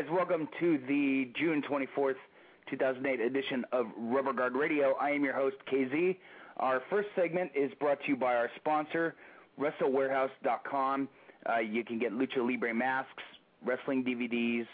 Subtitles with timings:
[0.00, 2.14] Guys, welcome to the June 24th,
[2.70, 4.94] 2008 edition of Rubber Guard Radio.
[5.00, 6.16] I am your host, KZ.
[6.58, 9.16] Our first segment is brought to you by our sponsor,
[9.58, 11.08] WrestleWarehouse.com.
[11.48, 13.24] Uh, you can get Lucha Libre masks,
[13.64, 14.66] wrestling DVDs,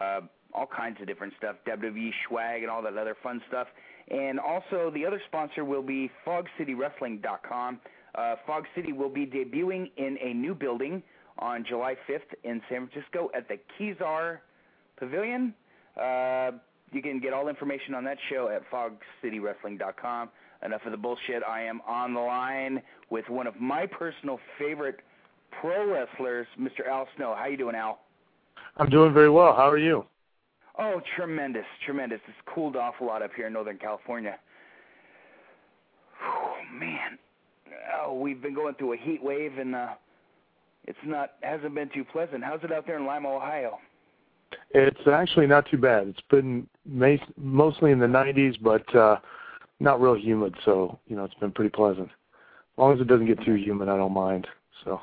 [0.00, 0.20] uh,
[0.54, 3.66] all kinds of different stuff, WWE swag, and all that other fun stuff.
[4.10, 7.80] And also, the other sponsor will be FogCityWrestling.com.
[8.14, 11.02] Uh, Fog City will be debuting in a new building
[11.38, 14.38] on July 5th in San Francisco at the Kezar
[14.96, 15.54] Pavilion.
[16.00, 16.52] Uh,
[16.92, 20.28] you can get all information on that show at fogcitywrestling.com.
[20.64, 21.42] Enough of the bullshit.
[21.46, 25.00] I am on the line with one of my personal favorite
[25.60, 26.88] pro wrestlers, Mr.
[26.88, 27.34] Al Snow.
[27.36, 27.98] How you doing, Al?
[28.76, 29.54] I'm doing very well.
[29.54, 30.04] How are you?
[30.78, 32.20] Oh, tremendous, tremendous.
[32.26, 34.38] It's cooled off a lot up here in Northern California.
[36.20, 37.18] Whew, man,
[38.02, 39.90] oh, we've been going through a heat wave, and uh,
[40.84, 42.42] it's not hasn't been too pleasant.
[42.42, 43.78] How's it out there in Lima, Ohio?
[44.70, 46.08] It's actually not too bad.
[46.08, 46.66] It's been
[47.36, 49.18] mostly in the 90s, but uh,
[49.80, 52.08] not real humid, so you know it's been pretty pleasant.
[52.08, 54.46] As long as it doesn't get too humid, I don't mind.
[54.84, 55.00] So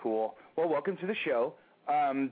[0.00, 0.34] Cool.
[0.56, 1.54] Well, welcome to the show.
[1.88, 2.30] Um,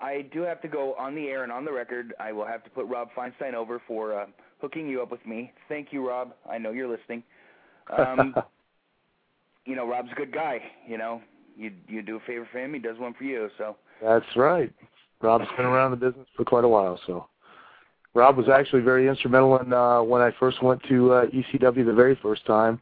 [0.00, 2.14] I do have to go on the air and on the record.
[2.18, 4.26] I will have to put Rob Feinstein over for uh,
[4.60, 5.52] hooking you up with me.
[5.68, 6.34] Thank you, Rob.
[6.50, 7.22] I know you're listening.
[7.96, 8.34] Um,
[9.66, 10.60] you know, Rob's a good guy.
[10.86, 11.20] You know,
[11.56, 13.48] you you do a favor for him, he does one for you.
[13.58, 14.72] So that's right.
[15.24, 17.26] Rob's been around the business for quite a while, so
[18.14, 21.92] Rob was actually very instrumental in uh, when I first went to uh, ECW the
[21.92, 22.80] very first time.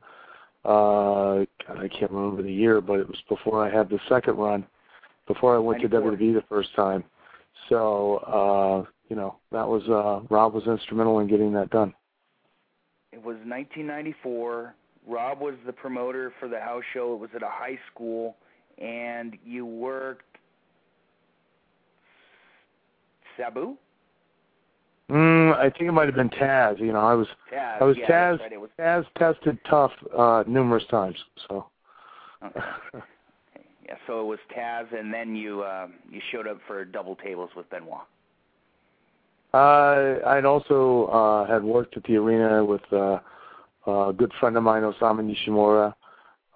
[0.64, 4.36] Uh, God, I can't remember the year, but it was before I had the second
[4.36, 4.66] run,
[5.26, 6.10] before I went 94.
[6.10, 7.02] to WWE the first time.
[7.68, 11.94] So uh, you know that was uh, Rob was instrumental in getting that done.
[13.12, 14.74] it was 1994.
[15.06, 17.14] Rob was the promoter for the house show.
[17.14, 18.36] It was at a high school,
[18.78, 20.31] and you worked
[23.36, 23.76] Sabu.
[25.10, 26.78] Mm, I think it might have been Taz.
[26.80, 27.82] You know, I was Taz.
[27.82, 28.40] I was yeah, Taz.
[28.40, 28.60] Right.
[28.60, 31.16] Was Taz tested tough uh, numerous times.
[31.48, 31.66] So
[32.44, 32.60] okay.
[33.86, 33.96] yeah.
[34.06, 37.68] So it was Taz, and then you um, you showed up for double tables with
[37.68, 38.00] Benoit.
[39.52, 43.18] uh, I'd also uh, had worked at the arena with uh,
[43.86, 45.94] a good friend of mine, Osamu Nishimura,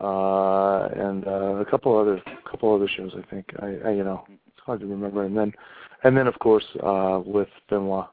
[0.01, 3.13] uh, and uh, a couple other couple other shows.
[3.19, 5.25] I think I, I you know it's hard to remember.
[5.25, 5.53] And then
[6.07, 8.07] and then of course uh, with Benoit.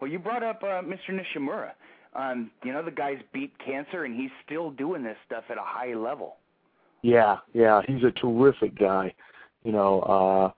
[0.00, 1.10] Well, you brought up uh, Mr.
[1.10, 1.72] Nishimura.
[2.14, 5.62] Um, you know the guy's beat cancer, and he's still doing this stuff at a
[5.62, 6.36] high level.
[7.02, 9.12] Yeah, yeah, he's a terrific guy.
[9.64, 10.50] You know, uh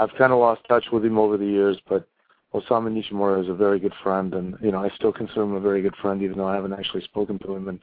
[0.00, 2.08] I've kind of lost touch with him over the years, but
[2.54, 5.60] Osamu Nishimura is a very good friend, and you know, I still consider him a
[5.60, 7.80] very good friend, even though I haven't actually spoken to him in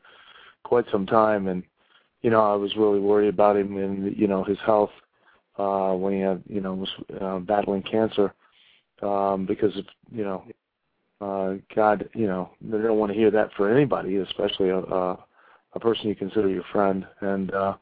[0.63, 1.47] quite some time.
[1.47, 1.63] And
[2.21, 4.91] you know, I was really worried about him and you know his health
[5.57, 6.89] uh when he had you know was
[7.21, 8.33] uh, battling cancer
[9.01, 10.43] um because of you know
[11.21, 15.25] uh God you know they don't want to hear that for anybody, especially a a,
[15.73, 17.53] a person you consider your friend and.
[17.53, 17.75] uh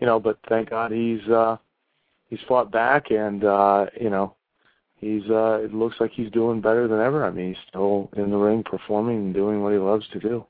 [0.00, 1.56] you know, but thank God he's uh
[2.28, 4.34] he's fought back and uh, you know,
[4.96, 7.24] he's uh it looks like he's doing better than ever.
[7.24, 10.46] I mean, he's still in the ring performing and doing what he loves to do.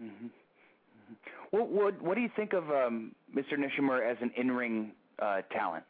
[0.00, 0.28] hmm
[1.50, 3.54] What what what do you think of um, Mr.
[3.58, 5.84] Nishimura as an in-ring uh, talent?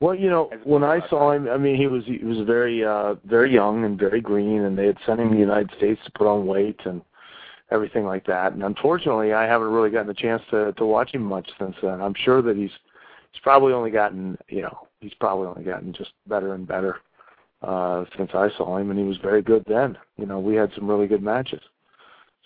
[0.00, 3.14] Well, you know, when I saw him, I mean, he was he was very uh
[3.24, 6.10] very young and very green, and they had sent him to the United States to
[6.12, 7.00] put on weight and
[7.70, 8.52] everything like that.
[8.52, 12.02] And unfortunately, I haven't really gotten a chance to to watch him much since then.
[12.02, 12.70] I'm sure that he's
[13.32, 16.96] he's probably only gotten you know he's probably only gotten just better and better
[17.62, 19.96] uh since I saw him, and he was very good then.
[20.18, 21.62] You know, we had some really good matches,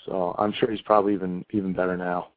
[0.06, 2.28] so I'm sure he's probably even even better now.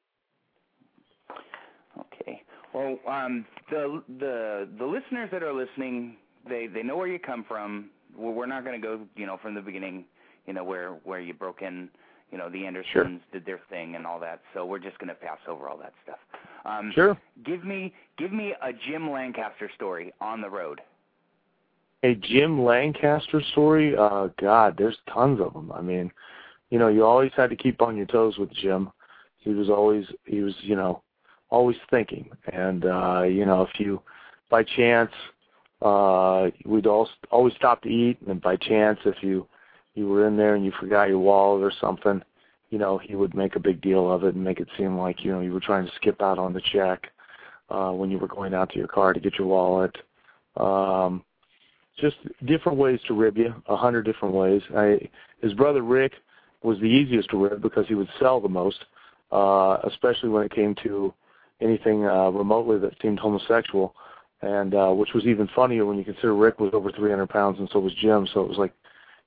[2.00, 2.42] Okay.
[2.74, 6.18] Well, um, the the the listeners that are listening,
[6.48, 7.90] they they know where you come from.
[8.18, 10.06] We're not going to go, you know, from the beginning,
[10.48, 11.90] you know, where where you broke in,
[12.31, 13.20] you know, the Andersons Sure.
[13.31, 14.42] did their thing and all that.
[14.54, 16.20] So we're just going to pass over all that stuff.
[16.66, 17.18] Um, Sure.
[17.46, 20.81] Give me give me a Jim Lancaster story on the road.
[22.04, 25.72] a Jim Lancaster story, uh, God, there's tons of them.
[25.72, 26.12] I mean,
[26.70, 28.92] you know, you always had to keep on your toes with Jim.
[29.38, 31.03] He was always, he was, you know,
[31.54, 32.30] always thinking.
[32.52, 34.02] And, uh, you know, if you,
[34.50, 35.12] by chance,
[35.84, 39.46] uh, we'd all always stop to eat, and by chance, if you,
[39.94, 42.22] you were in there and you forgot your wallet or something,
[42.72, 45.24] you know, he would make a big deal of it and make it seem like,
[45.24, 47.12] you know, you were trying to skip out on the check,
[47.70, 49.96] uh, when you were going out to your car to get your wallet.
[50.58, 51.24] Um,
[52.00, 52.16] just
[52.46, 54.64] different ways to rib you, a hundred different ways.
[54.76, 55.00] I,
[55.42, 56.14] his brother Rick
[56.64, 58.86] was the easiest to rib because he would sell the most,
[59.32, 61.14] uh, especially when it came to
[61.62, 63.96] anything uh, remotely that seemed homosexual,
[64.42, 67.70] and uh, which was even funnier when you consider Rick was over 300 pounds and
[67.72, 68.74] so was Jim, so it was like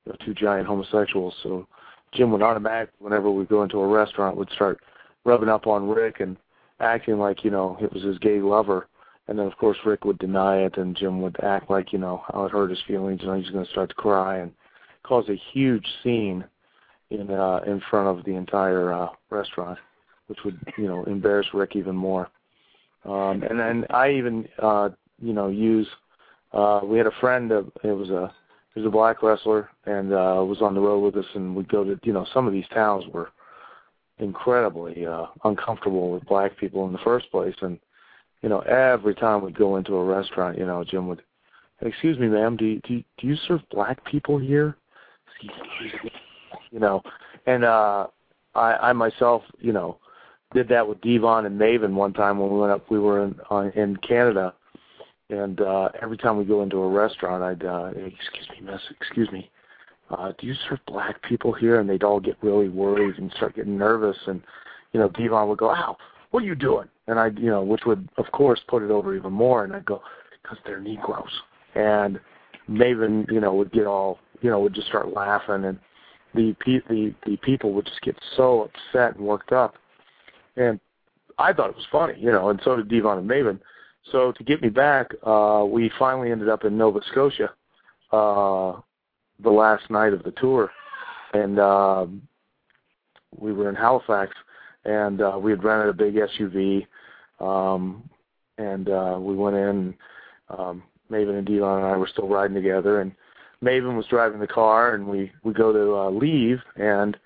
[0.04, 1.34] you know, two giant homosexuals.
[1.42, 1.66] So
[2.12, 4.80] Jim would automatically, whenever we go into a restaurant, would start
[5.24, 6.36] rubbing up on Rick and
[6.80, 8.88] acting like you know it was his gay lover.
[9.28, 12.22] And then of course Rick would deny it, and Jim would act like you know
[12.28, 14.52] how it hurt his feelings, and he's going to start to cry and
[15.02, 16.44] cause a huge scene
[17.10, 19.78] in uh, in front of the entire uh, restaurant,
[20.26, 22.28] which would you know embarrass Rick even more.
[23.04, 24.90] Um, and then I even uh,
[25.20, 25.88] you know use
[26.52, 28.32] uh, we had a friend uh, it was a
[28.74, 31.68] he was a black wrestler and uh, was on the road with us, and we'd
[31.68, 33.30] go to you know some of these towns were
[34.18, 37.78] incredibly uh, uncomfortable with black people in the first place, and
[38.42, 41.22] you know, every time we'd go into a restaurant, you know, Jim would,
[41.80, 44.76] excuse me, ma'am, do you, do you, do you serve black people here?
[46.72, 47.00] You know,
[47.46, 48.08] and uh,
[48.54, 49.98] I, I myself, you know,
[50.56, 52.90] did that with Devon and Maven one time when we went up.
[52.90, 54.54] We were in uh, in Canada,
[55.28, 59.30] and uh, every time we go into a restaurant, I'd, uh, excuse me, miss, excuse
[59.30, 59.50] me,
[60.10, 61.78] uh, do you serve black people here?
[61.78, 64.40] And they'd all get really worried and start getting nervous, and
[64.92, 65.94] you know, Devon would go, ow,
[66.30, 66.88] what are you doing?
[67.06, 69.64] And I, you know, which would of course put it over even more.
[69.64, 70.00] And I'd go,
[70.42, 71.28] because they're Negroes.
[71.74, 72.18] And
[72.70, 75.78] Maven, you know, would get all, you know, would just start laughing, and
[76.34, 79.74] the pe- the the people would just get so upset and worked up.
[80.56, 80.80] And
[81.38, 83.60] I thought it was funny, you know, and so did Devon and Maven.
[84.10, 87.50] So to get me back, uh, we finally ended up in Nova Scotia,
[88.12, 88.80] uh,
[89.42, 90.70] the last night of the tour,
[91.34, 92.22] and um,
[93.38, 94.32] we were in Halifax,
[94.84, 96.86] and uh, we had rented a big SUV,
[97.40, 98.08] um,
[98.58, 99.94] and uh, we went in.
[100.48, 103.12] Um, Maven and Devon and I were still riding together, and
[103.62, 107.16] Maven was driving the car, and we we go to uh, leave, and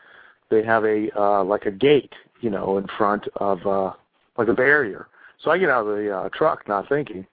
[0.51, 3.93] they have a uh, like a gate, you know, in front of uh,
[4.37, 5.09] like a barrier.
[5.43, 7.27] So I get out of the uh, truck, not thinking,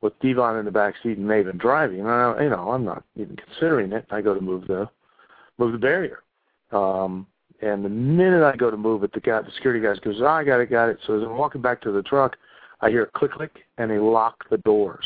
[0.00, 2.00] with Devon in the back seat and Maven driving.
[2.00, 4.06] And I, you know, I'm not even considering it.
[4.10, 4.88] I go to move the
[5.58, 6.22] move the barrier.
[6.70, 7.26] Um,
[7.60, 10.26] and the minute I go to move it, the guy, the security guy goes, oh,
[10.26, 10.98] I got it, got it.
[11.06, 12.36] So as I'm walking back to the truck,
[12.80, 15.04] I hear a click, click, and they lock the doors.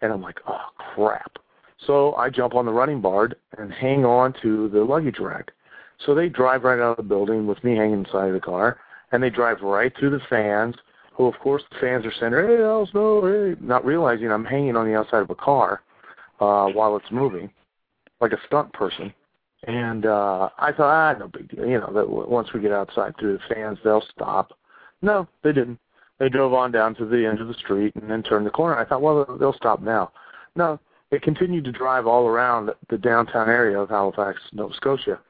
[0.00, 1.38] And I'm like, oh, crap.
[1.86, 5.50] So I jump on the running board and hang on to the luggage rack.
[6.04, 8.78] So they drive right out of the building with me hanging inside of the car,
[9.12, 10.74] and they drive right through the fans,
[11.14, 14.76] who, of course, the fans are saying, hey, Al Snow, hey, not realizing I'm hanging
[14.76, 15.82] on the outside of a car
[16.40, 17.50] uh, while it's moving,
[18.20, 19.12] like a stunt person.
[19.64, 21.66] And uh, I thought, ah, no big deal.
[21.66, 24.52] You know, that once we get outside through the fans, they'll stop.
[25.02, 25.78] No, they didn't.
[26.18, 28.76] They drove on down to the end of the street and then turned the corner.
[28.76, 30.12] I thought, well, they'll stop now.
[30.56, 30.80] No,
[31.10, 35.20] they continued to drive all around the downtown area of Halifax, Nova Scotia,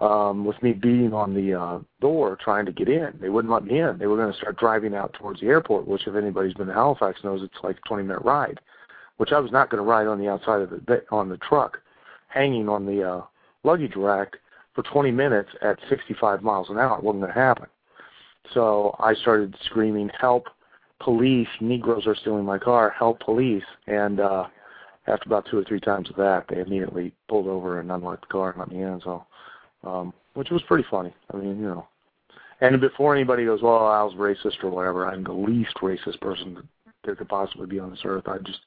[0.00, 3.14] um, with me beating on the uh, door trying to get in.
[3.20, 3.98] They wouldn't let me in.
[3.98, 6.74] They were going to start driving out towards the airport, which if anybody's been to
[6.74, 8.60] Halifax knows it's like a 20-minute ride,
[9.16, 11.78] which I was not going to ride on the outside of the on the truck,
[12.28, 13.22] hanging on the uh,
[13.64, 14.36] luggage rack
[14.74, 16.98] for 20 minutes at 65 miles an hour.
[16.98, 17.66] It wasn't going to happen.
[18.52, 20.46] So I started screaming, "Help!
[21.00, 21.48] Police!
[21.60, 22.94] Negroes are stealing my car!
[22.96, 23.20] Help!
[23.20, 24.46] Police!" And uh,
[25.06, 28.32] after about two or three times of that, they immediately pulled over and unlocked the
[28.32, 29.00] car and let me in.
[29.02, 29.24] So,
[29.86, 31.14] um, which was pretty funny.
[31.32, 31.86] I mean, you know,
[32.60, 36.64] And before anybody goes, well, Al's racist or whatever, I'm the least racist person that
[37.04, 38.24] there could possibly be on this earth.
[38.26, 38.60] I just,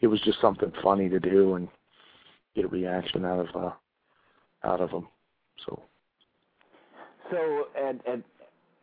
[0.00, 1.68] it was just something funny to do and
[2.54, 3.70] get a reaction out of, uh,
[4.64, 5.08] out of them.
[5.66, 5.82] So.
[7.30, 8.20] So at, at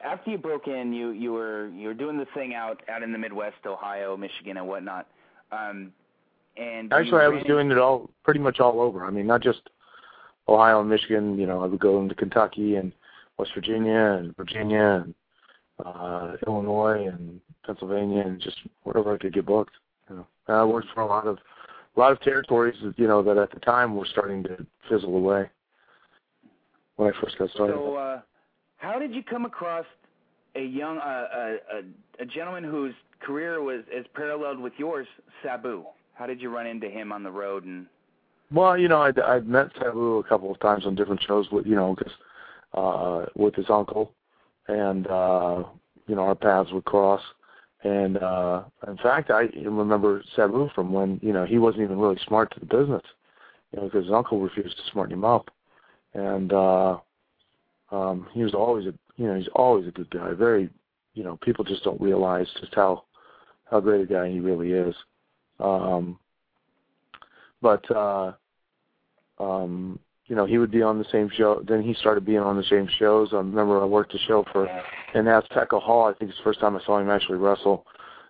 [0.04, 3.12] after you broke in, you you were you were doing the thing out out in
[3.12, 5.08] the Midwest, Ohio, Michigan, and whatnot.
[5.52, 5.92] Um,
[6.58, 9.06] and actually, I was doing it all pretty much all over.
[9.06, 9.62] I mean, not just
[10.50, 11.38] Ohio and Michigan.
[11.38, 12.92] You know, I would go into Kentucky and
[13.38, 15.14] West Virginia and Virginia and
[15.86, 19.74] uh, Illinois and Pennsylvania and just wherever I could get booked.
[20.10, 21.38] You know, I worked for a lot of
[21.96, 22.76] a lot of territories.
[22.98, 25.50] You know, that at the time were starting to fizzle away
[26.96, 27.76] when I first got started.
[27.76, 28.22] So, uh,
[28.78, 29.86] how did you come across
[30.56, 35.08] a young uh, a, a, a gentleman whose career was as paralleled with yours,
[35.44, 35.86] Sabu?
[36.14, 37.86] How did you run into him on the road and?
[38.52, 41.68] Well, you know, I'd, I'd met Sabu a couple of times on different shows with
[41.68, 42.14] you know, cause,
[42.74, 44.14] uh, with his uncle,
[44.68, 45.64] and uh,
[46.08, 47.22] you know, our paths would cross.
[47.84, 52.20] And uh, in fact, I remember Sabu from when you know he wasn't even really
[52.28, 53.04] smart to the business,
[53.72, 55.50] you know, because his uncle refused to smarten him up,
[56.14, 56.98] and uh,
[57.92, 60.34] um, he was always a you know he's always a good guy.
[60.34, 60.70] Very
[61.14, 63.04] you know people just don't realize just how
[63.70, 64.96] how great a guy he really is.
[65.60, 66.18] Um,
[67.62, 68.34] but uh,
[69.40, 71.64] um, you know he would be on the same show.
[71.68, 73.30] Then he started being on the same shows.
[73.34, 74.68] I remember I worked a show for
[75.16, 76.06] in Azteca Hall.
[76.06, 77.86] I think it's the first time I saw him actually wrestle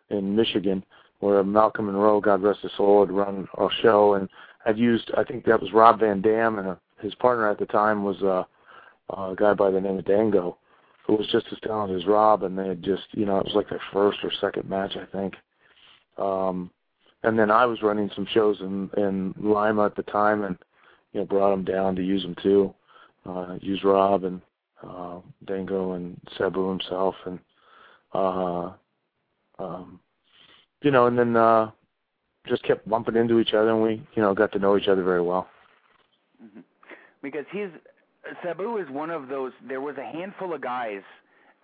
[0.10, 0.84] in Michigan,
[1.20, 4.30] where Malcolm Monroe, God rest his soul, had run a show, and
[4.66, 7.66] I'd used I think that was Rob Van Dam, and uh, his partner at the
[7.66, 8.22] time was.
[8.22, 8.44] Uh,
[9.10, 10.58] a guy by the name of Dango,
[11.06, 13.56] who was just as talented as Rob, and they had just, you know, it was
[13.56, 15.36] like their first or second match, I think.
[16.18, 16.70] Um,
[17.24, 20.58] and then I was running some shows in in Lima at the time, and
[21.14, 22.74] you know, brought him down to use them too.
[23.26, 24.42] Uh, use Rob and
[24.84, 27.40] uh, Dango and Sabu himself, and
[28.14, 28.72] uh,
[29.60, 30.00] um,
[30.82, 31.72] you know, and then uh,
[32.48, 35.04] just kept bumping into each other, and we, you know, got to know each other
[35.04, 35.48] very well.
[36.44, 36.62] Mm-hmm.
[37.22, 37.70] Because he's
[38.44, 39.52] Sabu is one of those.
[39.68, 41.02] There was a handful of guys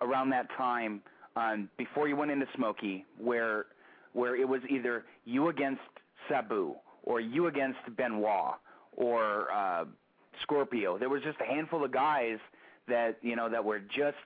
[0.02, 1.00] around that time
[1.36, 3.66] um, before you went into Smoky, where
[4.16, 5.82] where it was either you against
[6.26, 8.54] Sabu or you against Benoit
[8.96, 9.84] or uh,
[10.42, 10.96] Scorpio.
[10.96, 12.38] There was just a handful of guys
[12.88, 14.16] that you know that were just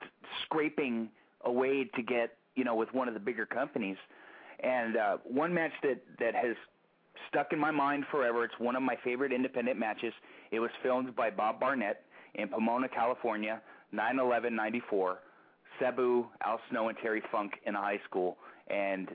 [0.44, 1.08] scraping
[1.44, 3.96] away to get you know with one of the bigger companies.
[4.62, 6.54] And uh, one match that that has
[7.28, 8.44] stuck in my mind forever.
[8.44, 10.12] It's one of my favorite independent matches.
[10.52, 12.02] It was filmed by Bob Barnett
[12.34, 13.60] in Pomona, California,
[13.92, 15.16] 9/11/94.
[15.80, 18.36] Sabu, Al Snow, and Terry Funk in a high school,
[18.68, 19.08] and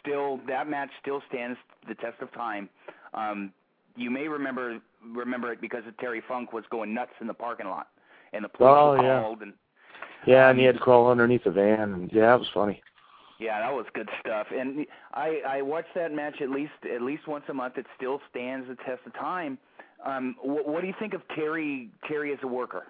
[0.00, 2.68] still that match still stands the test of time.
[3.12, 3.52] Um,
[3.96, 4.80] you may remember
[5.14, 7.88] remember it because of Terry Funk was going nuts in the parking lot,
[8.32, 9.20] and the police oh, yeah.
[9.22, 9.42] called.
[9.42, 9.52] And
[10.26, 12.82] yeah, and he had to crawl underneath the van, and yeah, it was funny.
[13.38, 14.46] Yeah, that was good stuff.
[14.56, 17.78] And I I watch that match at least at least once a month.
[17.78, 19.58] It still stands the test of time.
[20.04, 22.84] Um, what, what do you think of Terry Terry as a worker?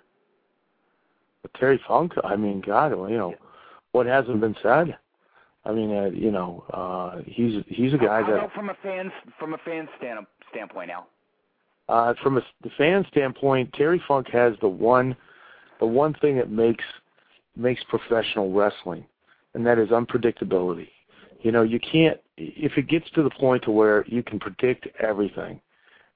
[1.59, 2.13] Terry Funk.
[2.25, 3.35] I mean, God, you know,
[3.93, 4.97] what hasn't been said?
[5.67, 8.41] I mean, uh, you know, uh, he's he's a guy how, that.
[8.41, 11.07] How from a fan from a fan stand, standpoint now.
[11.89, 15.17] Uh, from a the fan standpoint, Terry Funk has the one,
[15.81, 16.85] the one thing that makes
[17.57, 19.05] makes professional wrestling,
[19.55, 20.89] and that is unpredictability.
[21.41, 24.89] You know, you can't if it gets to the point to where you can predict
[25.01, 25.61] everything,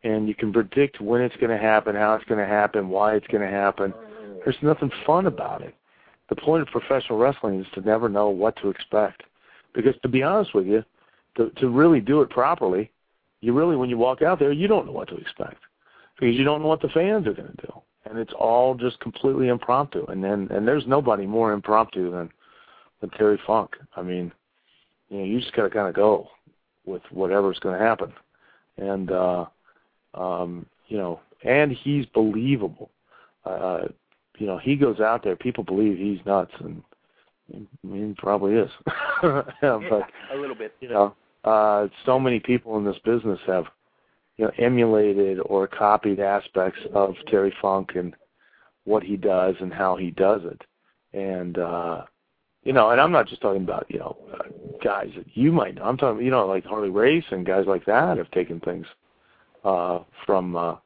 [0.04, 3.14] and you can predict when it's going to happen, how it's going to happen, why
[3.14, 3.94] it's going to happen.
[4.44, 5.74] There's nothing fun about it.
[6.28, 9.22] The point of professional wrestling is to never know what to expect.
[9.78, 10.84] Because to be honest with you,
[11.36, 12.90] to, to really do it properly,
[13.40, 15.62] you really, when you walk out there, you don't know what to expect
[16.18, 17.72] because you don't know what the fans are going to do,
[18.04, 20.04] and it's all just completely impromptu.
[20.06, 22.28] And then, and there's nobody more impromptu than
[23.00, 23.76] than Terry Funk.
[23.94, 24.32] I mean,
[25.10, 26.26] you know, you just got to kind of go
[26.84, 28.12] with whatever's going to happen,
[28.78, 29.44] and uh,
[30.14, 32.90] um, you know, and he's believable.
[33.44, 33.82] Uh,
[34.38, 36.82] you know, he goes out there, people believe he's nuts, and
[37.54, 38.70] I mean, probably is.
[39.22, 40.74] yeah, but a little bit.
[40.80, 41.14] You know,
[41.44, 43.64] uh, so many people in this business have,
[44.36, 48.14] you know, emulated or copied aspects of Terry Funk and
[48.84, 50.62] what he does and how he does it,
[51.18, 52.02] and uh,
[52.64, 54.48] you know, and I'm not just talking about you know uh,
[54.82, 55.84] guys that you might know.
[55.84, 58.86] I'm talking, you know, like Harley Race and guys like that have taken things
[59.64, 60.76] uh, from uh,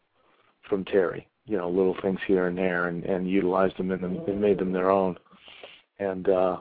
[0.68, 1.26] from Terry.
[1.46, 4.72] You know, little things here and there, and and utilized them and, and made them
[4.72, 5.16] their own.
[6.02, 6.58] And uh,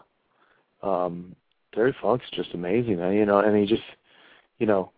[0.83, 1.35] um,
[1.73, 3.83] Terry Funk's just amazing, you know, and he just,
[4.59, 4.91] you know,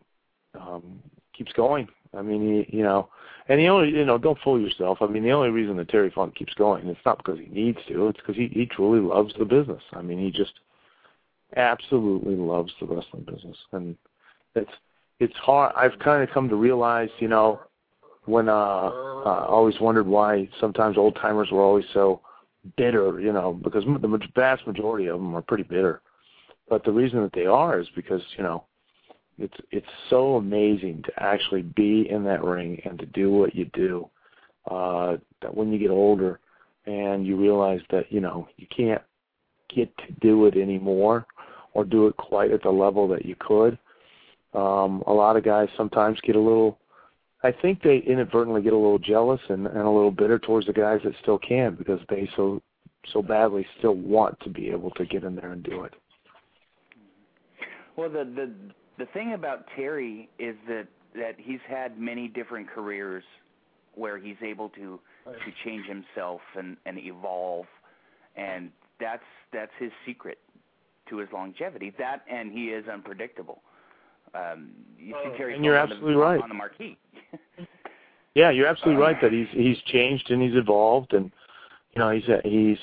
[0.59, 1.00] um,
[1.35, 1.88] keeps going.
[2.15, 3.09] I mean, he, you know,
[3.50, 5.00] and the only, you know, don't fool yourself.
[5.01, 7.79] I mean, the only reason that Terry Funk keeps going, it's not because he needs
[7.88, 8.07] to.
[8.07, 9.81] It's because he he truly loves the business.
[9.93, 10.53] I mean, he just
[11.55, 13.97] absolutely loves the wrestling business, and
[14.55, 14.71] it's
[15.19, 15.73] it's hard.
[15.75, 17.59] I've kind of come to realize, you know,
[18.25, 22.21] when uh, I always wondered why sometimes old timers were always so
[22.77, 26.01] bitter, you know, because the vast majority of them are pretty bitter.
[26.70, 28.63] But the reason that they are is because you know
[29.38, 33.65] it's it's so amazing to actually be in that ring and to do what you
[33.74, 34.10] do.
[34.70, 36.39] Uh, that when you get older
[36.86, 39.01] and you realize that you know you can't
[39.74, 41.25] get to do it anymore
[41.74, 43.77] or do it quite at the level that you could.
[44.53, 46.77] Um, a lot of guys sometimes get a little.
[47.43, 50.73] I think they inadvertently get a little jealous and, and a little bitter towards the
[50.73, 52.62] guys that still can because they so
[53.12, 55.93] so badly still want to be able to get in there and do it.
[57.97, 58.51] Well, the the
[58.97, 63.23] the thing about Terry is that that he's had many different careers
[63.95, 67.65] where he's able to to change himself and and evolve,
[68.38, 68.71] and
[69.01, 70.39] that's that's his secret
[71.09, 71.93] to his longevity.
[71.97, 73.62] That and he is unpredictable.
[74.33, 76.97] Um, you see Terry and you're absolutely the, right on the marquee.
[78.35, 81.31] yeah, you're absolutely right that he's he's changed and he's evolved, and
[81.93, 82.77] you know he's he's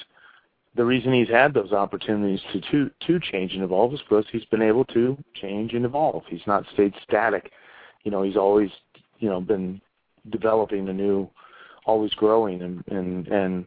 [0.76, 4.44] the reason he's had those opportunities to to to change and evolve is because he's
[4.46, 6.22] been able to change and evolve.
[6.28, 7.50] He's not stayed static.
[8.04, 8.70] You know, he's always
[9.18, 9.80] you know been
[10.30, 11.28] developing a new,
[11.86, 13.66] always growing and and and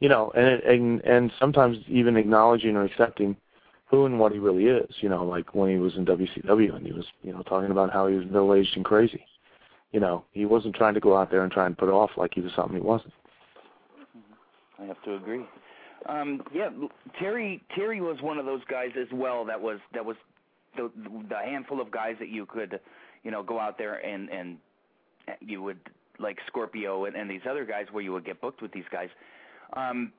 [0.00, 3.36] you know and and and sometimes even acknowledging or accepting
[3.86, 4.90] who and what he really is.
[5.00, 7.92] You know, like when he was in WCW and he was you know talking about
[7.92, 9.24] how he was middle aged and crazy.
[9.92, 12.34] You know, he wasn't trying to go out there and try and put off like
[12.34, 13.14] he was something he wasn't.
[14.80, 15.44] I have to agree.
[16.06, 16.68] Um, yeah,
[17.18, 19.44] Terry Terry was one of those guys as well.
[19.44, 20.16] That was that was
[20.76, 20.90] the
[21.28, 22.80] the handful of guys that you could,
[23.22, 24.58] you know, go out there and and
[25.40, 25.78] you would
[26.18, 29.08] like Scorpio and, and these other guys where you would get booked with these guys.
[29.74, 30.12] Um,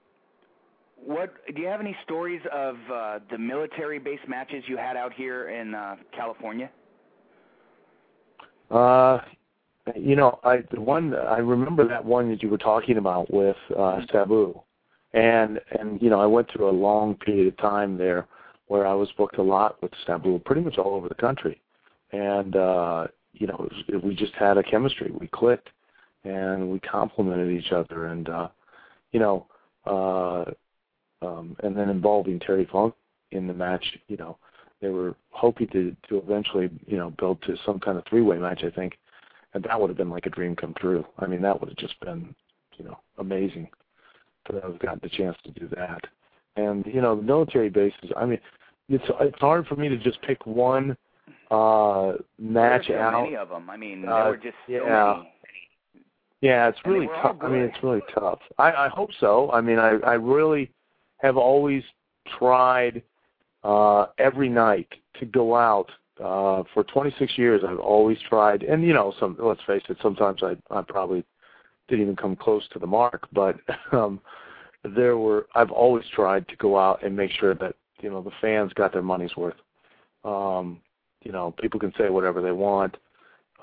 [0.96, 5.14] what do you have any stories of uh, the military base matches you had out
[5.14, 6.70] here in uh, California?
[8.72, 9.20] Uh,
[9.96, 13.58] you know, I the one I remember that one that you were talking about with
[13.77, 14.60] uh, Sabu.
[15.14, 18.27] And and you know I went through a long period of time there
[18.68, 21.62] where I was booked a lot with Sabu, pretty much all over the country,
[22.12, 25.70] and uh, you know it was, we just had a chemistry, we clicked,
[26.25, 28.48] and we complemented each other, and uh,
[29.12, 29.46] you know,
[29.86, 30.51] uh,
[31.25, 32.94] um, and then involving Terry Funk
[33.31, 34.38] in the match, you know,
[34.81, 38.38] they were hoping to to eventually you know build to some kind of three way
[38.38, 38.98] match, I think,
[39.53, 41.05] and that would have been like a dream come true.
[41.20, 42.35] I mean, that would have just been
[42.77, 43.68] you know amazing
[44.48, 46.01] that I've gotten the chance to do that.
[46.55, 48.11] And you know, the military bases.
[48.16, 48.40] I mean,
[48.90, 50.96] it's it's hard for me to just pick one
[51.51, 53.24] uh match there were so out.
[53.24, 53.70] Many of them.
[53.70, 55.14] I mean, uh, there were just so yeah.
[55.18, 55.31] many.
[56.42, 57.38] Yeah, it's really tough.
[57.42, 58.40] I mean, it's really tough.
[58.59, 59.50] I, I hope so.
[59.51, 60.70] I mean, I I really
[61.18, 61.84] have always
[62.40, 63.01] tried
[63.64, 64.88] uh every night
[65.20, 65.90] to go out.
[66.24, 70.42] Uh for 26 years I've always tried and you know some let's face it sometimes
[70.44, 71.25] I I probably
[71.88, 73.58] didn't even come close to the mark, but
[73.92, 74.20] um
[74.96, 78.32] there were I've always tried to go out and make sure that you know the
[78.42, 79.56] fans got their money's worth.
[80.24, 80.82] Um,
[81.24, 82.98] you know, people can say whatever they want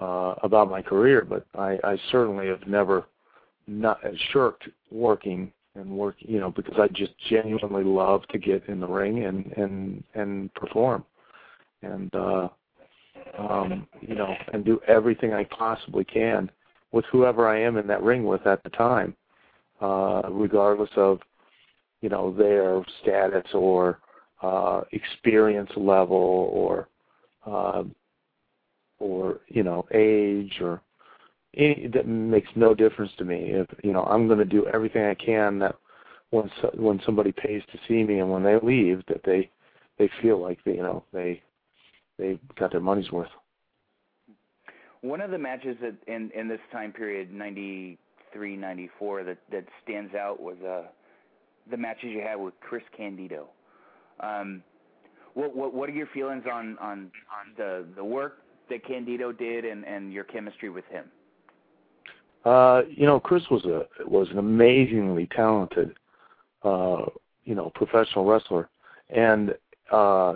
[0.01, 3.05] uh, about my career, but I, I certainly have never
[3.67, 4.01] not
[4.33, 6.16] shirked working and work.
[6.18, 10.54] You know, because I just genuinely love to get in the ring and and and
[10.54, 11.04] perform,
[11.82, 12.48] and uh,
[13.38, 16.50] um, you know, and do everything I possibly can
[16.92, 19.16] with whoever I am in that ring with at the time
[19.82, 21.18] uh, regardless of
[22.00, 23.98] you know their status or
[24.42, 26.88] uh, experience level or
[27.46, 27.82] uh,
[28.98, 30.80] or you know age or
[31.57, 33.51] any, that makes no difference to me.
[33.51, 35.77] If you know I'm going to do everything I can that
[36.31, 39.51] when so, when somebody pays to see me and when they leave that they
[39.99, 41.43] they feel like they, you know they
[42.19, 43.31] they got their money's worth.
[45.03, 47.99] One of the matches that in in this time period, ninety
[48.33, 50.85] three, ninety four, that that stands out was uh,
[51.71, 53.49] the matches you had with Chris Candido.
[54.21, 54.62] Um,
[55.35, 58.38] what what what are your feelings on on on the the work
[58.71, 61.05] that Candido did and and your chemistry with him?
[62.44, 65.94] Uh, you know, Chris was a was an amazingly talented,
[66.64, 67.05] uh,
[67.44, 68.68] you know, professional wrestler,
[69.11, 69.55] and
[69.92, 70.35] uh,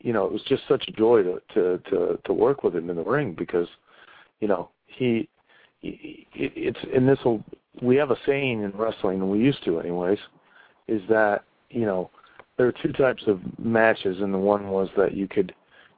[0.00, 2.90] you know, it was just such a joy to to to, to work with him
[2.90, 3.68] in the ring because,
[4.40, 5.28] you know, he,
[5.80, 7.44] he it, it's and this will
[7.80, 10.18] we have a saying in wrestling, and we used to anyways,
[10.88, 12.10] is that you know
[12.56, 15.54] there are two types of matches, and the one was that you could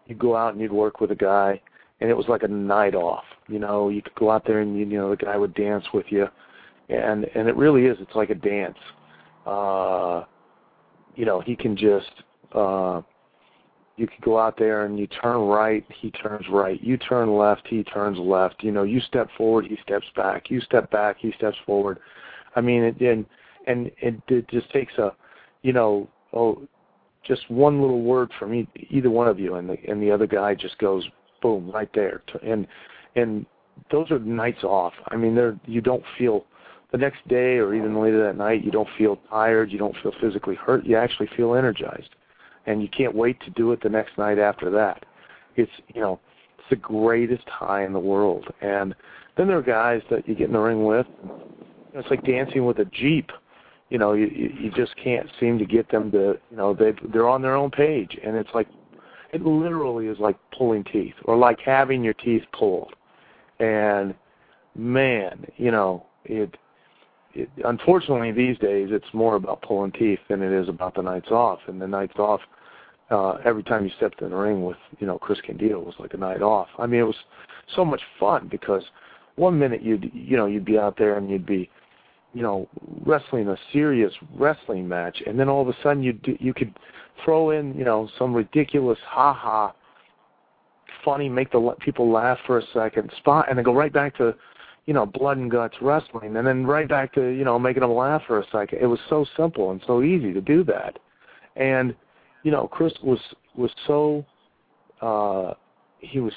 [0.07, 1.59] you go out and you'd work with a guy,
[2.01, 4.79] and it was like a night off You know, you could go out there and
[4.79, 6.27] you know the guy would dance with you,
[6.89, 7.97] and and it really is.
[8.01, 8.79] It's like a dance.
[9.47, 10.25] Uh,
[11.17, 12.11] you know, he can just.
[12.53, 13.03] Uh,
[13.99, 16.81] you could go out there and you turn right, he turns right.
[16.83, 18.63] You turn left, he turns left.
[18.63, 20.51] You know, you step forward, he steps back.
[20.51, 21.99] You step back, he steps forward.
[22.55, 23.27] I mean, it, and
[23.67, 25.13] and it, it just takes a,
[25.63, 26.63] you know, oh,
[27.25, 30.27] just one little word from e- either one of you, and the and the other
[30.27, 31.05] guy just goes
[31.43, 32.23] boom right there.
[32.43, 32.69] And
[33.19, 33.47] and
[33.91, 34.93] those are nights off.
[35.09, 36.47] I mean, they're you don't feel
[36.93, 38.65] the next day or even later that night.
[38.65, 39.71] You don't feel tired.
[39.71, 40.87] You don't feel physically hurt.
[40.87, 42.15] You actually feel energized
[42.69, 45.05] and you can't wait to do it the next night after that.
[45.57, 46.21] It's you know
[46.59, 48.47] it's the greatest high in the world.
[48.61, 48.95] And
[49.37, 51.07] then there are guys that you get in the ring with.
[51.95, 53.31] It's like dancing with a jeep.
[53.89, 57.29] You know, you you just can't seem to get them to you know they they're
[57.29, 58.69] on their own page, and it's like
[59.33, 62.93] it literally is like pulling teeth or like having your teeth pulled.
[63.61, 64.15] And
[64.75, 66.57] man, you know it
[67.35, 71.31] it, unfortunately these days it's more about pulling teeth than it is about the nights
[71.31, 72.41] off and the nights off
[73.11, 76.15] uh, every time you stepped in the ring with you know Chris Candido was like
[76.15, 76.69] a night off.
[76.79, 77.17] I mean, it was
[77.75, 78.83] so much fun because
[79.37, 81.71] one minute you'd you know you'd be out there and you'd be
[82.35, 82.69] you know
[83.07, 86.75] wrestling a serious wrestling match, and then all of a sudden you you could
[87.25, 89.73] throw in you know some ridiculous ha ha
[91.05, 94.35] funny make the people laugh for a second spot and then go right back to
[94.87, 97.93] you know blood and guts wrestling and then right back to you know making them
[97.93, 100.99] laugh for a second it was so simple and so easy to do that
[101.57, 101.95] and
[102.43, 103.19] you know, Chris was
[103.55, 104.25] was so
[105.03, 105.55] uh
[106.01, 106.33] he was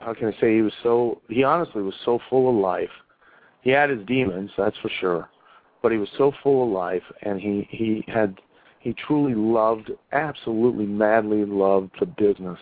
[0.00, 2.90] how can I say he was so he honestly was so full of life.
[3.62, 5.28] He had his demons, that's for sure.
[5.82, 8.40] But he was so full of life and he he had
[8.80, 12.58] he truly loved absolutely madly loved the business.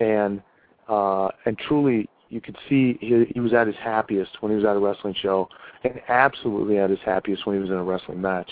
[0.00, 0.42] And
[0.88, 4.64] uh and truly you could see he, he was at his happiest when he was
[4.64, 5.48] at a wrestling show
[5.84, 8.50] and absolutely at his happiest when he was in a wrestling match.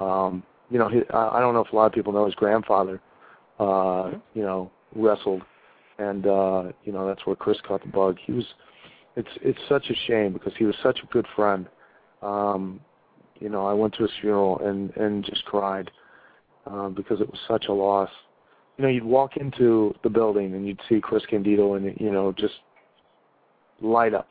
[0.00, 3.00] Um you know, he, I don't know if a lot of people know his grandfather,
[3.58, 5.42] uh, you know, wrestled,
[5.98, 8.16] and uh, you know that's where Chris caught the bug.
[8.24, 8.44] He was,
[9.16, 11.68] it's it's such a shame because he was such a good friend.
[12.22, 12.80] Um,
[13.38, 15.90] you know, I went to his funeral and and just cried
[16.66, 18.10] uh, because it was such a loss.
[18.76, 22.32] You know, you'd walk into the building and you'd see Chris Candido and you know
[22.32, 22.54] just
[23.80, 24.30] light up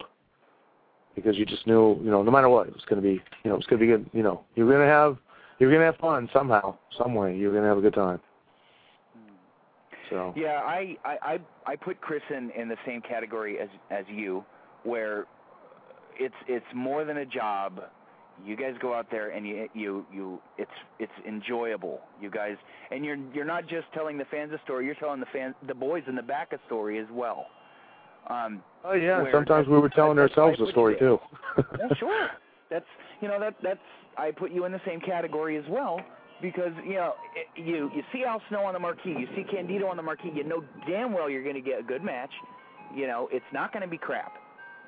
[1.16, 3.50] because you just knew, you know, no matter what, it was going to be, you
[3.50, 4.10] know, it was going to be good.
[4.12, 5.18] You know, you're going to have
[5.60, 7.36] you're gonna have fun somehow, some way.
[7.36, 8.20] You're gonna have a good time.
[10.10, 14.44] So yeah, I I I put Chris in in the same category as as you,
[14.84, 15.26] where
[16.20, 17.84] it's it's more than a job.
[18.44, 22.02] You guys go out there and you you you it's it's enjoyable.
[22.22, 22.58] You guys
[22.92, 24.86] and you're you're not just telling the fans a story.
[24.86, 27.48] You're telling the fans the boys in the back a story as well.
[28.30, 31.20] Um, oh yeah, sometimes we were telling ourselves a story too.
[31.58, 32.30] yeah, sure.
[32.70, 32.86] That's
[33.22, 33.80] you know that that's
[34.18, 36.02] I put you in the same category as well
[36.42, 39.86] because you know it, you you see Al Snow on the marquee, you see Candido
[39.88, 42.32] on the marquee, you know damn well you're going to get a good match.
[42.94, 44.34] You know it's not going to be crap,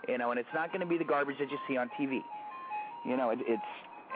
[0.08, 2.22] you know, and it's not going to be the garbage that you see on TV.
[3.06, 3.62] You know it, it's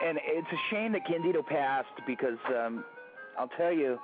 [0.04, 2.84] and it's a shame that Candido passed because um,
[3.38, 3.98] I'll tell you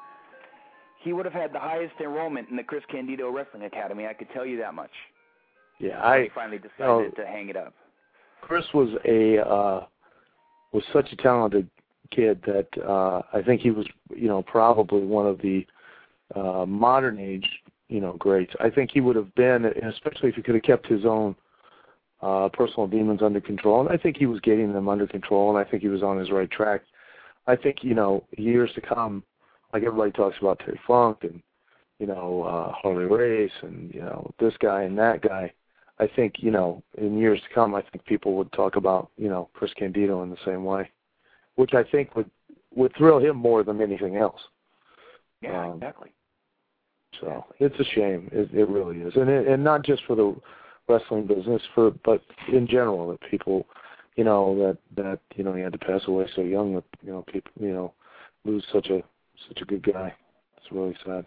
[1.03, 4.07] he would have had the highest enrollment in the Chris Candido Wrestling Academy.
[4.07, 4.91] I could tell you that much.
[5.79, 7.73] Yeah, I finally decided to hang it up.
[8.41, 9.87] Chris was a uh
[10.73, 11.69] was such a talented
[12.11, 15.67] kid that uh, I think he was, you know, probably one of the
[16.35, 17.47] uh, modern age,
[17.88, 18.53] you know, greats.
[18.61, 21.35] I think he would have been, especially if he could have kept his own
[22.20, 23.81] uh, personal demons under control.
[23.81, 26.18] And I think he was getting them under control, and I think he was on
[26.18, 26.83] his right track.
[27.46, 29.22] I think, you know, years to come,
[29.72, 31.42] like everybody talks about Terry Funk and,
[31.98, 35.52] you know, uh, Harley Race and, you know, this guy and that guy.
[36.00, 39.28] I think you know in years to come, I think people would talk about you
[39.28, 40.90] know Chris Candido in the same way,
[41.57, 42.31] which I think would
[42.74, 44.40] would thrill him more than anything else.
[45.40, 46.12] Yeah, um, exactly.
[47.20, 47.66] So exactly.
[47.66, 48.28] it's a shame.
[48.33, 50.37] It, it really is, and it, and not just for the
[50.88, 52.22] wrestling business, for but
[52.53, 53.66] in general that people,
[54.16, 56.74] you know, that that you know he had to pass away so young.
[56.74, 57.92] That you know people you know
[58.44, 59.03] lose such a
[59.48, 60.14] such a good guy.
[60.57, 61.24] It's really sad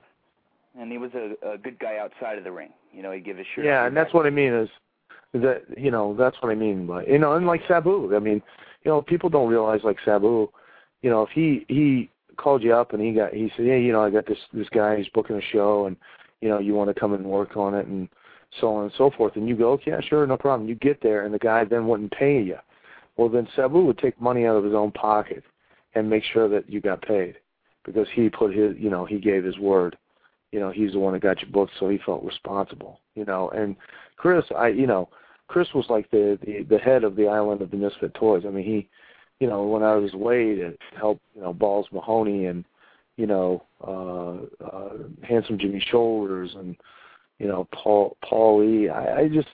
[0.79, 2.69] and he was a, a good guy outside of the ring.
[2.93, 3.65] You know, he give his shirt.
[3.65, 4.69] Yeah, and that's what I mean is,
[5.33, 8.15] is that you know that's what I mean by you know, and like Sabu.
[8.15, 8.41] I mean,
[8.83, 10.49] you know, people don't realize like Sabu.
[11.01, 13.91] You know, if he he called you up and he got he said, hey, you
[13.91, 15.95] know, I got this this guy he's booking a show and
[16.41, 18.09] you know you want to come and work on it and
[18.59, 20.67] so on and so forth, and you go, okay, yeah, sure, no problem.
[20.67, 22.57] You get there and the guy then wouldn't pay you.
[23.17, 25.43] Well, then Sabu would take money out of his own pocket
[25.95, 27.35] and make sure that you got paid
[27.85, 29.97] because he put his, you know, he gave his word
[30.51, 32.99] you know, he's the one that got you booked, so he felt responsible.
[33.15, 33.75] You know, and
[34.17, 35.09] Chris, I, you know,
[35.47, 38.43] Chris was like the the, the head of the island of the Misfit Toys.
[38.45, 38.89] I mean, he,
[39.39, 42.65] you know, when I was away to help, you know, Balls Mahoney and,
[43.17, 46.75] you know, uh, uh, Handsome Jimmy Shoulders and,
[47.41, 48.87] you know, Paul Paul E.
[48.89, 49.47] I, I just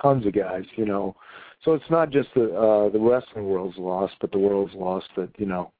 [0.00, 1.16] tons of guys, you know.
[1.64, 5.30] So it's not just the uh, the wrestling world's lost, but the world's lost that
[5.38, 5.72] you know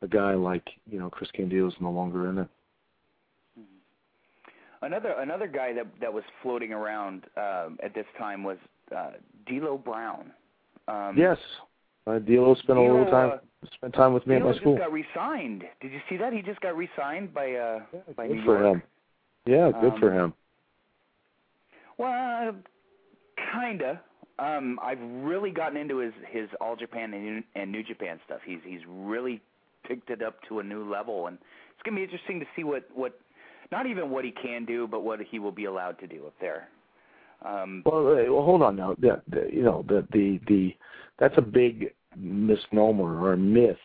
[0.00, 2.48] a guy like you know Chris Candido is no longer in it.
[3.58, 4.86] Mm-hmm.
[4.86, 8.58] Another another guy that that was floating around um, at this time was
[8.96, 9.12] uh,
[9.46, 10.32] D'Lo Brown.
[10.88, 11.38] Um, yes,
[12.06, 13.40] uh, D'Lo spent D'Lo, a little time
[13.74, 14.74] spent time with me D'Lo at my school.
[14.76, 15.64] just got re-signed.
[15.82, 16.32] Did you see that?
[16.32, 18.76] He just got re-signed by uh Yeah, by good New for York.
[18.76, 18.82] him.
[19.46, 20.34] Yeah, good for Um, him.
[21.98, 22.54] Well,
[23.52, 24.00] kinda.
[24.38, 28.40] Um, I've really gotten into his his All Japan and and New Japan stuff.
[28.44, 29.40] He's he's really
[29.86, 31.38] picked it up to a new level, and
[31.72, 33.18] it's gonna be interesting to see what what
[33.70, 36.34] not even what he can do, but what he will be allowed to do up
[36.40, 36.68] there.
[37.44, 38.94] Um, Well, well, hold on now.
[38.98, 40.76] The, the, you know, the the the
[41.18, 43.76] that's a big misnomer or myth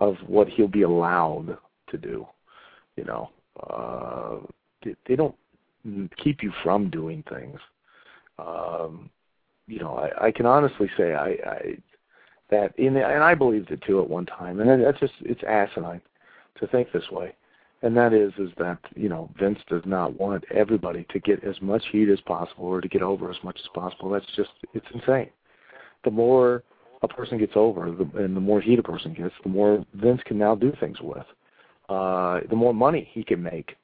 [0.00, 1.56] of what he'll be allowed
[1.90, 2.26] to do.
[2.96, 3.30] You know,
[3.68, 4.36] uh,
[4.84, 5.34] they, they don't
[6.22, 7.58] keep you from doing things.
[8.38, 9.10] Um,
[9.66, 11.78] you know, I, I can honestly say I, I
[12.50, 15.42] that in the, and I believed it too at one time, and that's just it's
[15.44, 16.00] asinine
[16.58, 17.34] to think this way
[17.82, 21.60] and that is is that you know Vince does not want everybody to get as
[21.60, 24.10] much heat as possible or to get over as much as possible.
[24.10, 25.30] That's just it's insane.
[26.04, 26.62] The more
[27.02, 30.20] a person gets over, the, and the more heat a person gets, the more Vince
[30.26, 31.26] can now do things with.
[31.88, 33.76] Uh, the more money he can make,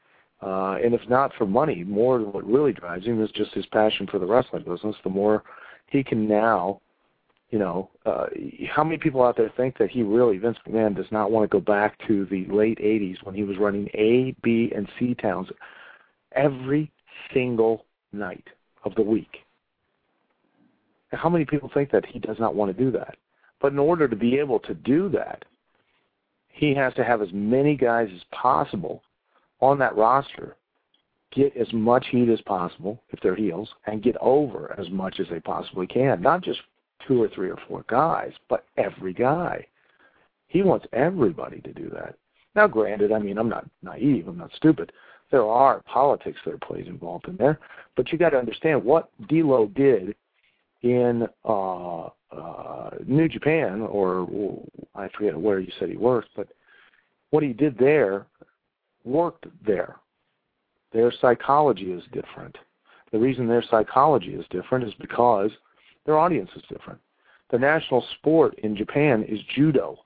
[0.44, 4.06] uh, and if not for money, more what really drives him is just his passion
[4.06, 4.96] for the wrestling business.
[5.02, 5.42] The more
[5.86, 6.80] he can now
[7.54, 8.26] you know, uh,
[8.68, 11.54] how many people out there think that he really, Vince McMahon, does not want to
[11.54, 15.46] go back to the late 80s when he was running A, B, and C towns
[16.32, 16.90] every
[17.32, 18.48] single night
[18.82, 19.36] of the week?
[21.12, 23.14] How many people think that he does not want to do that?
[23.60, 25.44] But in order to be able to do that,
[26.48, 29.00] he has to have as many guys as possible
[29.60, 30.56] on that roster
[31.34, 35.26] get as much heat as possible if they're heels and get over as much as
[35.30, 36.22] they possibly can.
[36.22, 36.60] Not just
[37.06, 39.66] two or three or four guys, but every guy.
[40.46, 42.14] He wants everybody to do that.
[42.54, 44.92] Now, granted, I mean, I'm not naive, I'm not stupid.
[45.30, 47.58] There are politics that are plays involved in there,
[47.96, 50.14] but you got to understand what D'Lo did
[50.82, 54.62] in uh, uh, New Japan, or
[54.94, 56.48] I forget where you said he worked, but
[57.30, 58.26] what he did there
[59.04, 59.96] worked there.
[60.92, 62.56] Their psychology is different.
[63.12, 65.50] The reason their psychology is different is because
[66.06, 67.00] their audience is different.
[67.50, 69.98] The national sport in Japan is judo.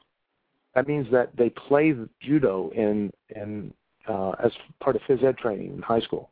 [0.74, 3.72] That means that they play judo in in
[4.08, 6.30] uh, as part of phys ed training in high school.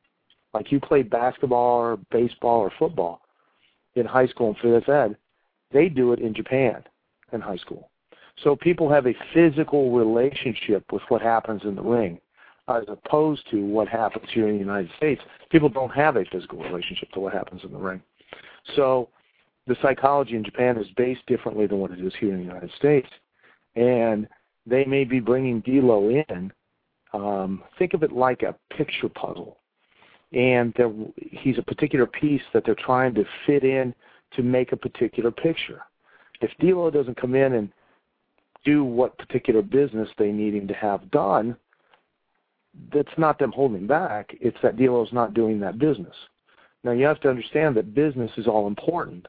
[0.55, 3.23] Like you play basketball or baseball or football
[3.95, 5.17] in high school and phys ed,
[5.73, 6.83] they do it in Japan
[7.33, 7.91] in high school.
[8.43, 12.21] So people have a physical relationship with what happens in the ring,
[12.69, 15.23] as opposed to what happens here in the United States.
[15.51, 18.03] People don't have a physical relationship to what happens in the ring.
[18.75, 19.09] So
[19.67, 22.71] the psychology in Japan is based differently than what it is here in the United
[22.77, 23.09] States,
[23.77, 24.29] and
[24.67, 26.53] they may be bringing D'Lo in.
[27.13, 29.59] Um, think of it like a picture puzzle,
[30.33, 30.75] and
[31.17, 33.95] he's a particular piece that they're trying to fit in
[34.35, 35.83] to make a particular picture.
[36.41, 37.73] If D'Lo doesn't come in and
[38.65, 41.57] do what particular business they need him to have done,
[42.93, 44.37] that's not them holding back.
[44.41, 46.15] It's that D'Lo's not doing that business.
[46.85, 49.27] Now you have to understand that business is all important,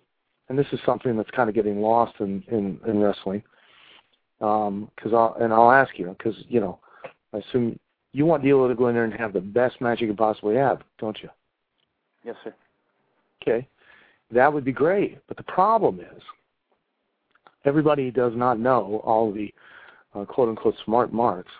[0.50, 3.44] and this is something that's kind of getting lost in in, in wrestling.
[4.40, 6.80] Um, cause I'll, and I'll ask you because you know,
[7.34, 7.80] I assume
[8.14, 10.56] you want D'Lo to go in there and have the best match you can possibly
[10.56, 11.30] have, don't you?
[12.24, 12.54] yes, sir.
[13.42, 13.68] Okay,
[14.32, 15.18] that would be great.
[15.28, 16.22] But the problem is,
[17.66, 19.54] everybody does not know all the
[20.14, 21.52] uh, quote unquote smart marks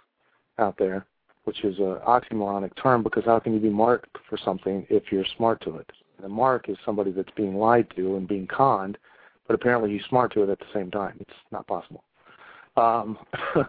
[0.60, 1.06] out there,
[1.48, 5.24] which is an oxymoronic term because how can you be marked for something if you're
[5.38, 5.90] smart to it?
[6.18, 8.98] And a mark is somebody that's being lied to and being conned,
[9.48, 11.16] but apparently he's smart to it at the same time.
[11.22, 12.04] It's not possible.
[12.76, 13.18] Um,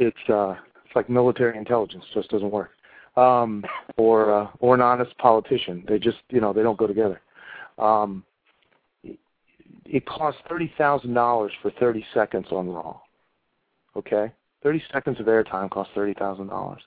[0.00, 2.72] it's uh, it's like military intelligence just doesn't work.
[3.16, 3.64] Um,
[3.96, 5.84] or uh, or an honest politician.
[5.86, 7.20] They just you know they don't go together.
[7.78, 8.24] Um,
[9.84, 12.98] it costs thirty thousand dollars for thirty seconds on Raw.
[13.94, 14.32] Okay,
[14.64, 16.82] thirty seconds of airtime costs thirty thousand dollars.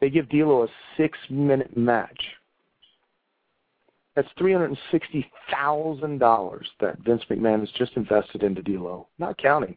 [0.00, 2.22] They give D'Lo a six-minute match.
[4.14, 9.06] That's three hundred and sixty thousand dollars that Vince McMahon has just invested into D'Lo,
[9.18, 9.76] not counting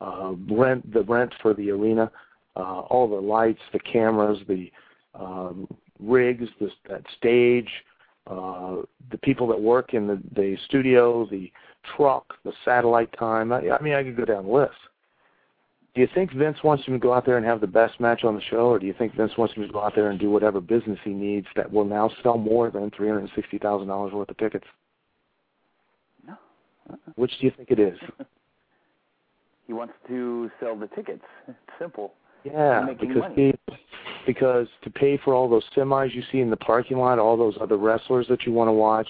[0.00, 2.10] uh, rent, the rent for the arena,
[2.56, 4.70] uh, all the lights, the cameras, the
[5.14, 5.68] um,
[6.00, 7.70] rigs, this, that stage,
[8.26, 8.76] uh,
[9.10, 11.50] the people that work in the, the studio, the
[11.96, 13.52] truck, the satellite time.
[13.52, 14.72] I, I mean, I could go down the list.
[15.98, 18.22] Do you think Vince wants him to go out there and have the best match
[18.22, 20.20] on the show, or do you think Vince wants him to go out there and
[20.20, 23.58] do whatever business he needs that will now sell more than three hundred and sixty
[23.58, 24.64] thousand dollars worth of tickets?
[26.24, 26.34] No.
[26.88, 26.96] Uh-uh.
[27.16, 27.98] Which do you think it is?
[29.66, 31.24] he wants to sell the tickets.
[31.48, 32.12] It's simple.
[32.44, 33.52] Yeah, because he,
[34.24, 37.56] because to pay for all those semis you see in the parking lot, all those
[37.60, 39.08] other wrestlers that you want to watch,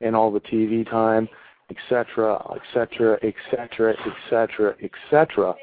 [0.00, 1.28] and all the TV time,
[1.68, 5.54] etc., etc., etc., etc., etc.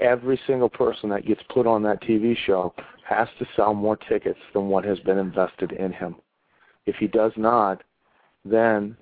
[0.00, 2.74] Every single person that gets put on that TV show
[3.08, 6.16] has to sell more tickets than what has been invested in him.
[6.86, 7.82] If he does not,
[8.44, 8.96] then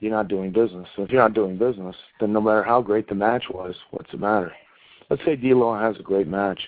[0.00, 0.88] you're not doing business.
[0.96, 4.18] if you're not doing business, then no matter how great the match was, what's the
[4.18, 4.52] matter?
[5.10, 6.60] Let's say D'Lo has a great match.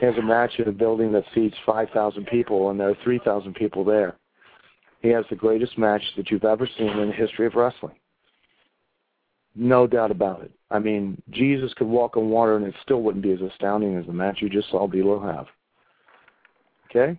[0.00, 3.54] He has a match in a building that seats 5,000 people, and there are 3,000
[3.54, 4.16] people there.
[5.00, 7.94] He has the greatest match that you've ever seen in the history of wrestling.
[9.60, 10.52] No doubt about it.
[10.70, 14.06] I mean, Jesus could walk on water, and it still wouldn't be as astounding as
[14.06, 15.46] the match you just saw D'Lo have.
[16.88, 17.18] Okay?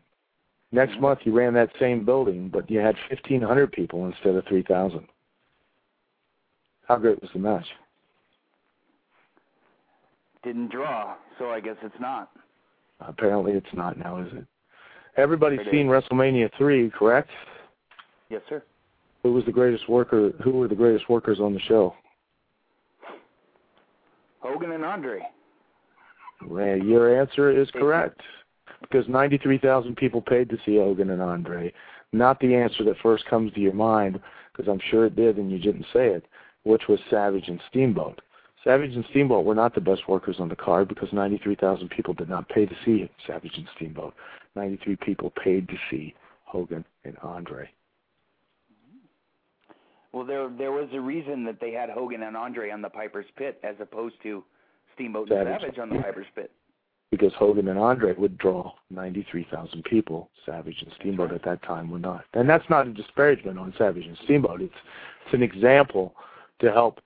[0.71, 5.06] Next month, you ran that same building, but you had 1,500 people instead of 3,000.
[6.88, 7.65] How great was the match?
[10.41, 12.30] Didn't draw, so I guess it's not.
[13.02, 14.45] Apparently, it's not now, is it?
[15.17, 15.88] Everybody's it seen.
[15.88, 17.30] WrestleMania three, correct?
[18.30, 18.63] Yes, sir.
[19.23, 20.32] Who was the greatest worker?
[20.41, 21.93] Who were the greatest workers on the show?
[24.39, 25.21] Hogan and Andre.
[26.45, 28.21] Well, your answer is correct
[28.82, 31.73] because 93,000 people paid to see Hogan and Andre.
[32.13, 34.19] Not the answer that first comes to your mind,
[34.52, 36.25] because I'm sure it did and you didn't say it,
[36.63, 38.21] which was Savage and Steamboat.
[38.63, 42.30] Savage and Steamboat were not the best workers on the card because 93,000 people did
[42.30, 44.13] not pay to see Savage and Steamboat.
[44.56, 47.69] 93 people paid to see Hogan and Andre.
[50.12, 53.28] Well, there there was a reason that they had Hogan and Andre on the Piper's
[53.36, 54.43] Pit as opposed to
[54.95, 55.48] Steamboat Savage.
[55.48, 56.52] and Savage on the Piper's Pit.
[57.12, 60.30] Because Hogan and Andre would draw 93,000 people.
[60.45, 62.26] Savage and Steamboat at that time were not.
[62.34, 64.62] And that's not a disparagement on Savage and Steamboat.
[64.62, 64.74] It's
[65.26, 66.15] it's an example
[66.60, 67.00] to help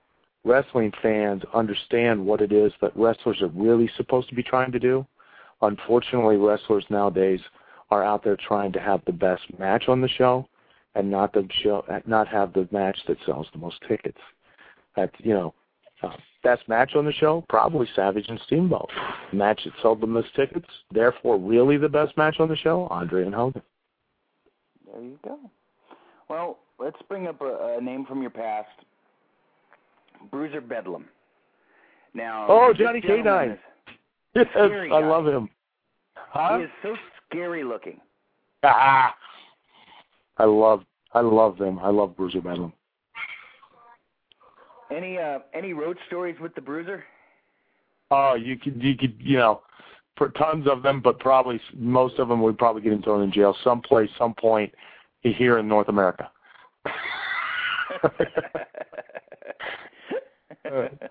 [0.46, 4.80] wrestling fans understand what it is that wrestlers are really supposed to be trying to
[4.80, 5.06] do.
[5.62, 7.40] Unfortunately, wrestlers nowadays
[7.92, 10.48] are out there trying to have the best match on the show
[10.96, 14.18] and not the show, not have the match that sells the most tickets.
[14.96, 15.54] That you know,
[16.04, 18.90] uh, best match on the show probably Savage and Steamboat.
[19.32, 23.26] match that sold the most tickets, therefore, really the best match on the show, Andre
[23.26, 23.62] and Hogan.
[24.92, 25.40] There you go.
[26.30, 28.70] Well, let's bring up a, a name from your past,
[30.30, 31.06] Bruiser Bedlam.
[32.14, 33.58] Now, oh, Johnny K9.
[34.36, 35.50] Yes, I love him.
[36.16, 36.58] Huh?
[36.58, 36.96] He is so
[37.30, 38.00] scary looking.
[38.64, 39.14] Ah,
[40.38, 41.80] I love I love them.
[41.80, 42.74] I love Bruiser Bedlam.
[44.92, 47.04] Any uh any road stories with the Bruiser?
[48.12, 49.62] Oh, you could you could you know,
[50.18, 53.32] for tons of them, but probably most of them would probably get him thrown in
[53.32, 54.74] jail someplace, some point
[55.22, 56.30] here in North America.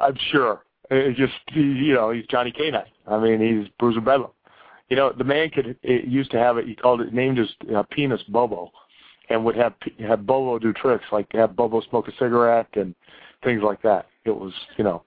[0.01, 0.65] I'm sure.
[0.91, 2.83] It just you know, he's Johnny K-9.
[3.07, 4.31] I mean, he's Bruiser Bedlam.
[4.89, 6.67] You know, the man could it used to have it.
[6.67, 8.71] He called it named his uh, penis Bobo
[9.33, 9.75] and would have
[10.07, 12.95] have Bobo do tricks like have Bobo smoke a cigarette and
[13.43, 14.07] things like that.
[14.25, 15.03] It was you know,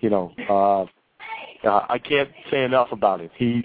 [0.00, 0.82] you know, uh,
[1.66, 3.30] uh, I can't say enough about it.
[3.36, 3.64] He's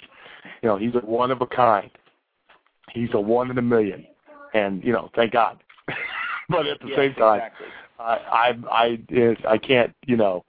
[0.62, 1.90] you know, he's a one of a kind.
[2.92, 4.06] He's a one in a million,
[4.54, 5.62] and you know, thank God.
[6.50, 7.68] but at the yes, same time, exactly.
[8.00, 10.44] I I I I can't you know.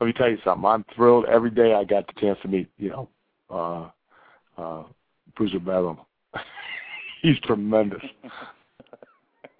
[0.00, 0.64] Let me tell you something.
[0.64, 3.08] I'm thrilled every day I got the chance to meet you know,
[3.50, 4.82] uh, uh,
[5.36, 5.98] Bruiser Bedlam.
[7.22, 8.02] He's tremendous.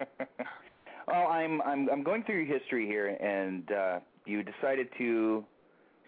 [1.09, 5.45] well, I'm I'm I'm going through your history here, and uh, you decided to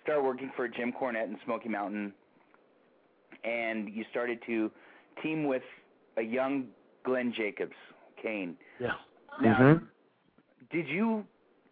[0.02, 2.12] start working for Jim Cornette in Smoky Mountain,
[3.44, 4.70] and you started to
[5.22, 5.62] team with
[6.16, 6.66] a young
[7.04, 7.76] Glenn Jacobs,
[8.22, 8.56] Kane.
[8.80, 8.92] Yeah.
[9.42, 9.84] Now, mm-hmm.
[10.70, 11.24] did you,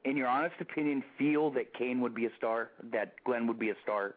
[0.04, 3.70] in your honest opinion, feel that Kane would be a star, that Glenn would be
[3.70, 4.14] a star?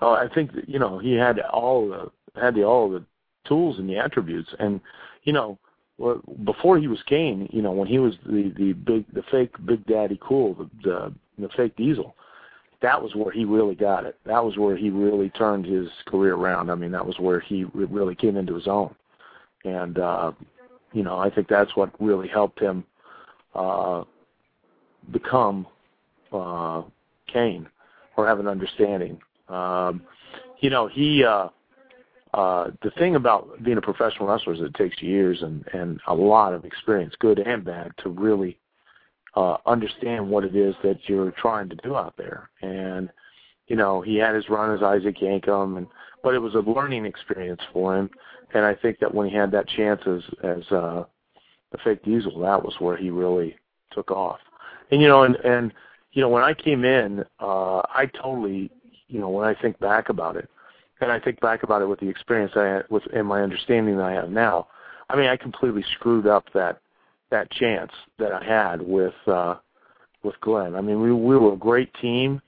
[0.00, 3.04] Oh, I think that, you know he had all the had the all the
[3.46, 4.48] tools and the attributes.
[4.58, 4.80] And
[5.24, 5.58] you know,
[6.44, 9.86] before he was Kane, you know, when he was the the big the fake Big
[9.86, 12.14] Daddy Cool, the the, the fake Diesel,
[12.80, 14.18] that was where he really got it.
[14.26, 16.70] That was where he really turned his career around.
[16.70, 18.94] I mean, that was where he really came into his own.
[19.64, 20.32] And uh,
[20.92, 22.84] you know, I think that's what really helped him
[23.54, 24.04] uh,
[25.12, 25.66] become
[26.32, 26.82] uh,
[27.32, 27.68] Kane
[28.16, 29.18] or have an understanding.
[29.48, 30.02] Um,
[30.60, 31.48] you know, he uh,
[32.34, 36.14] uh, the thing about being a professional wrestler is it takes years and and a
[36.14, 38.58] lot of experience, good and bad, to really
[39.34, 42.50] uh, understand what it is that you're trying to do out there.
[42.62, 43.10] And
[43.66, 45.86] you know, he had his run as Isaac Yankem, and
[46.22, 48.10] but it was a learning experience for him.
[48.54, 51.04] And I think that when he had that chance as as uh,
[51.70, 53.56] the fake diesel, that was where he really
[53.92, 54.40] took off.
[54.90, 55.72] And you know, and and
[56.12, 58.70] you know, when I came in, uh, I totally,
[59.08, 60.48] you know, when I think back about it,
[61.02, 63.96] and I think back about it with the experience I had with and my understanding
[63.96, 64.68] that I have now,
[65.10, 66.80] I mean, I completely screwed up that
[67.30, 69.56] that chance that I had with uh,
[70.22, 70.74] with Glenn.
[70.76, 72.40] I mean, we we were a great team,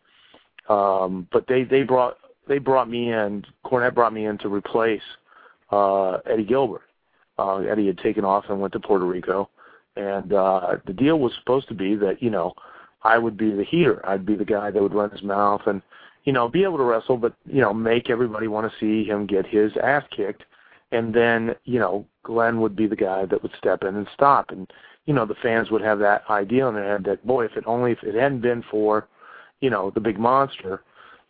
[0.69, 2.17] um, but they they brought
[2.49, 3.45] they brought me in.
[3.65, 5.03] Cornette brought me in to replace
[5.71, 6.83] uh, Eddie Gilbert.
[7.37, 9.51] Uh, Eddie had taken off and went to Puerto Rico,
[9.97, 12.55] and uh, the deal was supposed to be that you know
[13.03, 14.07] I would be the heater.
[14.09, 15.83] I'd be the guy that would run his mouth and
[16.25, 19.27] you know be able to wrestle, but you know make everybody want to see him
[19.27, 20.45] get his ass kicked,
[20.93, 24.51] and then you know Glenn would be the guy that would step in and stop,
[24.51, 24.71] and
[25.07, 27.65] you know the fans would have that idea in their head that boy, if it
[27.67, 29.07] only if it hadn't been for
[29.61, 30.83] you know the big monster,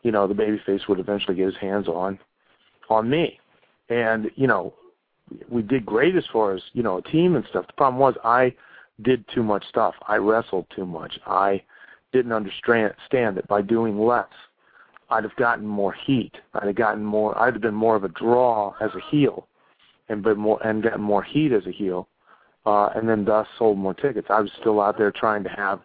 [0.03, 2.19] you know the babyface would eventually get his hands on
[2.89, 3.39] on me,
[3.89, 4.73] and you know
[5.49, 7.67] we did great as far as you know a team and stuff.
[7.67, 8.55] The problem was I
[9.03, 9.95] did too much stuff.
[10.07, 11.19] I wrestled too much.
[11.27, 11.63] I
[12.13, 14.29] didn't understand that by doing less,
[15.15, 16.33] I'd have gotten more heat.
[16.55, 17.39] I'd have gotten more.
[17.41, 19.47] I'd have been more of a draw as a heel,
[20.09, 22.09] and been more and gotten more heat as a heel,
[22.67, 24.27] uh, and then thus sold more tickets.
[24.29, 25.81] I was still out there trying to have,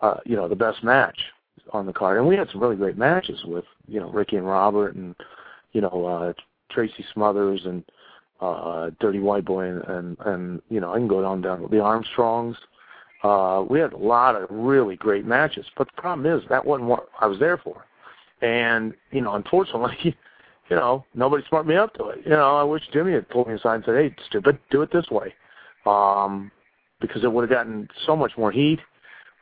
[0.00, 1.18] uh, you know, the best match
[1.72, 4.46] on the card, and we had some really great matches with you know Ricky and
[4.46, 5.16] Robert and
[5.72, 6.32] you know uh,
[6.70, 7.82] Tracy Smothers and
[8.40, 11.72] uh, Dirty White Boy and, and and you know I can go down down with
[11.72, 12.56] the Armstrongs.
[13.24, 16.88] Uh, we had a lot of really great matches, but the problem is that wasn't
[16.88, 17.84] what I was there for.
[18.42, 19.96] And you know, unfortunately,
[20.68, 22.20] you know, nobody smarted me up to it.
[22.24, 24.92] You know, I wish Jimmy had pulled me aside and said, "Hey, stupid, do it
[24.92, 25.32] this way,"
[25.86, 26.50] um,
[27.00, 28.80] because it would have gotten so much more heat,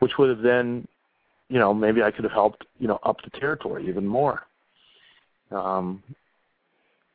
[0.00, 0.86] which would have then,
[1.48, 4.42] you know, maybe I could have helped, you know, up the territory even more.
[5.50, 6.02] Um,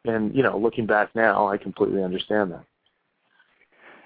[0.06, 2.66] and you know, looking back now, I completely understand that.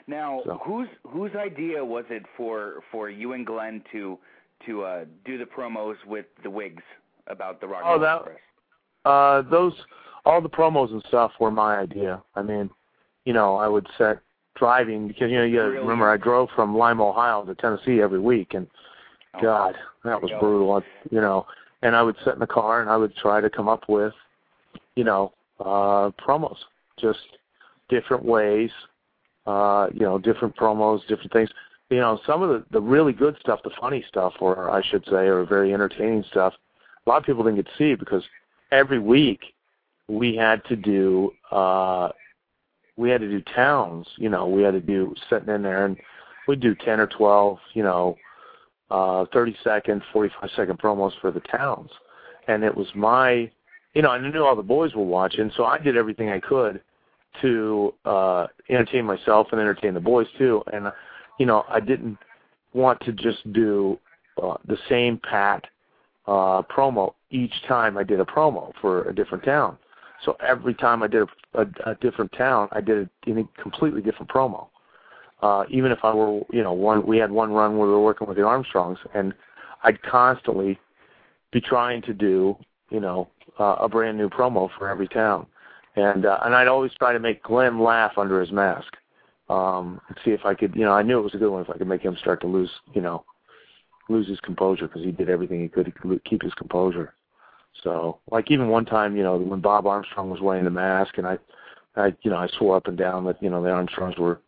[0.05, 0.59] Now, So.
[0.65, 4.17] whose whose idea was it for for you and Glenn to
[4.65, 6.83] to uh, do the promos with the wigs
[7.29, 8.37] about the Rock Oh, that- Express?
[9.05, 9.73] Uh, those
[10.25, 12.21] all the promos and stuff were my idea.
[12.35, 12.69] I mean,
[13.25, 14.19] you know, I would set
[14.55, 15.81] driving because you know you gotta Really?
[15.83, 18.67] remember I drove from Lima, Ohio to Tennessee every week, and
[19.35, 20.39] Oh, God, that was go.
[20.39, 20.73] brutal.
[20.73, 21.47] I- You know,
[21.81, 24.13] and I would sit in the car and I would try to come up with,
[24.95, 26.57] you know, uh, promos,
[26.97, 27.37] just
[27.87, 28.71] different ways,
[29.47, 31.49] uh, you know, different promos, different things.
[31.89, 35.05] You know, some of the the really good stuff, the funny stuff, or I should
[35.05, 36.53] say, or very entertaining stuff.
[37.05, 38.23] A lot of people didn't get to see because
[38.71, 39.41] every week
[40.07, 42.09] we had to do uh
[42.97, 45.97] we had to do towns you know we had to do sitting in there and
[46.47, 48.15] we'd do ten or twelve you know
[48.89, 51.89] uh thirty second forty five second promos for the towns.
[52.47, 53.49] And it was my
[53.93, 56.81] you know i knew all the boys were watching so i did everything i could
[57.41, 60.63] to uh entertain myself and entertain the boys too.
[60.73, 60.91] And
[61.37, 62.17] you know i didn't
[62.73, 63.99] want to just do
[64.41, 65.65] uh, the same pat
[66.29, 69.77] uh, promo each time I did a promo for a different town.
[70.23, 74.01] So every time I did a, a, a different town, I did a, a completely
[74.01, 74.67] different promo.
[75.41, 78.03] Uh, even if I were, you know, one, we had one run where we were
[78.03, 79.33] working with the Armstrongs, and
[79.83, 80.77] I'd constantly
[81.51, 82.57] be trying to do,
[82.91, 85.47] you know, uh, a brand new promo for every town,
[85.95, 88.93] and uh, and I'd always try to make Glenn laugh under his mask,
[89.49, 91.63] um, and see if I could, you know, I knew it was a good one
[91.63, 93.23] if I could make him start to lose, you know,
[94.09, 97.13] lose his composure because he did everything he could to keep his composure.
[97.83, 101.27] So, like even one time, you know, when Bob Armstrong was wearing the mask, and
[101.27, 101.37] I,
[101.95, 104.41] I, you know, I swore up and down that you know the Armstrongs were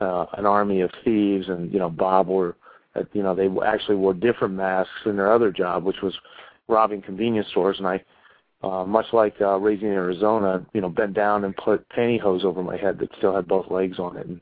[0.00, 2.56] uh, an army of thieves, and you know Bob were,
[2.94, 6.14] uh, you know, they actually wore different masks in their other job, which was
[6.68, 8.02] robbing convenience stores, and I.
[8.60, 12.60] Uh, much like uh, raising in Arizona, you know, bent down and put pantyhose over
[12.60, 14.40] my head that still had both legs on it, and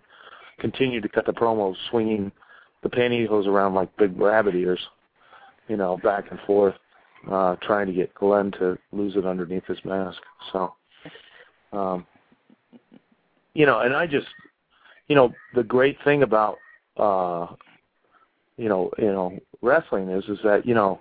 [0.59, 2.33] continued to cut the promo, swinging
[2.89, 4.81] the pantyhose around like big rabbit ears,
[5.69, 6.75] you know, back and forth,
[7.31, 10.19] uh, trying to get Glenn to lose it underneath his mask.
[10.53, 10.75] So,
[11.73, 12.07] um,
[13.55, 14.29] you know, and I just,
[15.09, 16.59] you know, the great thing about,
[16.97, 17.49] uh,
[18.57, 21.01] you know, you know, wrestling is, is that you know,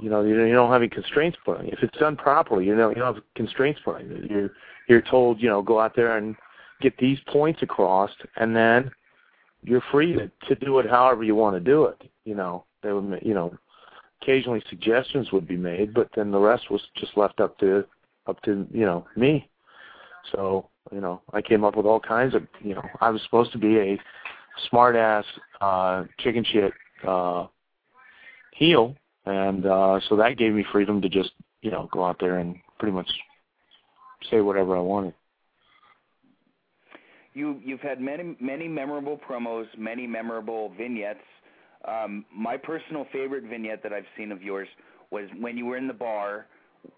[0.00, 1.72] you know, you, don't have any constraints put on you.
[1.72, 4.26] If it's done properly, you know, you don't have constraints put on you.
[4.28, 4.50] You're,
[4.88, 6.36] you're told, you know, go out there and
[6.82, 8.90] get these points across, and then
[9.66, 12.02] you're free to, to do it however you want to do it.
[12.24, 13.52] You know, they would, you know,
[14.22, 17.84] occasionally suggestions would be made, but then the rest was just left up to,
[18.26, 19.48] up to you know me.
[20.32, 23.52] So you know, I came up with all kinds of you know, I was supposed
[23.52, 23.98] to be a
[24.70, 25.24] smart ass
[25.60, 26.72] uh, chicken shit
[27.06, 27.46] uh,
[28.52, 28.96] heel,
[29.26, 31.30] and uh, so that gave me freedom to just
[31.62, 33.10] you know go out there and pretty much
[34.30, 35.14] say whatever I wanted.
[37.36, 41.20] You you've had many many memorable promos, many memorable vignettes.
[41.84, 44.68] Um, my personal favorite vignette that I've seen of yours
[45.10, 46.46] was when you were in the bar.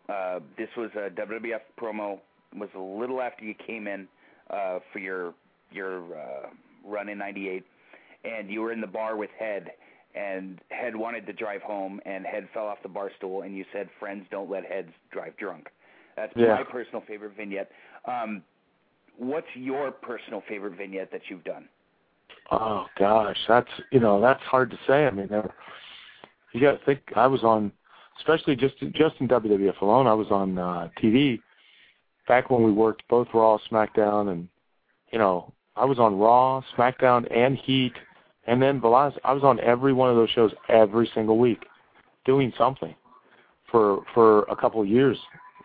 [0.09, 2.21] Uh, this was a WWF promo.
[2.53, 4.07] It was a little after you came in
[4.51, 5.35] uh, for your
[5.73, 6.47] your uh,
[6.87, 7.65] run in '98,
[8.25, 9.73] and you were in the bar with Head,
[10.15, 13.65] and Head wanted to drive home, and Head fell off the bar stool, and you
[13.73, 15.67] said, "Friends don't let heads drive drunk."
[16.15, 16.55] That's Yeah.
[16.55, 17.73] my personal favorite vignette.
[18.05, 18.45] Um,
[19.19, 21.69] what's your personal favorite vignette that you've done?
[22.51, 25.07] Oh gosh, that's you know that's hard to say.
[25.07, 25.29] I mean,
[26.53, 27.01] you got to think.
[27.15, 27.73] I was on,
[28.19, 30.07] especially just just in WWF alone.
[30.07, 31.41] I was on uh, TV
[32.27, 34.49] back when we worked both Raw, SmackDown, and
[35.13, 37.93] you know I was on Raw, SmackDown, and Heat,
[38.47, 39.21] and then Velocity.
[39.25, 41.65] I was on every one of those shows every single week,
[42.25, 42.95] doing something
[43.71, 45.19] for for a couple of years.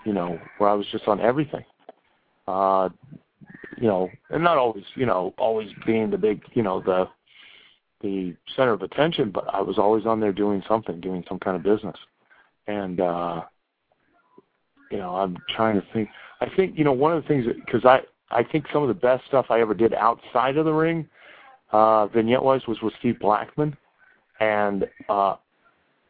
[0.05, 1.63] You know, where I was just on everything.
[2.45, 2.89] Uh,
[3.77, 7.07] you know, and not always, you know, always being the big, you know, the
[8.01, 11.55] the center of attention, but I was always on there doing something, doing some kind
[11.55, 11.95] of business.
[12.67, 13.41] And uh
[14.91, 16.09] you know, I'm trying to think.
[16.39, 18.93] I think, you know, one of the things because I I think some of the
[18.93, 21.07] best stuff I ever did outside of the ring,
[21.71, 23.75] uh vignette wise was with Steve Blackman
[24.39, 25.35] and uh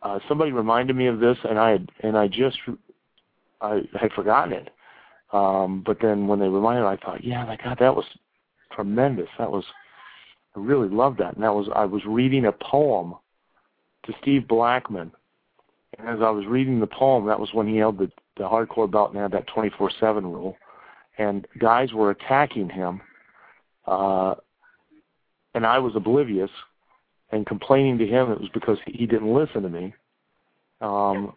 [0.02, 2.58] uh somebody reminded me of this and I had and I just
[3.62, 4.70] I had forgotten it.
[5.34, 8.06] Um, but then when they reminded I thought, yeah, my God, that was
[8.72, 9.28] tremendous.
[9.40, 9.66] That was,
[10.56, 11.34] I really loved that.
[11.34, 13.16] And that was, I was reading a poem
[14.06, 15.12] to Steve Blackman.
[15.98, 18.90] And as I was reading the poem, that was when he held the, the hardcore
[18.90, 20.56] belt and had that 24-7 rule.
[21.18, 23.02] And guys were attacking him.
[23.88, 24.36] Uh,
[25.56, 26.50] and I was oblivious
[27.32, 29.94] and complaining to him it was because he didn't listen to me.
[30.82, 31.34] Um,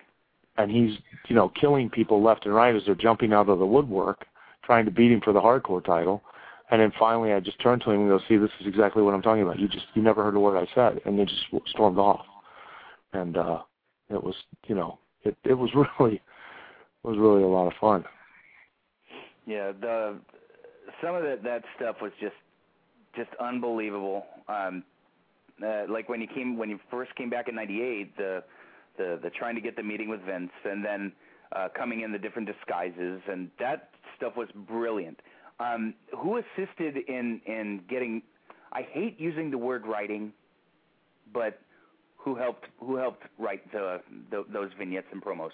[0.59, 0.99] and he's
[1.29, 4.27] you know killing people left and right as they're jumping out of the woodwork
[4.65, 6.23] trying to beat him for the hardcore title.
[6.71, 9.15] And then finally I just turned to him and go see this is exactly what
[9.15, 9.61] I'm talking about.
[9.61, 11.01] You just you never heard a word I said.
[11.05, 12.27] And they just stormed off.
[13.13, 13.61] And uh
[14.11, 14.35] it was
[14.67, 16.21] you know it it was really it
[17.09, 18.05] was really a lot of fun.
[19.47, 20.17] Yeah, the
[21.03, 22.35] some of that that stuff was just
[23.15, 24.25] just unbelievable.
[24.49, 24.85] Um,
[25.65, 28.45] uh, like when you came when you first came back in '98, the
[28.97, 31.13] the the trying to get the meeting with Vince, and then
[31.53, 35.19] uh, coming in the different disguises, and that stuff was brilliant.
[35.61, 38.23] Um, who assisted in in getting?
[38.73, 40.33] I hate using the word writing,
[41.33, 41.61] but
[42.17, 45.51] who helped who helped write the, the those vignettes and promos?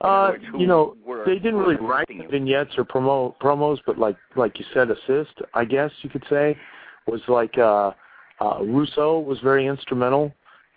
[0.00, 2.28] Uh, words, you know, were- they didn't really write you?
[2.28, 5.32] vignettes or promo promos, but like like you said, assist.
[5.54, 6.56] I guess you could say
[7.06, 7.92] was like uh,
[8.40, 10.32] uh, Russo was very instrumental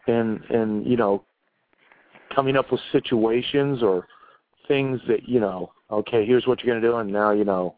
[0.08, 1.24] in in you know
[2.36, 4.08] coming up with situations or
[4.68, 5.72] things that you know.
[5.90, 7.76] Okay, here's what you're gonna do, and now you know,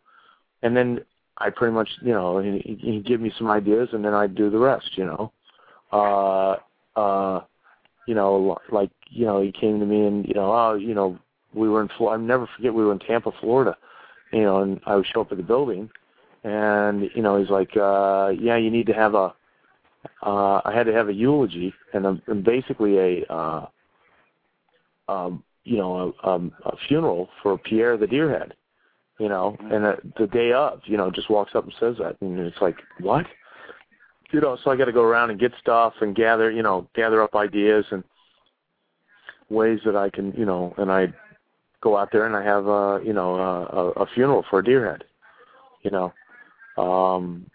[0.64, 1.02] and then
[1.38, 4.50] I pretty much you know he, he'd give me some ideas, and then I'd do
[4.50, 4.90] the rest.
[4.98, 5.32] You know,
[5.92, 6.56] uh,
[7.00, 7.42] uh,
[8.08, 11.18] you know, like you know, he came to me and you know, oh, you know,
[11.54, 12.22] we were in Florida.
[12.22, 13.76] I never forget we were in Tampa, Florida,
[14.32, 15.90] you know, and I would show up at the building,
[16.44, 19.34] and you know, he's like, uh, yeah, you need to have a.
[20.24, 23.66] Uh, I had to have a eulogy and, a, and basically a, uh,
[25.08, 28.52] um, you know, a, um, a funeral for Pierre the Deerhead,
[29.20, 32.18] you know, and uh, the day of, you know, just walks up and says that,
[32.22, 33.26] and it's like, what?
[34.32, 36.88] You know, so I got to go around and get stuff and gather, you know,
[36.96, 38.04] gather up ideas and
[39.50, 41.14] ways that I can, you know, and I
[41.82, 45.04] go out there and I have a, you know, a, a funeral for a deerhead,
[45.84, 46.14] you know,
[46.78, 47.50] um,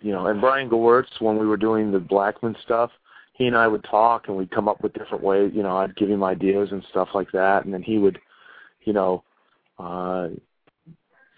[0.00, 2.90] you know, and Brian Gewirtz when we were doing the Blackman stuff,
[3.36, 5.96] he and I would talk and we'd come up with different ways, you know, I'd
[5.96, 8.18] give him ideas and stuff like that, and then he would,
[8.84, 9.22] you know,
[9.78, 10.28] uh,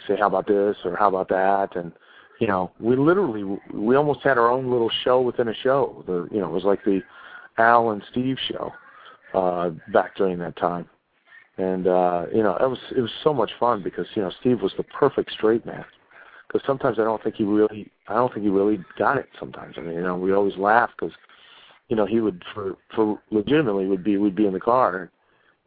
[0.07, 1.93] say how about this or how about that, and
[2.41, 6.05] you know, we literally we almost had our own little show within a show.
[6.07, 7.03] The you know, it was like the
[7.59, 8.73] Al and Steve show
[9.35, 10.89] uh back during that time.
[11.57, 14.63] And uh, you know, it was it was so much fun because, you know, Steve
[14.63, 15.85] was the perfect straight man.
[16.47, 19.75] Because sometimes I don't think he really I don't think he really got it sometimes.
[19.77, 21.15] I mean, you know, we always laugh because
[21.89, 25.11] you know, he would for for legitimately would be we'd be in the car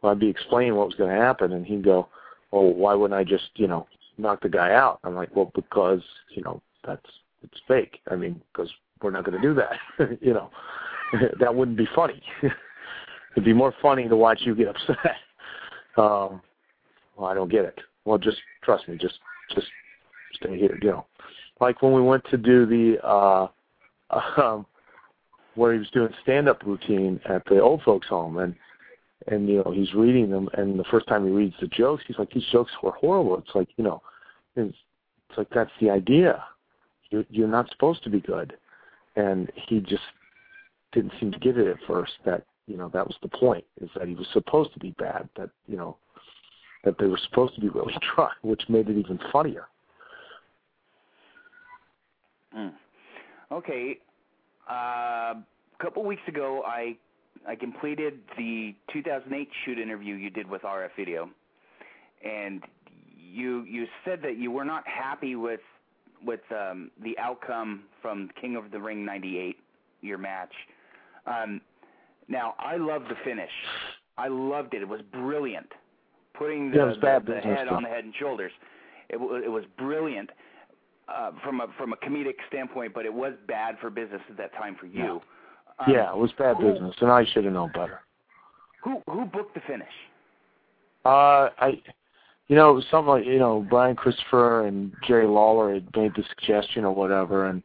[0.02, 2.08] and I'd be explaining what was going to happen and he'd go,
[2.52, 3.86] "Oh, why wouldn't I just, you know,
[4.18, 7.06] knock the guy out?" I'm like, "Well, because, you know, that's
[7.42, 8.00] it's fake.
[8.10, 8.70] I mean, because
[9.02, 10.18] we're not going to do that.
[10.20, 10.50] you know,
[11.40, 12.22] that wouldn't be funny.
[13.32, 15.16] It'd be more funny to watch you get upset.
[15.96, 16.40] Um,
[17.16, 17.78] well, I don't get it.
[18.04, 18.96] Well, just trust me.
[18.96, 19.18] Just
[19.54, 19.66] just
[20.34, 21.06] stay here, you know.
[21.60, 23.48] Like when we went to do the uh
[24.10, 24.66] um
[25.54, 28.38] where he was doing stand up routine at the old folks home.
[28.38, 28.54] And
[29.28, 32.18] and you know he's reading them and the first time he reads the jokes he's
[32.18, 33.38] like these jokes were horrible.
[33.38, 34.02] It's like you know
[34.56, 34.76] it's,
[35.28, 36.44] it's like that's the idea.
[37.10, 38.54] You're you're not supposed to be good.
[39.16, 40.02] And he just
[40.92, 43.90] didn't seem to get it at first that you know that was the point is
[43.96, 45.96] that he was supposed to be bad that you know
[46.84, 49.66] that they were supposed to be really trying which made it even funnier.
[52.56, 52.72] Mm.
[53.50, 53.98] okay
[54.70, 55.44] uh, a
[55.80, 56.96] couple weeks ago i
[57.46, 61.28] I completed the 2008 shoot interview you did with RF Video,
[62.24, 62.62] and
[63.16, 65.60] you you said that you were not happy with
[66.24, 69.56] with um, the outcome from King of the Ring '98,
[70.02, 70.52] your match.
[71.26, 71.60] Um,
[72.28, 73.50] now I love the finish.
[74.18, 74.82] I loved it.
[74.82, 75.68] It was brilliant.
[76.34, 78.52] Putting the, yeah, the, the head on the head and shoulders.
[79.08, 80.30] It, it was brilliant
[81.14, 84.52] uh, from a from a comedic standpoint, but it was bad for business at that
[84.54, 85.20] time for you.
[85.78, 88.00] Um, yeah, it was bad who, business, and I should have known better.
[88.84, 89.86] Who who booked the finish?
[91.04, 91.80] Uh, I,
[92.48, 96.12] you know, it was something like you know Brian Christopher and Jerry Lawler had made
[96.14, 97.62] the suggestion or whatever, and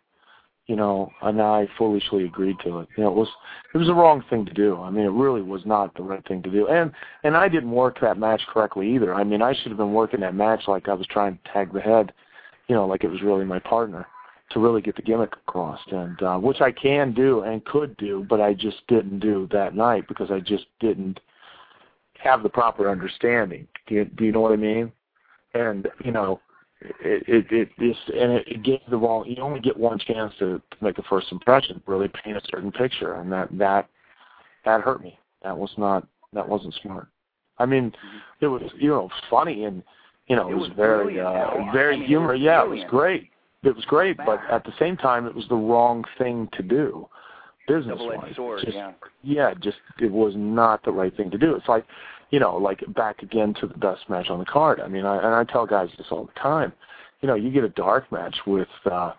[0.67, 2.89] you know, and I foolishly agreed to it.
[2.97, 3.29] You know, it was
[3.73, 4.81] it was the wrong thing to do.
[4.81, 6.67] I mean, it really was not the right thing to do.
[6.67, 6.91] And
[7.23, 9.15] and I didn't work that match correctly either.
[9.15, 11.71] I mean, I should have been working that match like I was trying to tag
[11.71, 12.11] the head,
[12.67, 14.05] you know, like it was really my partner
[14.51, 18.25] to really get the gimmick across, and uh, which I can do and could do,
[18.29, 21.19] but I just didn't do that night because I just didn't
[22.19, 23.67] have the proper understanding.
[23.87, 24.91] Do you, do you know what I mean?
[25.53, 26.39] And you know,
[26.81, 29.25] it it it just and it, it gave the wrong.
[29.27, 32.71] You only get one chance to, to make a first impression, really paint a certain
[32.71, 33.89] picture, and that that
[34.65, 35.19] that hurt me.
[35.43, 37.07] That was not that wasn't smart.
[37.57, 37.91] I mean,
[38.39, 39.83] it was you know funny and
[40.27, 42.41] you know it, it was, was very uh, very I mean, humorous.
[42.41, 42.81] Yeah, brilliant.
[42.81, 43.29] it was great
[43.63, 47.07] it was great, but at the same time, it was the wrong thing to do,
[47.67, 48.35] business-wise.
[48.35, 48.91] Sword, just, yeah.
[49.23, 51.55] yeah, just it was not the right thing to do.
[51.55, 51.85] It's like,
[52.29, 54.79] you know, like back again to the best match on the card.
[54.79, 56.71] I mean, I and I tell guys this all the time.
[57.21, 59.13] You know, you get a dark match with, uh,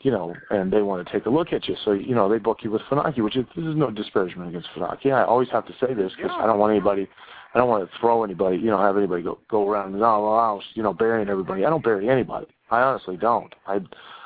[0.00, 2.38] you know, and they want to take a look at you, so you know they
[2.38, 5.12] book you with Funaki, which is this is no disparagement against Funaki.
[5.12, 7.08] I always have to say this because I don't want anybody.
[7.54, 10.22] I don't want to throw anybody, you know, have anybody go go around and oh,
[10.22, 11.64] well, I was, you know, burying everybody.
[11.64, 12.46] I don't bury anybody.
[12.70, 13.54] I honestly don't.
[13.66, 13.80] I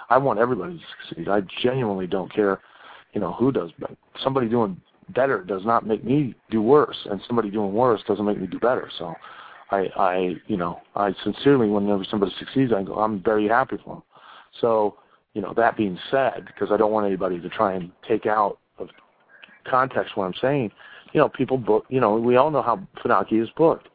[0.09, 1.29] I want everybody to succeed.
[1.29, 2.61] I genuinely don't care,
[3.13, 3.71] you know, who does.
[3.79, 8.25] But somebody doing better does not make me do worse, and somebody doing worse doesn't
[8.25, 8.91] make me do better.
[8.99, 9.15] So,
[9.71, 13.97] I, I, you know, I sincerely, whenever somebody succeeds, I go, I'm very happy for
[13.97, 14.03] them.
[14.61, 14.97] So,
[15.35, 18.59] you know, that being said, because I don't want anybody to try and take out
[18.79, 18.89] of
[19.65, 20.71] context what I'm saying,
[21.13, 23.89] you know, people book, you know, we all know how Funaki is booked.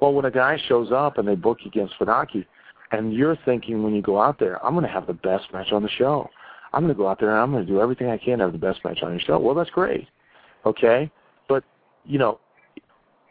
[0.00, 2.46] Well, when a guy shows up and they book against Funaki,
[2.92, 5.72] and you're thinking when you go out there, I'm going to have the best match
[5.72, 6.28] on the show.
[6.72, 8.44] I'm going to go out there and I'm going to do everything I can to
[8.44, 9.38] have the best match on your show.
[9.38, 10.06] Well, that's great,
[10.64, 11.10] okay,
[11.48, 11.64] but
[12.04, 12.38] you know,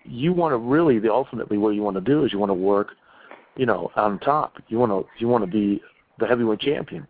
[0.04, 2.56] you want to really the ultimately what you want to do is you want to
[2.56, 2.90] work,
[3.56, 4.54] you know, on top.
[4.70, 5.82] You want to you want to be
[6.20, 7.06] the heavyweight champion.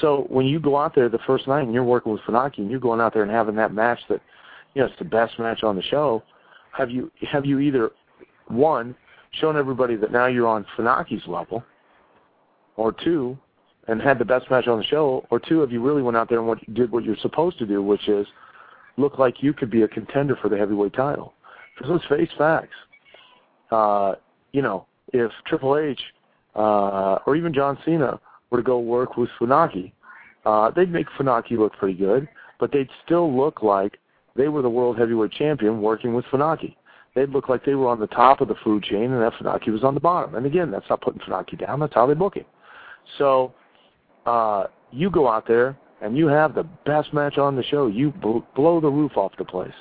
[0.00, 2.70] So when you go out there the first night and you're working with Funaki and
[2.70, 4.20] you're going out there and having that match that,
[4.74, 6.22] you know, it's the best match on the show,
[6.72, 7.90] have you have you either
[8.48, 8.94] one
[9.32, 11.62] shown everybody that now you're on Funaki's level,
[12.76, 13.38] or two,
[13.88, 16.28] and had the best match on the show, or two, if you really went out
[16.28, 18.26] there and what, did what you're supposed to do, which is
[18.96, 21.34] look like you could be a contender for the heavyweight title.
[21.76, 22.74] Because let's face facts.
[23.70, 24.14] Uh,
[24.52, 26.00] you know, if Triple H
[26.54, 29.92] uh, or even John Cena were to go work with Funaki,
[30.44, 33.98] uh, they'd make Funaki look pretty good, but they'd still look like
[34.40, 36.74] they were the world heavyweight champion working with Funaki
[37.14, 39.68] they'd look like they were on the top of the food chain and that Funaki
[39.68, 40.34] was on the bottom.
[40.34, 41.80] And again, that's not putting Funaki down.
[41.80, 42.44] That's how they book him.
[43.18, 43.52] So
[44.26, 47.88] uh, you go out there and you have the best match on the show.
[47.88, 49.72] You bl- blow the roof off the place.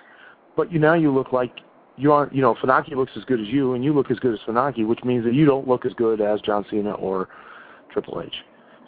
[0.57, 1.51] But you now you look like
[1.95, 2.33] you aren't.
[2.33, 4.85] You know, Funaki looks as good as you, and you look as good as Funaki,
[4.85, 7.29] which means that you don't look as good as John Cena or
[7.93, 8.33] Triple H.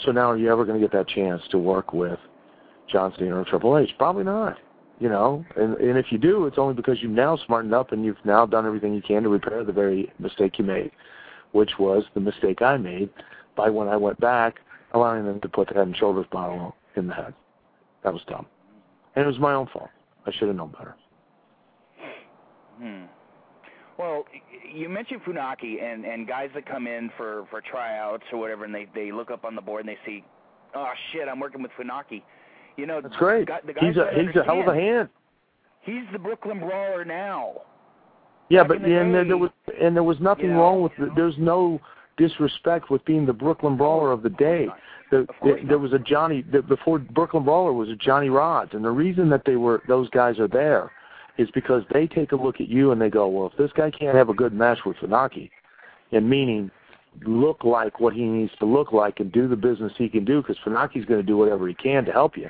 [0.03, 2.19] So now, are you ever going to get that chance to work with
[2.91, 3.91] John Cena or Triple H?
[3.97, 4.57] Probably not
[5.02, 8.06] you know, and, and if you do, it's only because you've now smartened up and
[8.06, 10.91] you've now done everything you can to repair the very mistake you made,
[11.54, 13.10] which was the mistake I made
[13.58, 14.60] by when I went back
[14.93, 17.34] allowing them to put the head and shoulders bottle in the head.
[18.04, 18.45] That was dumb.
[19.16, 19.89] And it was my own fault.
[20.28, 20.95] I should have known better.
[22.80, 23.06] Hmm.
[23.97, 24.26] Well,
[24.72, 28.74] you mentioned Funaki and and guys that come in for for tryouts or whatever, and
[28.74, 30.24] they they look up on the board and they see,
[30.76, 32.22] oh shit, I'm working with Funaki.
[32.78, 33.47] You know, that's great.
[33.47, 35.09] The, the he's a he's a hell of a hand.
[35.82, 37.61] He's the Brooklyn Brawler now.
[38.49, 39.49] Yeah, Back but the and day, there was
[39.82, 41.09] and there was nothing you know, wrong with it.
[41.15, 41.80] There's no
[42.17, 44.67] disrespect with being the Brooklyn Brawler of the day.
[45.09, 48.84] The, the, there was a Johnny the, before Brooklyn Brawler was a Johnny Rodz, and
[48.84, 50.91] the reason that they were those guys are there
[51.38, 53.89] is because they take a look at you and they go, well, if this guy
[53.89, 55.49] can't have a good match with Funaki,
[56.11, 56.69] and meaning
[57.26, 60.41] look like what he needs to look like and do the business he can do,
[60.41, 62.49] because Funaki's going to do whatever he can to help you.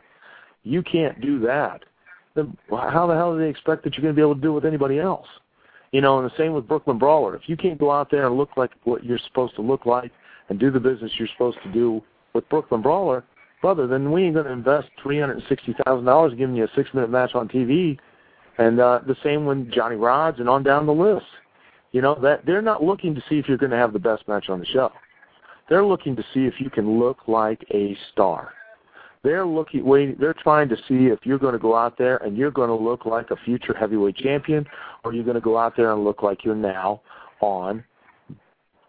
[0.64, 1.84] You can't do that.
[2.36, 4.51] Then how the hell do they expect that you're going to be able to do
[4.51, 5.28] it with anybody else?
[5.91, 7.36] You know, and the same with Brooklyn Brawler.
[7.36, 10.12] If you can't go out there and look like what you're supposed to look like
[10.49, 12.01] and do the business you're supposed to do
[12.34, 13.26] with Brooklyn Brawler,
[13.62, 16.64] brother, then we ain't going to invest three hundred and sixty thousand dollars giving you
[16.64, 17.97] a six minute match on TV.
[18.57, 21.26] And uh, the same when Johnny Rodz and on down the list.
[21.92, 24.28] You know that they're not looking to see if you're going to have the best
[24.28, 24.92] match on the show.
[25.70, 28.54] They're looking to see if you can look like a star.
[29.24, 30.16] They're looking, waiting.
[30.20, 32.76] They're trying to see if you're going to go out there and you're going to
[32.76, 34.66] look like a future heavyweight champion,
[35.04, 37.02] or you're going to go out there and look like you're now
[37.39, 37.84] on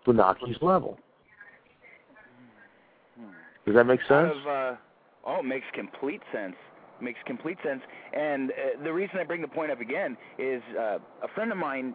[0.07, 0.99] Funaki's level.
[3.67, 4.33] Does that make sense?
[4.41, 4.77] Of, uh,
[5.27, 6.57] oh, it makes complete sense.
[7.01, 7.81] Makes complete sense.
[8.13, 11.59] And uh, the reason I bring the point up again is uh, a friend of
[11.59, 11.95] mine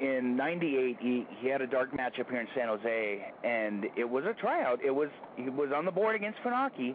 [0.00, 0.96] in '98.
[1.00, 4.34] He he had a dark match up here in San Jose, and it was a
[4.34, 4.80] tryout.
[4.84, 6.94] It was he was on the board against Funaki,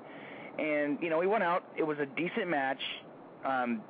[0.60, 1.64] and you know he went out.
[1.78, 2.82] It was a decent match.
[3.46, 3.82] Um,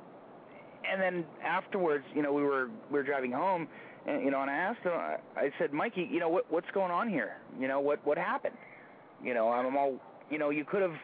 [0.90, 3.68] and then afterwards, you know, we were we were driving home,
[4.06, 4.92] and you know, and I asked him.
[4.92, 7.36] I, I said, Mikey, you know, what what's going on here?
[7.58, 8.56] You know, what what happened?
[9.22, 9.98] You know, I'm all,
[10.30, 10.94] you know, you could have,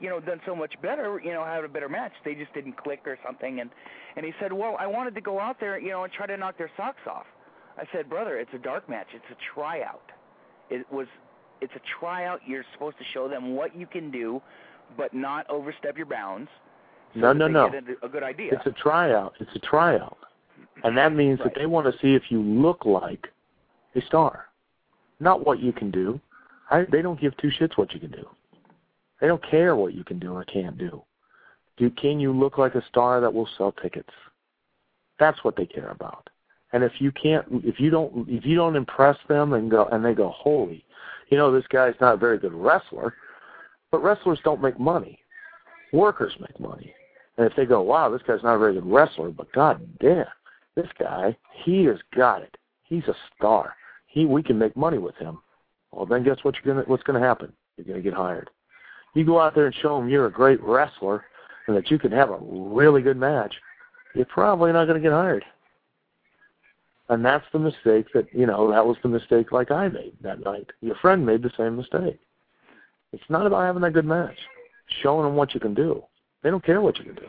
[0.00, 1.20] you know, done so much better.
[1.22, 2.12] You know, had a better match.
[2.24, 3.60] They just didn't click or something.
[3.60, 3.70] And
[4.16, 6.36] and he said, well, I wanted to go out there, you know, and try to
[6.36, 7.26] knock their socks off.
[7.78, 9.08] I said, brother, it's a dark match.
[9.14, 10.10] It's a tryout.
[10.70, 11.06] It was,
[11.60, 12.40] it's a tryout.
[12.46, 14.42] You're supposed to show them what you can do,
[14.96, 16.48] but not overstep your bounds.
[17.14, 17.66] So no, no, no.
[18.02, 18.52] A, a good idea.
[18.54, 19.34] It's a tryout.
[19.38, 20.18] It's a tryout,
[20.84, 21.52] and that means Right.
[21.52, 23.28] that they want to see if you look like
[23.94, 24.46] a star,
[25.20, 26.20] not what you can do.
[26.70, 28.26] I, they don't give two shits what you can do.
[29.20, 31.02] They don't care what you can do or can't do.
[31.76, 34.12] Do can you look like a star that will sell tickets?
[35.18, 36.28] That's what they care about.
[36.72, 40.04] And if you can't, if you don't, if you don't impress them and go, and
[40.04, 40.84] they go, holy,
[41.30, 43.14] you know, this guy's not a very good wrestler,
[43.90, 45.18] but wrestlers don't make money.
[45.92, 46.94] Workers make money.
[47.36, 50.26] And if they go, wow, this guy's not a very good wrestler, but god damn,
[50.76, 52.56] this guy, he has got it.
[52.84, 53.74] He's a star.
[54.06, 55.38] He, we can make money with him.
[55.90, 57.52] Well, then guess what you're gonna, what's going to happen?
[57.76, 58.50] You're going to get hired.
[59.14, 61.24] You go out there and show them you're a great wrestler
[61.66, 63.54] and that you can have a really good match.
[64.14, 65.44] You're probably not going to get hired.
[67.12, 70.40] And that's the mistake that, you know, that was the mistake like I made that
[70.40, 70.70] night.
[70.80, 72.18] Your friend made the same mistake.
[73.12, 74.38] It's not about having that good match.
[75.02, 76.02] Showing them what you can do.
[76.42, 77.28] They don't care what you can do.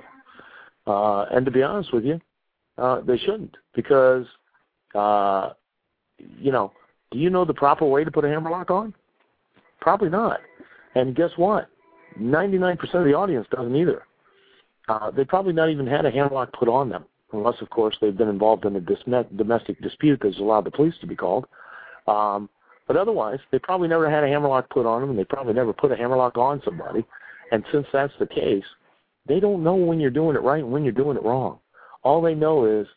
[0.90, 2.22] Uh, and to be honest with you,
[2.78, 4.26] uh, they shouldn't because,
[4.96, 5.50] uh,
[6.18, 6.72] you know,
[7.12, 8.94] do you know the proper way to put a hammerlock on?
[9.82, 10.40] Probably not.
[10.96, 11.68] And guess what?
[12.18, 14.04] 99% of the audience doesn't either.
[14.88, 17.04] Uh, they probably not even had a hammerlock put on them,
[17.34, 20.94] unless, of course, they've been involved in a dis- domestic dispute that's allowed the police
[21.02, 21.46] to be called.
[22.08, 22.50] Um,
[22.88, 25.74] but otherwise, they probably never had a hammerlock put on them, and they probably never
[25.74, 27.06] put a hammerlock on somebody.
[27.52, 28.66] And since that's the case,
[29.28, 31.60] they don't know when you're doing it right and when you're doing it wrong.
[32.04, 32.88] All they know is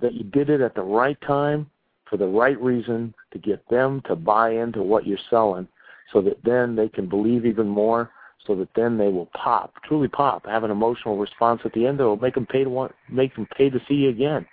[0.00, 1.68] that you did it at the right time
[2.08, 5.68] for the right reason to get them to buy into what you're selling
[6.12, 8.10] so that then they can believe even more
[8.48, 12.00] so that then they will pop, truly pop, have an emotional response at the end
[12.00, 14.44] that will make them pay to want, make them pay to see you again.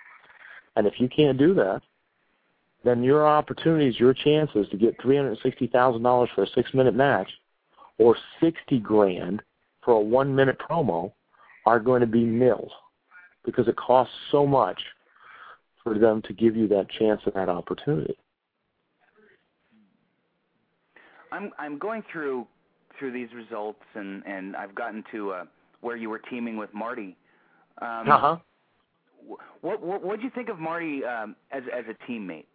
[0.76, 1.80] And if you can't do that,
[2.84, 6.72] then your opportunities, your chances to get three hundred sixty thousand dollars for a six
[6.74, 7.28] minute match,
[7.98, 9.42] or sixty grand
[9.82, 11.12] for a one minute promo,
[11.64, 12.70] are going to be nil,
[13.44, 14.80] because it costs so much
[15.82, 18.16] for them to give you that chance and that opportunity.
[21.32, 22.46] I'm I'm going through
[22.98, 25.44] through these results and and I've gotten to uh,
[25.80, 27.16] where you were teaming with Marty.
[27.80, 28.36] Um, Uh huh.
[29.60, 32.46] What what what did you think of Marty um, as as a teammate?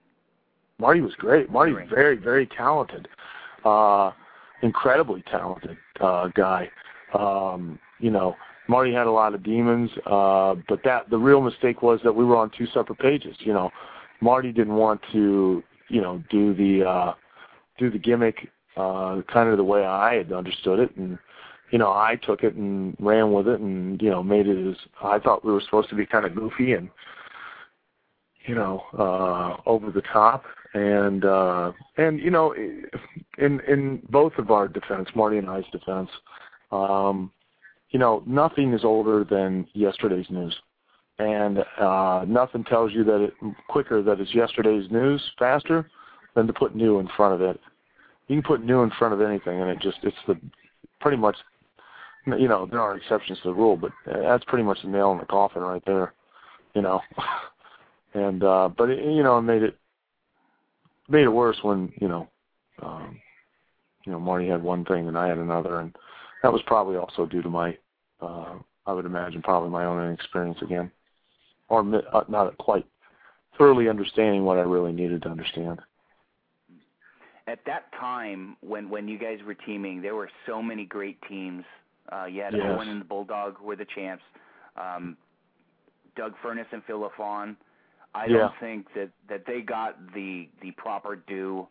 [0.79, 1.51] Marty was great.
[1.51, 1.89] Great.
[1.89, 3.07] very, very talented.
[3.63, 4.11] Uh
[4.63, 6.69] incredibly talented uh guy.
[7.17, 8.35] Um, you know,
[8.67, 12.23] Marty had a lot of demons, uh but that the real mistake was that we
[12.25, 13.69] were on two separate pages, you know.
[14.21, 17.13] Marty didn't want to, you know, do the uh
[17.77, 18.47] do the gimmick
[18.77, 20.95] uh kind of the way I had understood it.
[20.95, 21.17] And
[21.71, 24.75] you know, I took it and ran with it and, you know, made it as
[25.01, 26.89] I thought we were supposed to be kind of goofy and
[28.45, 30.43] you know, uh over the top.
[30.73, 36.09] And uh and you know in in both of our defense, Marty and I's defense,
[36.71, 37.31] um
[37.89, 40.55] you know, nothing is older than yesterday's news.
[41.19, 43.33] And uh nothing tells you that it
[43.67, 45.89] quicker that it's yesterday's news faster
[46.35, 47.59] than to put new in front of it
[48.31, 50.39] you can put new in front of anything, and it just it's the
[51.01, 51.35] pretty much
[52.25, 55.17] you know there are exceptions to the rule, but that's pretty much the nail in
[55.17, 56.13] the coffin right there,
[56.73, 57.01] you know.
[58.13, 59.77] and uh but it, you know it made it
[61.09, 62.29] made it worse when you know
[62.81, 63.19] um
[64.05, 65.93] you know Marty had one thing and I had another, and
[66.41, 67.77] that was probably also due to my
[68.21, 68.53] uh
[68.87, 70.89] I would imagine probably my own inexperience again,
[71.67, 71.81] or
[72.13, 72.85] uh, not quite
[73.57, 75.81] thoroughly understanding what I really needed to understand.
[77.51, 81.65] At that time, when when you guys were teaming, there were so many great teams.
[82.11, 82.63] Uh, you had yes.
[82.65, 84.23] Owen and the Bulldog who were the champs.
[84.77, 85.17] Um,
[86.15, 87.57] Doug Furnas and Phil LaFon.
[88.15, 88.37] I yeah.
[88.37, 91.67] don't think that that they got the the proper due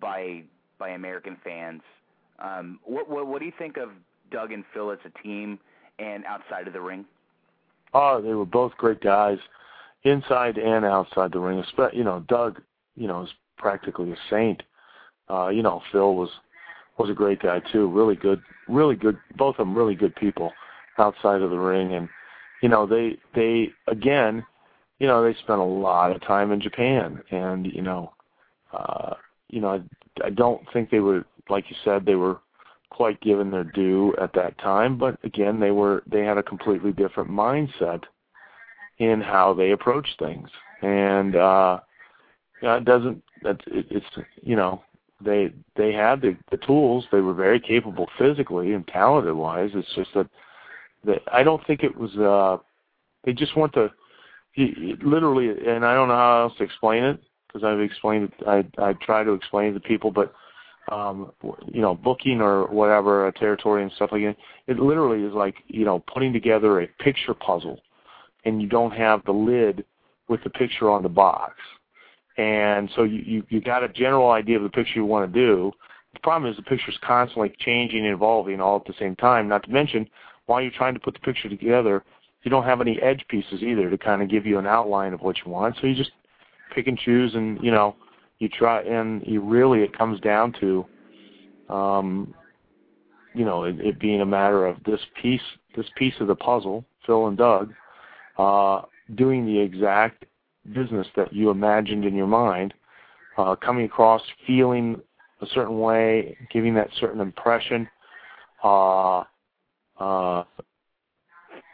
[0.00, 0.42] by
[0.78, 1.82] by American fans.
[2.40, 3.90] Um, what, what what do you think of
[4.32, 5.60] Doug and Phil as a team
[6.00, 7.04] and outside of the ring?
[7.92, 9.38] Oh, they were both great guys,
[10.02, 11.62] inside and outside the ring.
[11.92, 12.60] You know, Doug,
[12.96, 14.62] you know, is practically a saint.
[15.28, 16.30] Uh, you know, Phil was
[16.98, 17.88] was a great guy too.
[17.88, 19.18] Really good, really good.
[19.36, 20.52] Both of them really good people
[20.98, 22.08] outside of the ring, and
[22.62, 24.44] you know, they they again,
[24.98, 28.12] you know, they spent a lot of time in Japan, and you know,
[28.72, 29.14] uh,
[29.48, 32.38] you know, I, I don't think they were like you said they were
[32.90, 36.92] quite given their due at that time, but again, they were they had a completely
[36.92, 38.04] different mindset
[38.98, 40.48] in how they approach things,
[40.82, 41.80] and uh,
[42.62, 43.22] you know, it doesn't.
[43.42, 44.06] That it, it's
[44.42, 44.82] you know
[45.20, 47.06] they they had the the tools.
[47.10, 49.70] They were very capable physically and talented wise.
[49.74, 50.28] It's just that
[51.04, 52.16] that I don't think it was.
[52.16, 52.62] uh
[53.24, 53.90] They just want to
[54.52, 58.46] he, literally, and I don't know how else to explain it because I've explained it.
[58.46, 60.32] I I try to explain it to people, but
[60.90, 61.32] um,
[61.72, 64.36] you know, booking or whatever, a territory and stuff like that.
[64.66, 67.80] It literally is like, you know, putting together a picture puzzle
[68.44, 69.84] and you don't have the lid
[70.28, 71.54] with the picture on the box.
[72.36, 75.70] And so you, you, got a general idea of the picture you want to do.
[76.14, 79.62] The problem is the picture's constantly changing and evolving all at the same time, not
[79.64, 80.08] to mention
[80.46, 82.04] while you're trying to put the picture together,
[82.42, 85.20] you don't have any edge pieces either to kind of give you an outline of
[85.20, 85.76] what you want.
[85.80, 86.10] So you just
[86.74, 87.96] pick and choose and, you know,
[88.38, 90.84] you try and you really it comes down to
[91.68, 92.34] um
[93.34, 95.40] you know it, it being a matter of this piece
[95.76, 97.72] this piece of the puzzle phil and doug
[98.38, 98.82] uh
[99.14, 100.24] doing the exact
[100.72, 102.72] business that you imagined in your mind
[103.36, 105.00] uh coming across feeling
[105.40, 107.88] a certain way giving that certain impression
[108.62, 109.22] uh
[109.98, 110.44] uh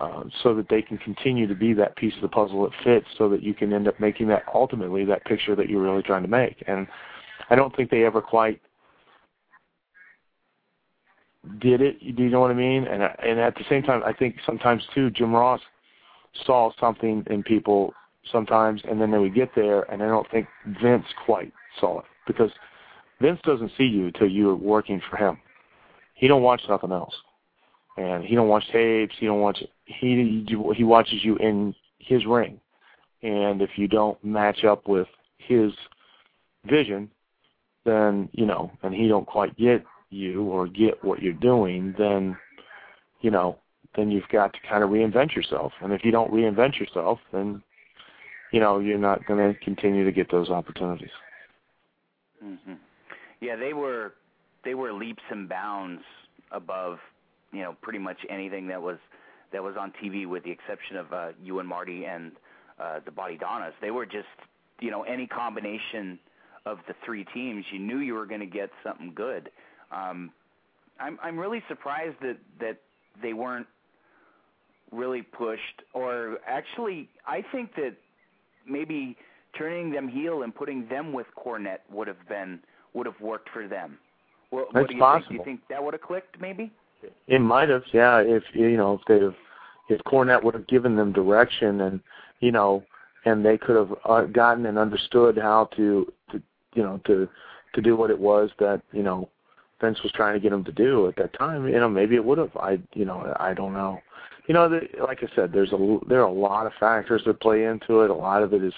[0.01, 3.07] uh, so that they can continue to be that piece of the puzzle that fits
[3.19, 6.23] so that you can end up making that ultimately that picture that you're really trying
[6.23, 6.65] to make.
[6.67, 6.87] And
[7.51, 8.63] I don't think they ever quite
[11.61, 11.99] did it.
[12.17, 12.85] Do you know what I mean?
[12.87, 15.61] And and at the same time, I think sometimes too, Jim Ross
[16.47, 17.93] saw something in people
[18.31, 20.47] sometimes, and then they would get there, and I don't think
[20.83, 22.51] Vince quite saw it because
[23.21, 25.39] Vince doesn't see you until you're working for him.
[26.15, 27.15] He don't watch nothing else
[28.01, 29.15] and he don't watch tapes.
[29.19, 29.63] He don't watch.
[29.85, 32.61] He he watches you in his ring,
[33.23, 35.09] and if you don't match up with
[35.39, 35.73] his
[36.65, 37.11] vision,
[37.85, 42.37] then you know, and he don't quite get you or get what you're doing, then
[43.21, 43.59] you know,
[43.97, 45.73] then you've got to kind of reinvent yourself.
[45.83, 47.63] And if you don't reinvent yourself, then
[48.53, 51.11] you know you're not going to continue to get those opportunities.
[52.45, 52.75] Mm-hmm.
[53.41, 54.15] Yeah, they were
[54.65, 56.03] they were leaps and bounds
[56.53, 56.99] above
[57.53, 58.99] you know pretty much anything that was
[59.53, 62.33] that was on TV, with the exception of uh, you and Marty and
[62.79, 63.73] uh, the Bodydonnas.
[63.81, 64.29] They were just
[64.81, 66.19] you know any combination
[66.67, 67.65] of the three teams.
[67.73, 69.51] You knew you were going to get something good.
[69.93, 70.31] Um,
[70.99, 72.79] I'm I'm really surprised that that
[73.23, 73.67] they weren't
[74.93, 77.95] really pushed, or actually, I think that
[78.71, 79.17] maybe
[79.57, 82.61] turning them heel and putting them with Cornette would have been
[82.95, 83.99] would have worked for them.
[84.51, 85.29] What, That's what do you possible.
[85.29, 85.29] think?
[85.29, 86.41] Do you think that would have clicked?
[86.41, 86.73] Maybe.
[87.29, 88.19] It might have, yeah.
[88.19, 89.35] If you know, if they'd have,
[89.89, 92.01] if Cornette would have given them direction, and
[92.41, 92.85] you know,
[93.25, 96.43] and they could have uh, gotten and understood how to, to,
[96.75, 97.29] you know, to
[97.75, 99.29] to do what it was that you know
[99.81, 101.67] Vince was trying to get them to do at that time.
[101.67, 102.55] You know, maybe it would have.
[102.57, 104.01] I, you know, I don't know.
[104.51, 107.39] You know, the, like I said, there's a there are a lot of factors that
[107.39, 108.11] play into it.
[108.11, 108.75] A lot of it is,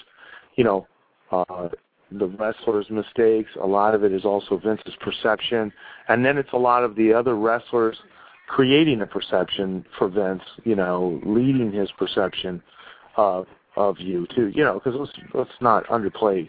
[0.55, 0.85] you know,
[1.31, 1.69] uh,
[2.11, 3.49] the wrestlers' mistakes.
[3.59, 5.73] A lot of it is also Vince's perception,
[6.09, 7.97] and then it's a lot of the other wrestlers
[8.45, 12.61] creating a perception for Vince, you know, leading his perception
[13.17, 16.47] of of you too, you know, because let's let's not underplay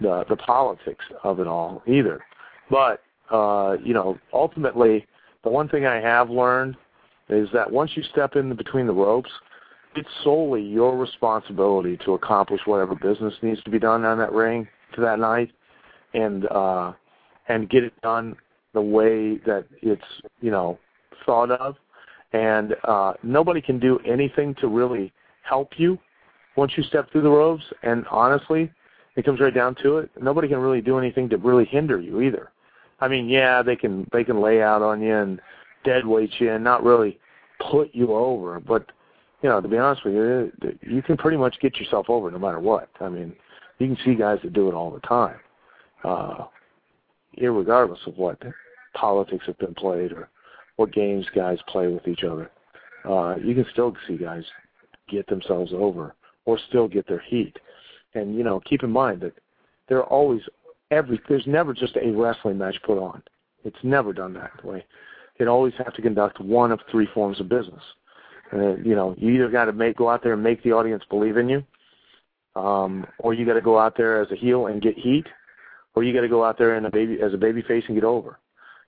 [0.00, 2.20] the the politics of it all either.
[2.68, 3.00] But
[3.30, 5.06] uh, you know, ultimately,
[5.44, 6.76] the one thing I have learned
[7.28, 9.30] is that once you step in between the ropes,
[9.96, 14.68] it's solely your responsibility to accomplish whatever business needs to be done on that ring
[14.94, 15.50] to that night,
[16.14, 16.92] and uh,
[17.48, 18.36] and get it done
[18.74, 20.04] the way that it's
[20.40, 20.78] you know
[21.24, 21.76] thought of.
[22.32, 25.12] And uh, nobody can do anything to really
[25.42, 25.98] help you
[26.56, 27.64] once you step through the ropes.
[27.82, 28.70] And honestly,
[29.16, 30.10] it comes right down to it.
[30.20, 32.50] Nobody can really do anything to really hinder you either.
[33.00, 35.40] I mean, yeah, they can they can lay out on you and
[35.86, 37.18] dead weight you and not really
[37.70, 38.90] put you over, but
[39.42, 42.38] you know, to be honest with you, you can pretty much get yourself over no
[42.38, 42.88] matter what.
[43.00, 43.34] I mean,
[43.78, 45.38] you can see guys that do it all the time,
[46.04, 46.44] uh,
[47.38, 48.42] regardless of what
[48.94, 50.28] politics have been played or
[50.76, 52.50] what games guys play with each other.
[53.08, 54.44] Uh, you can still see guys
[55.08, 56.14] get themselves over
[56.44, 57.56] or still get their heat.
[58.14, 59.34] And you know, keep in mind that
[59.88, 60.40] there are always
[60.90, 63.22] every there's never just a wrestling match put on.
[63.64, 64.84] It's never done that way.
[65.38, 67.82] It always have to conduct one of three forms of business.
[68.52, 71.02] Uh, you know, you either got to make go out there and make the audience
[71.10, 71.64] believe in you,
[72.54, 75.26] um, or you got to go out there as a heel and get heat,
[75.94, 77.96] or you got to go out there and a baby as a baby face and
[77.96, 78.38] get over.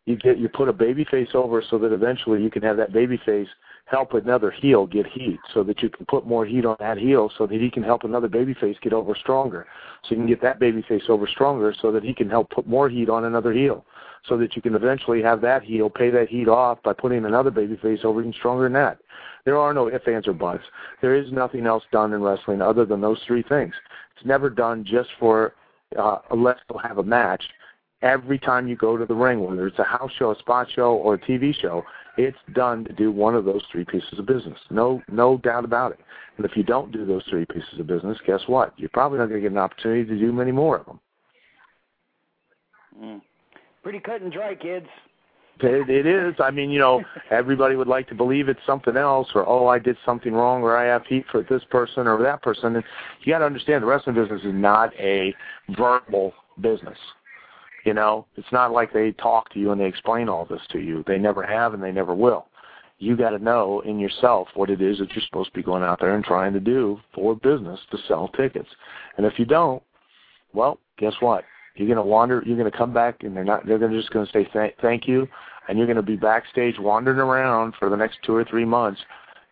[0.06, 2.92] You get you put a baby face over so that eventually you can have that
[2.92, 3.48] baby face
[3.84, 7.30] help another heel get heat, so that you can put more heat on that heel,
[7.36, 9.66] so that he can help another baby face get over stronger.
[10.04, 12.66] So you can get that baby face over stronger, so that he can help put
[12.66, 13.84] more heat on another heel,
[14.26, 17.50] so that you can eventually have that heel pay that heat off by putting another
[17.50, 18.98] baby face over even stronger than that.
[19.44, 20.64] There are no ifs, ands, or buts.
[21.00, 23.74] There is nothing else done in wrestling other than those three things.
[24.16, 25.54] It's never done just for
[25.98, 27.42] uh, let's go have a match.
[28.02, 30.94] Every time you go to the ring, whether it's a house show, a spot show,
[30.94, 31.84] or a TV show,
[32.16, 34.58] it's done to do one of those three pieces of business.
[34.70, 36.00] No, no doubt about it.
[36.36, 38.72] And if you don't do those three pieces of business, guess what?
[38.76, 41.00] You're probably not going to get an opportunity to do many more of them.
[43.02, 43.20] Mm.
[43.82, 44.86] Pretty cut and dry, kids.
[45.60, 46.34] It, it is.
[46.38, 49.78] I mean, you know, everybody would like to believe it's something else, or oh, I
[49.78, 52.76] did something wrong, or I have heat for this person or that person.
[52.76, 52.84] And
[53.22, 55.34] you got to understand, the wrestling business is not a
[55.76, 56.98] verbal business.
[57.84, 60.78] You know, it's not like they talk to you and they explain all this to
[60.78, 61.04] you.
[61.06, 62.46] They never have, and they never will.
[62.98, 65.84] You got to know in yourself what it is that you're supposed to be going
[65.84, 68.68] out there and trying to do for business to sell tickets.
[69.16, 69.82] And if you don't,
[70.52, 71.44] well, guess what?
[71.78, 72.42] You're going to wander.
[72.44, 73.64] You're to come back, and they're not.
[73.64, 75.28] They're gonna just going to say th- thank you,
[75.68, 79.00] and you're going to be backstage wandering around for the next two or three months,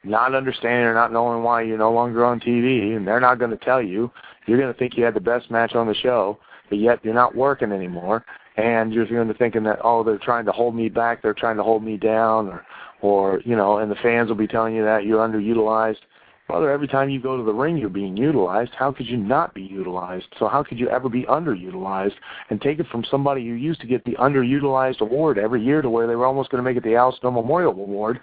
[0.02, 3.52] not understanding or not knowing why you're no longer on TV, and they're not going
[3.52, 4.10] to tell you.
[4.46, 7.14] You're going to think you had the best match on the show, but yet you're
[7.14, 8.24] not working anymore,
[8.56, 11.56] and you're going to thinking that oh they're trying to hold me back, they're trying
[11.56, 12.66] to hold me down, or
[13.02, 15.98] or you know, and the fans will be telling you that you're underutilized.
[16.46, 18.70] Brother, every time you go to the ring, you're being utilized.
[18.78, 20.26] How could you not be utilized?
[20.38, 22.14] So how could you ever be underutilized
[22.50, 25.90] and take it from somebody who used to get the underutilized award every year to
[25.90, 28.20] where they were almost going to make it the Al Snow Memorial Award?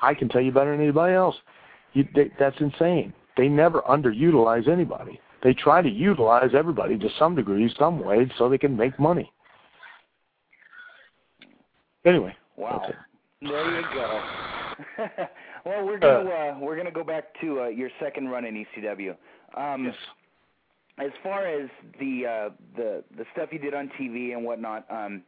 [0.00, 1.36] I can tell you better than anybody else.
[1.92, 3.12] You, they, that's insane.
[3.36, 5.20] They never underutilize anybody.
[5.42, 9.30] They try to utilize everybody to some degree, some way, so they can make money.
[12.06, 12.34] Anyway.
[12.56, 12.90] Wow.
[13.42, 14.20] There you go.
[15.64, 18.64] Well, we're gonna uh, uh, we're gonna go back to uh, your second run in
[18.76, 19.16] ECW.
[19.56, 19.94] Um, yes.
[20.98, 25.22] As far as the uh, the the stuff you did on TV and whatnot, um,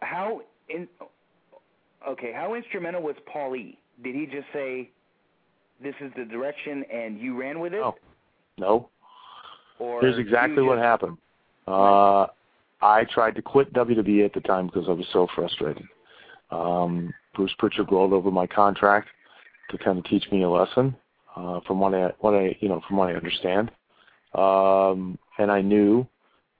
[0.00, 0.88] how in
[2.08, 3.78] okay, how instrumental was Paul E?
[4.02, 4.90] Did he just say,
[5.82, 7.80] "This is the direction," and you ran with it?
[7.80, 7.96] No.
[8.58, 8.88] No.
[9.78, 11.18] Or Here's exactly what happened.
[11.68, 12.26] Uh,
[12.80, 15.84] I tried to quit WWE at the time because I was so frustrated.
[16.50, 19.08] Um, Bruce Prichard rolled over my contract
[19.70, 20.96] to kind of teach me a lesson,
[21.36, 23.70] uh, from what I what I you know from what I understand.
[24.34, 26.06] Um, and I knew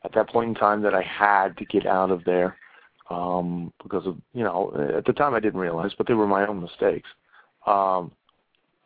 [0.05, 2.57] at that point in time that I had to get out of there
[3.11, 6.47] um, because of you know at the time I didn't realize, but they were my
[6.47, 7.09] own mistakes.
[7.67, 8.13] Um,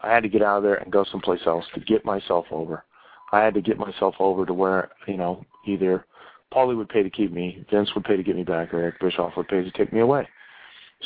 [0.00, 2.84] I had to get out of there and go someplace else to get myself over.
[3.32, 6.04] I had to get myself over to where you know either
[6.52, 9.00] Paulie would pay to keep me, Vince would pay to get me back, or Eric
[9.00, 10.28] Bischoff would pay to take me away.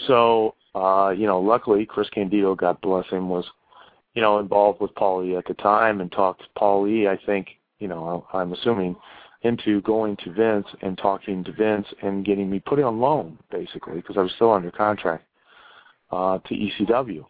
[0.07, 3.45] So, uh, you know, luckily Chris Candido, God bless him, was,
[4.15, 7.49] you know, involved with Paulie at the time and talked Paulie, I think,
[7.79, 8.97] you know, I'm assuming,
[9.43, 13.97] into going to Vince and talking to Vince and getting me put on loan, basically,
[13.97, 15.25] because I was still under contract
[16.11, 17.25] uh, to ECW.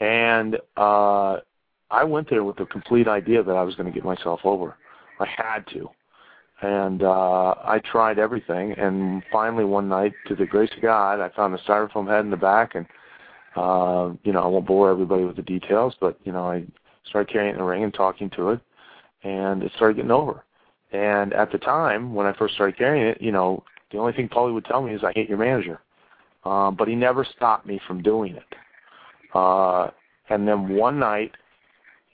[0.00, 1.38] And uh,
[1.90, 4.76] I went there with the complete idea that I was going to get myself over.
[5.18, 5.88] I had to
[6.62, 8.72] and uh, I tried everything.
[8.72, 12.30] And finally, one night, to the grace of God, I found a styrofoam head in
[12.30, 12.86] the back, and
[13.56, 16.64] uh, you know, I won't bore everybody with the details, but you know, I
[17.04, 18.60] started carrying it in the ring and talking to it,
[19.22, 20.44] and it started getting over.
[20.92, 24.28] And at the time, when I first started carrying it, you know, the only thing
[24.28, 25.80] Paulie would tell me is, "I hate your manager,"
[26.44, 28.54] um, but he never stopped me from doing it.
[29.34, 29.90] Uh,
[30.28, 31.32] and then one night,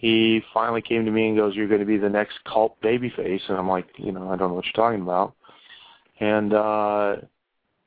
[0.03, 3.49] he finally came to me and goes, "You're going to be the next cult babyface,"
[3.49, 5.35] and I'm like, you know, I don't know what you're talking about.
[6.21, 7.17] and uh,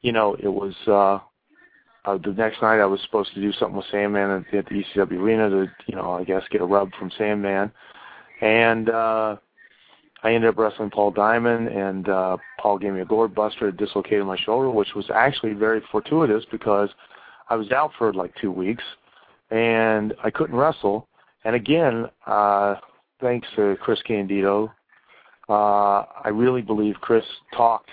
[0.01, 1.19] you know, it was uh,
[2.09, 4.83] uh, the next night I was supposed to do something with Sandman at, at the
[4.95, 7.69] ECW arena to, you know, I guess get a rub from Sandman,
[8.39, 9.35] and uh,
[10.23, 14.25] I ended up wrestling Paul Diamond, and uh, Paul gave me a gourd buster, dislocated
[14.25, 16.89] my shoulder, which was actually very fortuitous because
[17.49, 18.83] I was out for like two weeks,
[19.51, 21.09] and I couldn't wrestle.
[21.45, 22.75] And again, uh,
[23.21, 24.73] thanks to Chris Candido,
[25.47, 27.23] uh, I really believe Chris
[27.55, 27.91] talked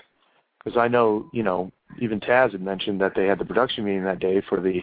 [0.58, 4.04] because I know, you know, even Taz had mentioned that they had the production meeting
[4.04, 4.80] that day for the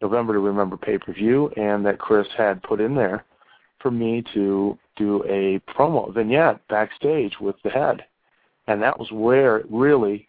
[0.00, 3.24] November to Remember pay-per-view, and that Chris had put in there
[3.80, 8.04] for me to do a promo vignette backstage with the head,
[8.66, 10.28] and that was where it really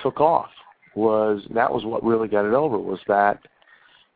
[0.00, 0.50] took off.
[0.94, 2.78] Was that was what really got it over?
[2.78, 3.40] Was that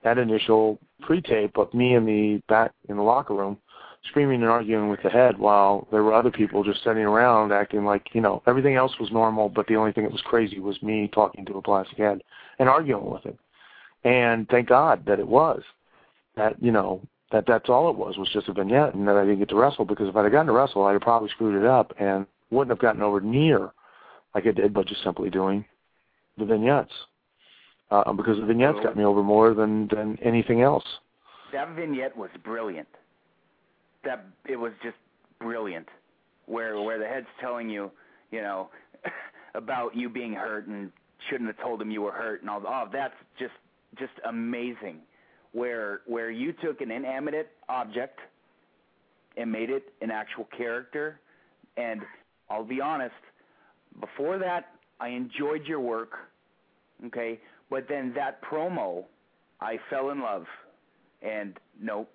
[0.05, 3.59] that initial pre-tape of me in the back in the locker room
[4.05, 7.85] screaming and arguing with the head while there were other people just sitting around acting
[7.85, 10.81] like, you know, everything else was normal, but the only thing that was crazy was
[10.83, 12.23] me talking to a plastic head
[12.59, 13.39] and arguing with it.
[14.05, 15.63] And thank God that it was.
[16.37, 19.25] That, you know, that that's all it was, was just a vignette and that I
[19.25, 21.61] didn't get to wrestle because if I'd have gotten to wrestle, I'd have probably screwed
[21.61, 23.73] it up and wouldn't have gotten over near
[24.35, 25.65] like I did by just simply doing
[26.37, 26.93] the vignettes.
[27.91, 30.85] Uh, because the vignettes got me over more than, than anything else.
[31.53, 32.89] That vignette was brilliant.
[34.05, 34.97] That it was just
[35.41, 35.89] brilliant.
[36.45, 37.91] Where where the head's telling you,
[38.31, 38.69] you know,
[39.55, 40.93] about you being hurt and
[41.29, 42.63] shouldn't have told him you were hurt and all.
[42.67, 43.53] Oh, that's just
[43.99, 44.99] just amazing
[45.53, 48.19] where where you took an inanimate object
[49.37, 51.21] and made it an actual character.
[51.77, 52.03] And
[52.51, 53.15] I'll be honest,
[54.01, 54.71] before that,
[55.01, 56.13] I enjoyed your work,
[57.07, 57.39] okay.
[57.71, 59.05] But then that promo,
[59.61, 60.45] I fell in love.
[61.23, 62.07] And no,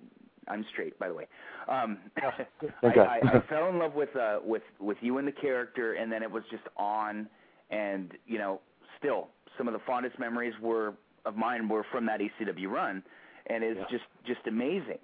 [0.47, 1.27] I'm straight, by the way.
[1.67, 1.97] Um,
[2.83, 2.99] okay.
[2.99, 6.11] I, I, I fell in love with uh, with with you and the character, and
[6.11, 7.27] then it was just on.
[7.69, 8.61] And you know,
[8.97, 10.93] still, some of the fondest memories were
[11.25, 13.03] of mine were from that ECW run
[13.47, 13.85] and it's yeah.
[13.89, 14.99] just just amazing.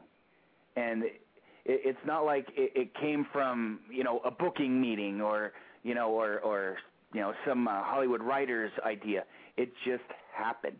[0.75, 1.21] And it,
[1.65, 6.09] it's not like it, it came from you know a booking meeting or you know
[6.09, 6.77] or or
[7.14, 9.24] you know some uh, Hollywood writer's idea.
[9.57, 10.03] It just
[10.36, 10.78] happened.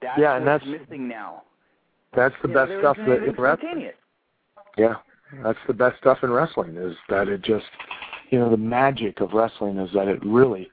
[0.00, 1.42] That's yeah, and what's that's missing now.
[2.14, 3.90] That's the you best know, stuff that in wrestling.
[4.76, 4.94] Yeah,
[5.42, 7.66] that's the best stuff in wrestling is that it just
[8.30, 10.70] you know the magic of wrestling is that it really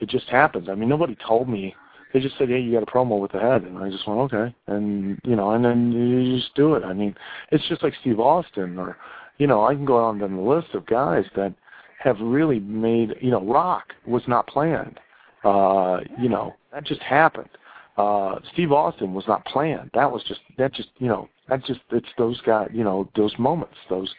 [0.00, 0.68] it just happens.
[0.68, 1.74] I mean, nobody told me
[2.12, 4.20] they just said, "Hey, you got a promo with the head," and I just went,
[4.32, 6.84] "Okay," and you know, and then you just do it.
[6.84, 7.14] I mean,
[7.50, 8.96] it's just like Steve Austin, or
[9.38, 11.52] you know, I can go on down the list of guys that
[11.98, 13.14] have really made.
[13.20, 14.98] You know, Rock was not planned.
[15.44, 17.48] Uh, you know, that just happened.
[17.96, 19.90] Uh, Steve Austin was not planned.
[19.94, 23.34] That was just that just you know that just it's those guys you know those
[23.38, 24.12] moments those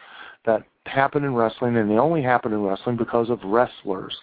[0.46, 4.16] that happen in wrestling and they only happen in wrestling because of wrestlers.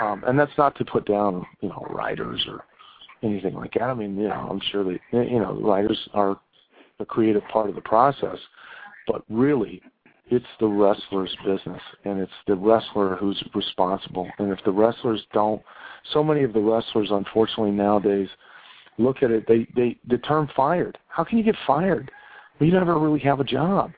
[0.00, 2.64] Um, and that's not to put down, you know, writers or
[3.22, 3.84] anything like that.
[3.84, 6.38] I mean, you know, I'm sure that you know, writers are
[7.00, 8.38] a creative part of the process,
[9.06, 9.82] but really,
[10.32, 14.26] it's the wrestler's business, and it's the wrestler who's responsible.
[14.38, 15.60] And if the wrestlers don't,
[16.14, 18.28] so many of the wrestlers, unfortunately nowadays,
[18.96, 19.46] look at it.
[19.46, 20.96] They they the term fired.
[21.08, 22.10] How can you get fired?
[22.58, 23.92] Well, you never really have a job.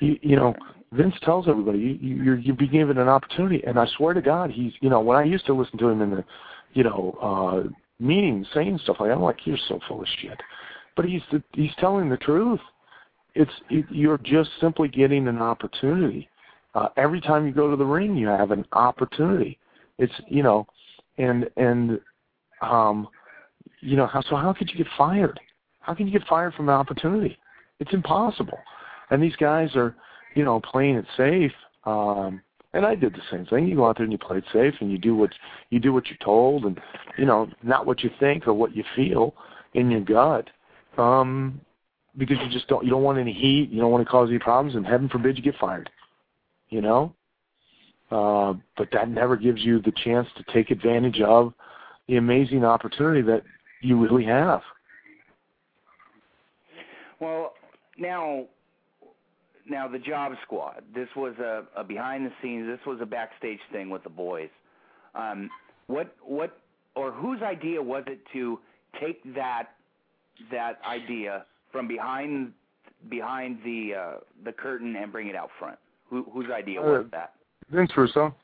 [0.00, 0.54] You you know,
[0.92, 4.22] Vince tells everybody you, you, you're, you're being given an opportunity, and I swear to
[4.22, 6.24] God, he's you know when I used to listen to him in the
[6.72, 7.68] you know uh
[8.02, 10.40] meetings saying stuff like I'm like you're so full of shit,
[10.96, 12.60] but he's the, he's telling the truth.
[13.34, 16.28] It's it, you're just simply getting an opportunity.
[16.74, 19.58] Uh, every time you go to the ring, you have an opportunity.
[19.98, 20.66] It's you know,
[21.18, 22.00] and and
[22.62, 23.08] um,
[23.80, 25.40] you know how so how could you get fired?
[25.80, 27.38] How can you get fired from an opportunity?
[27.80, 28.58] It's impossible.
[29.10, 29.94] And these guys are
[30.38, 31.52] you know, playing it safe.
[31.84, 32.40] Um,
[32.74, 33.66] and I did the same thing.
[33.66, 35.30] You go out there and you play it safe, and you do what
[35.70, 36.78] you do what you're told, and
[37.16, 39.34] you know, not what you think or what you feel
[39.74, 40.48] in your gut,
[40.96, 41.60] um,
[42.16, 44.38] because you just don't you don't want any heat, you don't want to cause any
[44.38, 45.90] problems, and heaven forbid you get fired.
[46.70, 47.14] You know,
[48.10, 51.52] uh, but that never gives you the chance to take advantage of
[52.08, 53.42] the amazing opportunity that
[53.82, 54.60] you really have.
[57.20, 57.54] Well,
[57.98, 58.46] now
[59.68, 60.82] now the Job Squad.
[60.94, 62.66] This was a, a behind the scenes.
[62.66, 64.50] This was a backstage thing with the boys.
[65.14, 65.50] Um,
[65.86, 66.58] what what
[66.94, 68.58] or whose idea was it to
[69.00, 69.68] take that
[70.50, 72.52] that idea from behind
[73.08, 75.78] behind the uh, the curtain and bring it out front?
[76.10, 77.32] Who, whose idea was uh, that?
[77.70, 78.34] Vince Russo.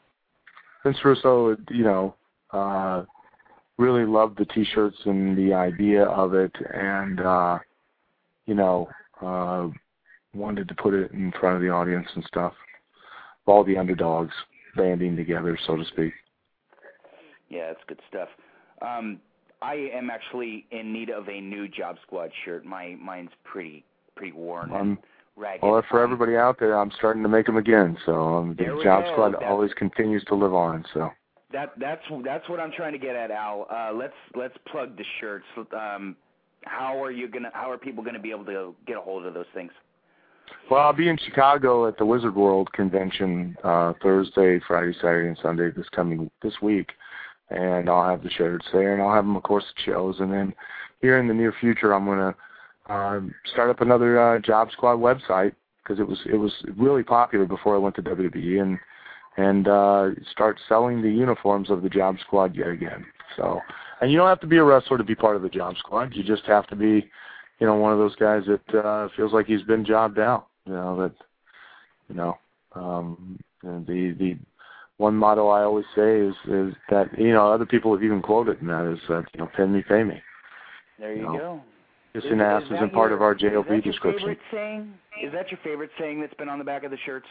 [0.84, 2.14] Vince Russo, you know,
[2.50, 3.04] uh,
[3.78, 7.58] really loved the T-shirts and the idea of it, and uh,
[8.46, 8.88] you know,
[9.22, 9.68] uh,
[10.34, 12.52] wanted to put it in front of the audience and stuff.
[13.46, 14.32] All the underdogs
[14.76, 16.12] banding together, so to speak.
[17.48, 18.28] Yeah, that's good stuff.
[18.82, 19.20] Um,
[19.64, 22.64] I am actually in need of a new Job Squad shirt.
[22.64, 23.84] My mine's pretty
[24.14, 24.98] pretty worn Um, and
[25.36, 25.62] ragged.
[25.62, 27.96] Well, for Um, everybody out there, I'm starting to make them again.
[28.04, 29.12] So um, the Job go.
[29.12, 30.84] Squad That- always continues to live on.
[30.92, 31.10] So
[31.50, 33.66] That that's that's what I'm trying to get at, Al.
[33.70, 35.46] Uh, let's let's plug the shirts.
[35.72, 36.16] Um,
[36.66, 37.50] how are you gonna?
[37.54, 39.72] How are people gonna be able to get a hold of those things?
[40.70, 45.38] Well, I'll be in Chicago at the Wizard World convention uh, Thursday, Friday, Saturday, and
[45.38, 46.92] Sunday this coming this week,
[47.54, 50.32] and I'll have the shirts there, and I'll have them, of course, at shows, and
[50.32, 50.54] then
[51.00, 55.52] here in the near future, I'm to um, start up another uh, Job Squad website
[55.82, 58.78] because it was it was really popular before I went to WWE, and
[59.36, 63.04] and uh, start selling the uniforms of the Job Squad yet again.
[63.36, 63.60] So,
[64.00, 66.14] and you don't have to be a wrestler to be part of the Job Squad.
[66.14, 67.10] You just have to be
[67.58, 70.48] you know, one of those guys that uh feels like he's been jobbed out.
[70.66, 71.12] You know, that
[72.08, 72.38] you know,
[72.74, 74.36] um the the
[74.98, 78.60] one motto I always say is is that you know, other people have even quoted
[78.60, 80.22] and that is that, you know, pin me, pay me.
[80.98, 81.38] There you No.
[81.38, 81.60] go.
[82.14, 84.28] Just Is- an ass is isn't part your- of our JOB is description.
[84.28, 84.94] Favorite saying?
[85.20, 87.26] Is that your favorite saying that's been on the back of the shirts?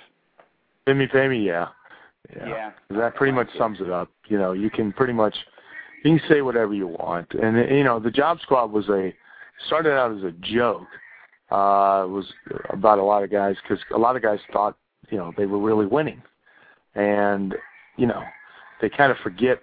[0.85, 1.69] Pin me, pay me, yeah.
[2.35, 2.47] Yeah.
[2.47, 2.71] Yeah.
[2.89, 4.09] That pretty much sums it up.
[4.27, 5.35] You know, you can pretty much
[6.03, 7.33] you can say whatever you want.
[7.33, 9.13] And you know, the Job Squad was a
[9.67, 10.87] started out as a joke.
[11.51, 12.33] Uh, it was
[12.71, 14.75] about a lot of guys because a lot of guys thought
[15.09, 16.21] you know they were really winning,
[16.95, 17.55] and
[17.97, 18.23] you know
[18.81, 19.61] they kind of forget.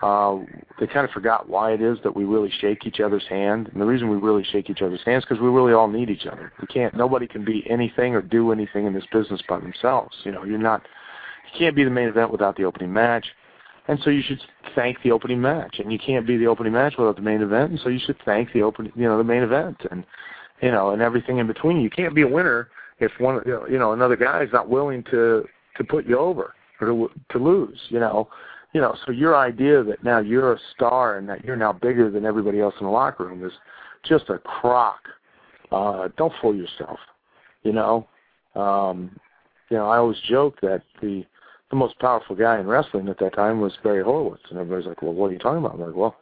[0.00, 0.38] Uh,
[0.78, 3.82] they kind of forgot why it is that we really shake each other's hand, and
[3.82, 6.24] the reason we really shake each other's hands is because we really all need each
[6.24, 6.52] other.
[6.60, 6.94] We can't.
[6.94, 10.14] Nobody can be anything or do anything in this business by themselves.
[10.22, 10.82] You know, you're not.
[11.52, 13.26] You can't be the main event without the opening match.
[13.88, 14.40] And so you should
[14.74, 17.70] thank the opening match, and you can't be the opening match without the main event.
[17.70, 20.04] And so you should thank the opening, you know, the main event, and
[20.60, 21.80] you know, and everything in between.
[21.80, 22.68] You can't be a winner
[23.00, 25.44] if one, you know, another guy is not willing to
[25.78, 27.78] to put you over or to to lose.
[27.88, 28.28] You know,
[28.72, 28.94] you know.
[29.06, 32.60] So your idea that now you're a star and that you're now bigger than everybody
[32.60, 33.52] else in the locker room is
[34.04, 35.00] just a crock.
[35.72, 36.98] Uh, don't fool yourself.
[37.62, 38.06] You know,
[38.54, 39.18] um,
[39.70, 39.88] you know.
[39.88, 41.24] I always joke that the
[41.70, 45.02] the most powerful guy in wrestling at that time was Barry Horowitz, and everybody's like,
[45.02, 46.16] "Well, what are you talking about?" I'm like, "Well,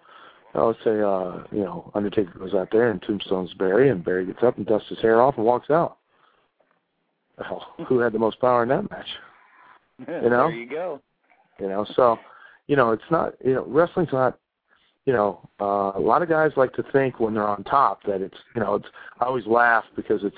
[0.56, 4.24] I would say, uh, you know, Undertaker goes out there and tombstones Barry, and Barry
[4.24, 5.98] gets up and dusts his hair off and walks out.
[7.38, 9.06] Well, who had the most power in that match?
[10.00, 10.48] You know?
[10.48, 11.00] there you go.
[11.58, 12.18] You know, so,
[12.66, 14.38] you know, it's not, you know, wrestling's not,
[15.06, 18.20] you know, uh, a lot of guys like to think when they're on top that
[18.20, 18.86] it's, you know, it's.
[19.20, 20.36] I always laugh because it's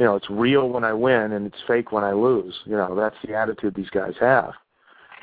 [0.00, 2.54] you know, it's real when I win and it's fake when I lose.
[2.64, 4.54] You know, that's the attitude these guys have.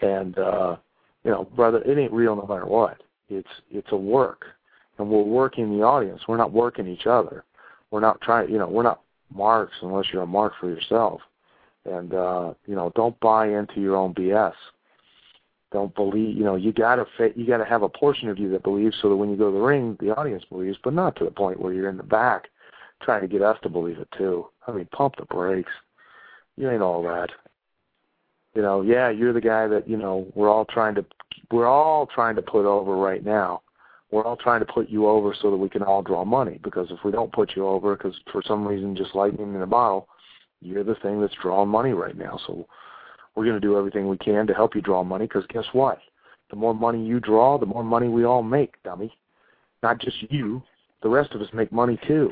[0.04, 0.78] And uh,
[1.24, 3.02] you know, brother, it ain't real no matter what.
[3.28, 4.46] It's it's a work.
[5.00, 6.22] And we're working the audience.
[6.28, 7.44] We're not working each other.
[7.90, 9.02] We're not trying you know, we're not
[9.34, 11.22] marks unless you're a mark for yourself.
[11.88, 14.54] And uh, you know, don't buy into your own BS.
[15.72, 18.64] Don't believe, you know, you gotta fa- you gotta have a portion of you that
[18.64, 21.26] believes, so that when you go to the ring, the audience believes, but not to
[21.26, 22.48] the point where you're in the back
[23.02, 24.48] trying to get us to believe it too.
[24.66, 25.72] I mean, pump the brakes.
[26.56, 27.30] You ain't all that.
[28.56, 31.06] You know, yeah, you're the guy that you know we're all trying to
[31.52, 33.62] we're all trying to put over right now.
[34.10, 36.60] We're all trying to put you over so that we can all draw money.
[36.64, 39.68] Because if we don't put you over, because for some reason just lightning in a
[39.68, 40.08] bottle,
[40.62, 42.40] you're the thing that's drawing money right now.
[42.48, 42.68] So
[43.36, 45.26] we're going to do everything we can to help you draw money.
[45.26, 46.00] Because guess what?
[46.50, 49.14] The more money you draw, the more money we all make, dummy.
[49.84, 50.62] Not just you.
[51.04, 52.32] The rest of us make money too.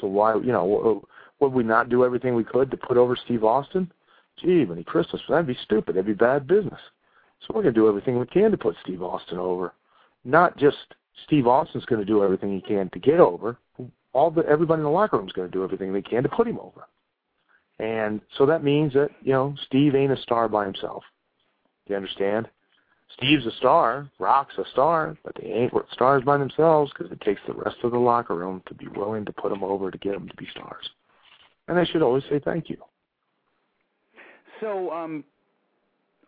[0.00, 1.04] So why, you know,
[1.40, 3.90] would we not do everything we could to put over Steve Austin?
[4.40, 5.94] Gee, many Christmas, that'd be stupid.
[5.94, 6.80] That'd be bad business.
[7.40, 9.74] So we're going to do everything we can to put Steve Austin over.
[10.24, 10.76] Not just
[11.26, 13.56] Steve Austin's going to do everything he can to get over.
[14.12, 16.28] All the everybody in the locker room is going to do everything they can to
[16.28, 16.86] put him over.
[17.82, 21.02] And so that means that you know Steve ain't a star by himself.
[21.86, 22.48] Do you understand?
[23.16, 27.40] Steve's a star, Rock's a star, but they ain't stars by themselves because it takes
[27.46, 30.12] the rest of the locker room to be willing to put them over to get
[30.12, 30.88] them to be stars.
[31.66, 32.78] And they should always say thank you.
[34.60, 35.24] So, um,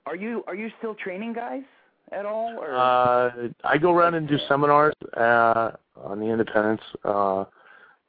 [0.06, 1.62] are you are you still training guys
[2.10, 2.58] at all?
[2.58, 2.74] Or?
[2.74, 7.44] Uh, I go around and do seminars uh, on the independents, uh,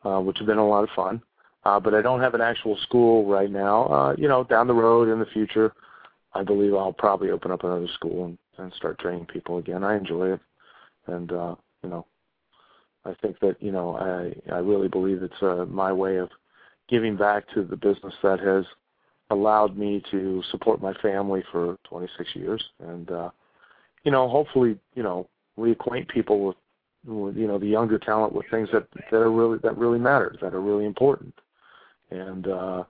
[0.04, 1.22] uh, which have been a lot of fun.
[1.66, 3.86] Uh, but I don't have an actual school right now.
[3.86, 5.74] Uh, you know, down the road in the future,
[6.34, 9.84] I believe I'll probably open up another school and, and start training people again.
[9.84, 10.40] I enjoy it,
[11.08, 12.06] and uh, you know,
[13.04, 16.30] I think that you know I I really believe it's uh, my way of
[16.88, 18.66] giving back to the business that has
[19.32, 23.30] allowed me to support my family for 26 years, and uh,
[24.04, 25.28] you know, hopefully, you know,
[25.58, 26.56] reacquaint people with,
[27.06, 30.36] with you know the younger talent with things that that are really that really matter,
[30.42, 31.34] that are really important,
[32.12, 32.48] and.
[32.48, 32.84] uh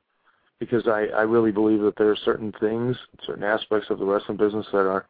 [0.59, 4.37] because I, I really believe that there are certain things, certain aspects of the wrestling
[4.37, 5.05] business that are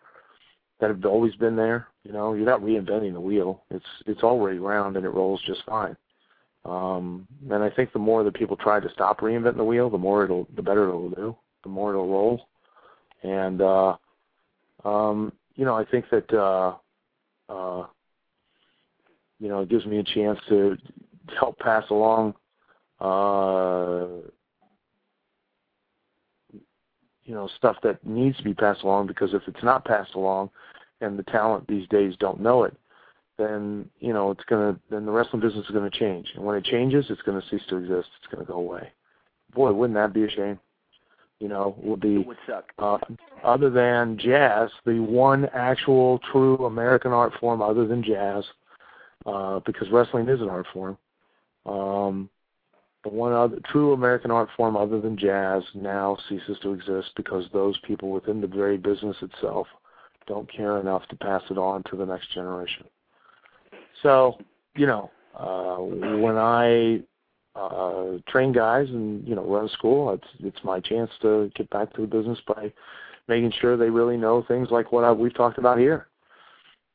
[0.79, 1.87] that have always been there.
[2.03, 3.63] You know, you're not reinventing the wheel.
[3.69, 5.95] It's it's already round and it rolls just fine.
[6.65, 9.97] Um, and I think the more that people try to stop reinventing the wheel, the
[9.97, 12.47] more it'll, the better it'll do, the more it'll roll.
[13.21, 13.95] And uh,
[14.83, 16.75] um, you know, I think that uh,
[17.49, 17.85] uh,
[19.39, 20.75] you know it gives me a chance to
[21.39, 22.33] help pass along.
[22.99, 24.07] Uh,
[27.25, 30.49] you know stuff that needs to be passed along because if it's not passed along
[31.01, 32.77] and the talent these days don't know it
[33.37, 36.27] then you know it's going to then the wrestling business is going to change.
[36.35, 38.07] And when it changes it's going to cease to exist.
[38.19, 38.91] It's going to go away.
[39.53, 40.59] Boy wouldn't that be a shame?
[41.39, 42.65] You know would be it would suck.
[42.79, 42.97] Uh,
[43.43, 48.43] other than jazz the one actual true american art form other than jazz
[49.25, 50.97] uh because wrestling is an art form
[51.65, 52.29] um
[53.05, 57.45] the one other true American art form other than jazz now ceases to exist because
[57.53, 59.67] those people within the very business itself
[60.27, 62.83] don't care enough to pass it on to the next generation.
[64.01, 64.39] So,
[64.75, 65.75] you know, uh,
[66.17, 67.01] when I
[67.55, 71.69] uh, train guys and you know run a school, it's it's my chance to get
[71.69, 72.73] back to the business by
[73.27, 76.07] making sure they really know things like what I, we've talked about here.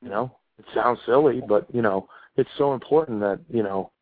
[0.02, 3.92] You know, it sounds silly, but you know, it's so important that you know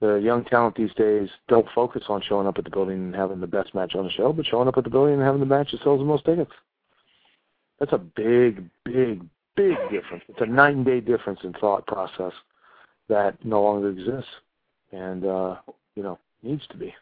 [0.00, 3.40] the young talent these days don't focus on showing up at the building and having
[3.40, 5.46] the best match on the show, but showing up at the building and having the
[5.46, 6.52] match that sells the most tickets.
[7.80, 9.24] That's a big, big,
[9.56, 10.24] big difference.
[10.28, 12.32] It's a night and day difference in thought process
[13.08, 14.30] that no longer exists,
[14.92, 15.56] and uh,
[15.94, 16.94] you know needs to be.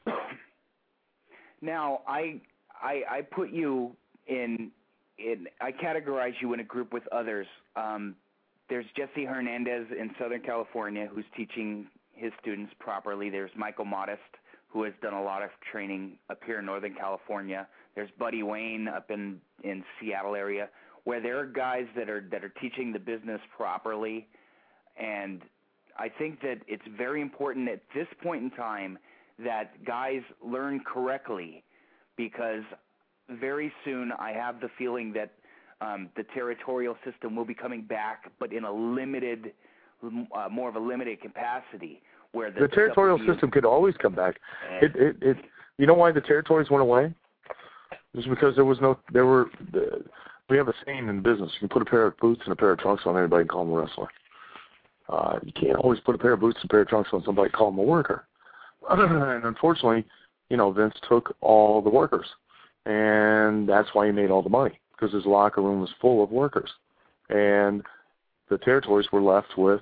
[1.60, 2.40] Now, I
[2.82, 3.92] I, I put you
[4.26, 4.70] in
[5.18, 7.46] in I categorize you in a group with others.
[7.74, 8.14] Um,
[8.68, 11.86] there's Jesse Hernandez in Southern California who's teaching
[12.16, 13.30] his students properly.
[13.30, 14.20] There's Michael Modest,
[14.68, 17.66] who has done a lot of training up here in Northern California.
[17.94, 20.68] There's Buddy Wayne up in in Seattle area,
[21.04, 24.26] where there are guys that are that are teaching the business properly,
[24.96, 25.42] and
[25.98, 28.98] I think that it's very important at this point in time
[29.38, 31.62] that guys learn correctly,
[32.16, 32.62] because
[33.28, 35.32] very soon I have the feeling that
[35.80, 39.52] um, the territorial system will be coming back, but in a limited
[40.04, 42.00] uh, more of a limited capacity
[42.32, 44.36] where the, the territorial system could always come back.
[44.82, 45.36] It, it, it,
[45.78, 47.14] you know why the territories went away?
[48.14, 50.04] Just because there was no, there were, the,
[50.48, 52.56] we have a saying in business: you can put a pair of boots and a
[52.56, 54.08] pair of trunks on anybody and call them a wrestler.
[55.08, 57.22] Uh, you can't always put a pair of boots and a pair of trunks on
[57.24, 58.24] somebody and call them a worker.
[58.90, 60.04] and unfortunately,
[60.50, 62.26] you know, Vince took all the workers,
[62.86, 66.30] and that's why he made all the money because his locker room was full of
[66.30, 66.70] workers,
[67.28, 67.82] and
[68.48, 69.80] the territories were left with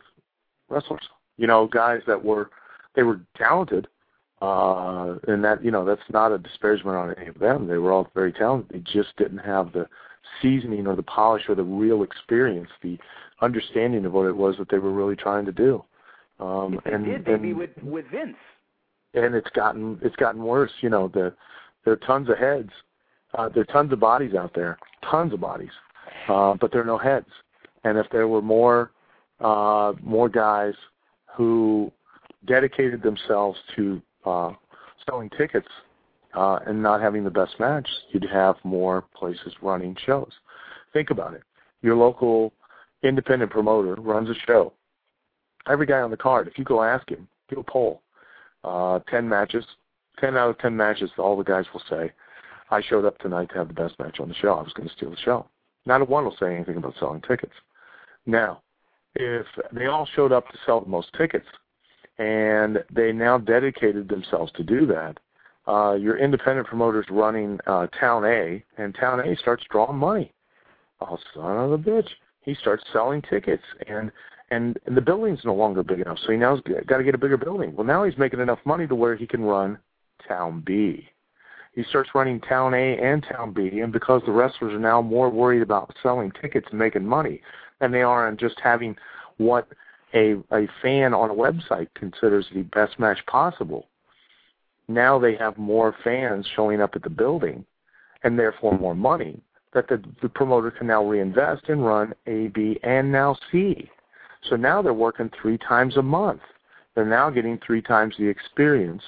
[0.69, 1.09] wrestlers.
[1.36, 2.51] You know, guys that were
[2.95, 3.89] they were talented,
[4.41, 7.66] uh, and that you know that's not a disparagement on any of them.
[7.66, 8.70] They were all very talented.
[8.74, 9.89] They just didn't have the
[10.41, 12.99] seasoning or the polish or the real experience, the
[13.41, 15.85] understanding of what it was that they were really trying to do.
[16.41, 18.36] Um, if and, did, and, with with Vince.
[19.15, 20.73] And it's gotten it's gotten worse.
[20.81, 21.35] You know, the
[21.85, 22.70] there are tons of heads,
[23.35, 24.78] uh, there are tons of bodies out there,
[25.09, 25.70] tons of bodies,
[26.28, 27.28] uh, but there are no heads
[27.85, 28.90] and if there were more
[29.40, 30.74] uh, more guys
[31.36, 31.93] who
[32.47, 34.52] dedicated themselves to uh,
[35.09, 35.69] selling tickets
[36.35, 40.31] uh, and not having the best match, you'd have more places running shows.
[40.93, 41.43] Think about it.
[41.82, 42.52] Your local
[43.02, 44.73] independent promoter runs a show.
[45.69, 48.02] Every guy on the card, if you go ask him, do a poll.
[48.62, 49.65] Uh, 10 matches,
[50.19, 52.12] 10 out of 10 matches, all the guys will say,
[52.70, 54.55] I showed up tonight to have the best match on the show.
[54.55, 55.47] I was going to steal the show.
[55.86, 57.52] Not a one will say anything about selling tickets.
[58.27, 58.63] Now,
[59.15, 61.47] if they all showed up to sell the most tickets,
[62.19, 65.19] and they now dedicated themselves to do that,
[65.67, 70.33] uh, your independent promoters running uh, Town A, and Town A starts drawing money.
[71.01, 72.09] Oh, son of a bitch!
[72.43, 74.11] He starts selling tickets, and
[74.51, 77.19] and, and the building's no longer big enough, so he now's got to get a
[77.19, 77.75] bigger building.
[77.75, 79.79] Well, now he's making enough money to where he can run
[80.29, 81.09] Town B.
[81.73, 85.29] He starts running Town A and Town B, and because the wrestlers are now more
[85.31, 87.41] worried about selling tickets and making money,
[87.85, 88.97] than they are on just having
[89.36, 89.69] what
[90.15, 93.86] a a fan on a website considers the best match possible.
[94.89, 97.65] Now they have more fans showing up at the building,
[98.23, 99.40] and therefore more money
[99.74, 103.90] that the, the promoter can now reinvest and run A, B, and now C.
[104.48, 106.43] So now they're working three times a month.
[106.94, 109.02] They're now getting three times the experience.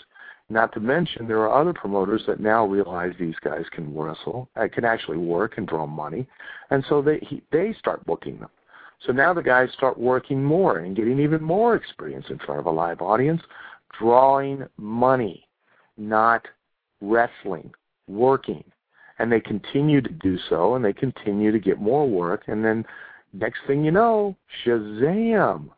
[0.48, 4.69] Not to mention, there are other promoters that now realize these guys can wrestle, uh,
[4.73, 6.27] can actually work and draw money,
[6.70, 8.51] and so they he, they start booking them.
[9.05, 12.66] So now the guys start working more and getting even more experience in front of
[12.66, 13.43] a live audience,
[13.98, 15.47] drawing money,
[15.97, 16.47] not
[17.01, 17.73] wrestling,
[18.09, 18.64] working.
[19.18, 22.85] And they continue to do so and they continue to get more work and then
[23.39, 25.68] Next thing you know, Shazam!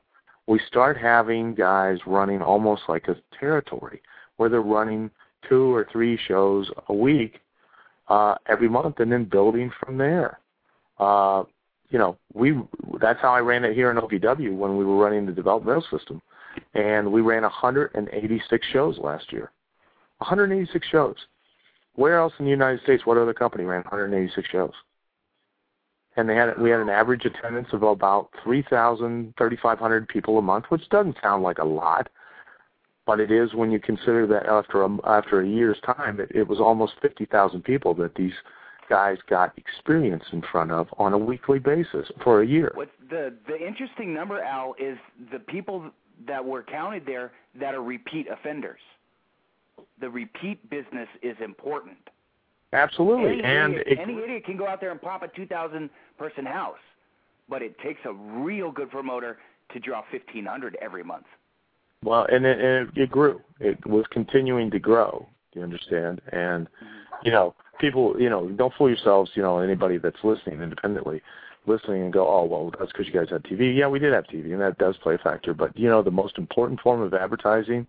[0.46, 4.00] We start having guys running almost like a territory
[4.36, 5.10] where they're running
[5.48, 7.40] two or three shows a week
[8.06, 10.38] uh, every month, and then building from there.
[10.98, 11.44] Uh,
[11.90, 12.54] you know, we
[13.00, 16.20] that's how I ran it here in OVW when we were running the developmental system,
[16.74, 19.50] and we ran 186 shows last year.
[20.18, 21.16] 186 shows.
[21.94, 23.06] Where else in the United States?
[23.06, 24.72] What other company ran 186 shows?
[26.16, 30.66] And they had we had an average attendance of about 3,000, 3,500 people a month,
[30.68, 32.08] which doesn't sound like a lot,
[33.06, 36.46] but it is when you consider that after a, after a year's time, it, it
[36.46, 38.34] was almost 50,000 people that these
[38.88, 42.72] guys got experience in front of on a weekly basis for a year.
[42.74, 44.98] What the the interesting number, Al, is
[45.32, 45.90] the people
[46.26, 48.80] that were counted there that are repeat offenders.
[50.00, 51.96] The repeat business is important.
[52.72, 55.46] Absolutely, any and idiot, it, any idiot can go out there and pop a two
[55.46, 55.88] thousand
[56.18, 56.76] person house,
[57.48, 59.38] but it takes a real good promoter
[59.72, 61.26] to draw fifteen hundred every month.
[62.02, 63.40] well, and it, and it grew.
[63.60, 65.26] It was continuing to grow.
[65.52, 66.20] Do you understand?
[66.32, 67.26] And Mm-hmm.
[67.26, 69.30] you know, people, you know, don't fool yourselves.
[69.34, 71.22] You know, anybody that's listening independently,
[71.66, 73.76] listening and go, oh well, that's because you guys had TV.
[73.76, 75.54] Yeah, we did have TV, and that does play a factor.
[75.54, 77.86] But you know, the most important form of advertising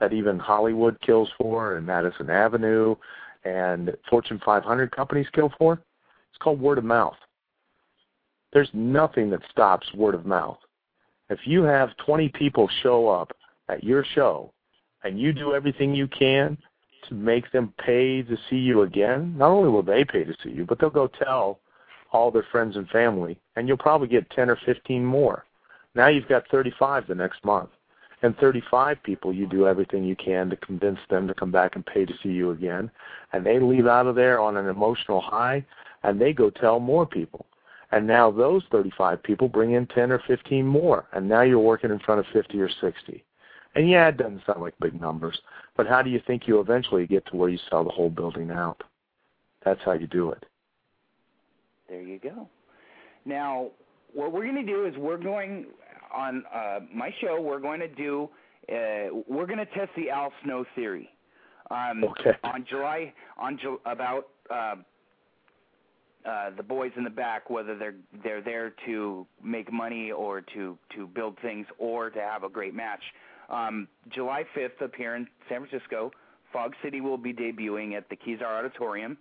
[0.00, 2.94] that even Hollywood kills for, and Madison Avenue,
[3.44, 7.16] and Fortune 500 companies kill for, it's called word of mouth.
[8.52, 10.58] There's nothing that stops word of mouth.
[11.30, 13.32] If you have 20 people show up
[13.68, 14.52] at your show,
[15.04, 16.58] and you do everything you can
[17.08, 20.50] to make them pay to see you again, not only will they pay to see
[20.50, 21.60] you, but they'll go tell
[22.12, 25.44] all their friends and family, and you'll probably get 10 or 15 more.
[25.94, 27.70] Now you've got 35 the next month.
[28.22, 31.86] And 35 people, you do everything you can to convince them to come back and
[31.86, 32.90] pay to see you again.
[33.32, 35.64] And they leave out of there on an emotional high,
[36.02, 37.46] and they go tell more people.
[37.92, 41.06] And now those 35 people bring in 10 or 15 more.
[41.12, 43.24] And now you're working in front of 50 or 60.
[43.74, 45.38] And yeah, it doesn't sound like big numbers,
[45.76, 48.50] but how do you think you eventually get to where you sell the whole building
[48.50, 48.82] out?
[49.64, 50.44] That's how you do it.
[51.88, 52.48] There you go.
[53.24, 53.68] Now,
[54.14, 55.66] what we're going to do is we're going
[56.14, 57.40] on uh, my show.
[57.40, 58.28] We're going to do.
[58.70, 61.08] Uh, we're going to test the Al Snow theory.
[61.70, 62.32] Um, Okay.
[62.44, 64.76] On July, on Ju- about uh,
[66.26, 70.78] uh, the boys in the back, whether they're they're there to make money or to
[70.94, 73.02] to build things or to have a great match.
[73.48, 76.10] Um, July 5th, up here in San Francisco,
[76.52, 79.16] Fog City will be debuting at the Kezar Auditorium.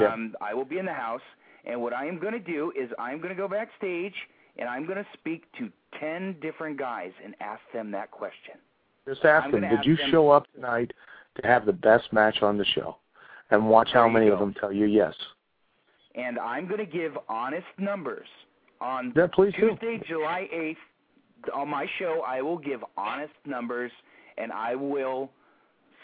[0.00, 0.12] Yeah.
[0.12, 1.20] Um, I will be in the house,
[1.64, 4.14] and what I am going to do is I'm going to go backstage
[4.58, 5.70] and I'm going to speak to
[6.00, 8.54] 10 different guys and ask them that question.
[9.06, 10.92] Just ask them, did ask you them- show up tonight
[11.40, 12.96] to have the best match on the show?
[13.50, 15.14] And watch how many of them tell you yes.
[16.16, 18.26] And I'm going to give honest numbers
[18.80, 19.70] on Yeah, please do.
[19.70, 20.76] Tuesday, July 8th.
[21.54, 23.92] On my show, I will give honest numbers
[24.38, 25.30] and I will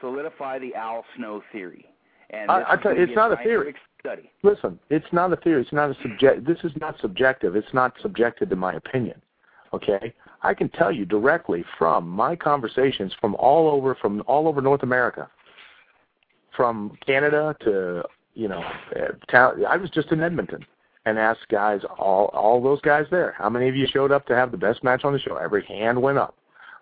[0.01, 1.87] solidify the Al Snow theory.
[2.31, 3.75] And I- I tell you, it's not a theory.
[4.01, 4.31] Study.
[4.43, 5.61] Listen, it's not a theory.
[5.61, 6.45] It's not a subject.
[6.45, 7.55] This is not subjective.
[7.55, 9.23] It's not subjected to my opinion.
[9.73, 14.61] Okay, I can tell you directly from my conversations from all over from all over
[14.61, 15.31] North America,
[16.51, 18.05] from Canada to
[18.35, 18.65] you know,
[18.97, 19.65] uh, town.
[19.67, 20.65] I was just in Edmonton
[21.05, 24.35] and asked guys, all all those guys there, how many of you showed up to
[24.35, 25.37] have the best match on the show?
[25.37, 26.35] Every hand went up.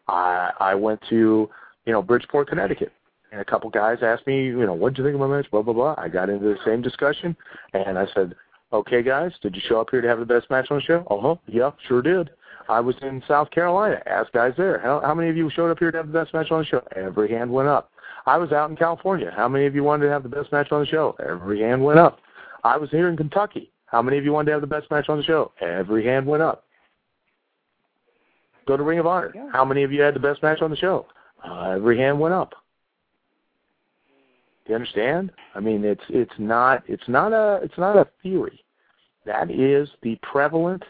[0.09, 1.49] I I went to
[1.87, 2.93] you know Bridgeport, Connecticut,
[3.33, 5.51] and a couple guys asked me, you know, what did you think of my match?
[5.51, 5.95] Blah blah blah.
[5.97, 7.37] I got into the same discussion,
[7.73, 8.35] and I said,
[8.73, 11.07] okay, guys, did you show up here to have the best match on the show?
[11.11, 11.37] Uh huh.
[11.47, 12.31] Yeah, sure did.
[12.69, 14.01] I was in South Carolina.
[14.07, 16.33] Asked guys there, how, how many of you showed up here to have the best
[16.33, 16.83] match on the show?
[16.95, 17.91] Every hand went up.
[18.27, 19.33] I was out in California.
[19.35, 21.17] How many of you wanted to have the best match on the show?
[21.27, 22.21] Every hand went up.
[22.63, 23.73] I was here in Kentucky.
[23.91, 25.53] How many of you wanted to have the best match on the show?
[25.61, 26.65] Every hand went up.
[28.67, 29.33] Go to Ring of Honor.
[29.35, 29.49] Yeah.
[29.53, 31.07] How many of you had the best match on the show?
[31.45, 32.53] Uh, every hand went up.
[34.65, 35.33] Do you understand?
[35.55, 38.63] I mean, it's it's not it's not a it's not a theory.
[39.27, 40.85] That is the prevalent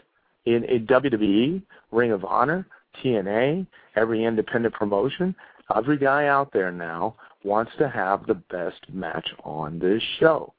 [0.45, 1.61] in, in WWE,
[1.91, 2.67] Ring of Honor,
[3.03, 3.65] TNA,
[3.95, 5.35] every independent promotion.
[5.75, 10.53] Every guy out there now wants to have the best match on this show.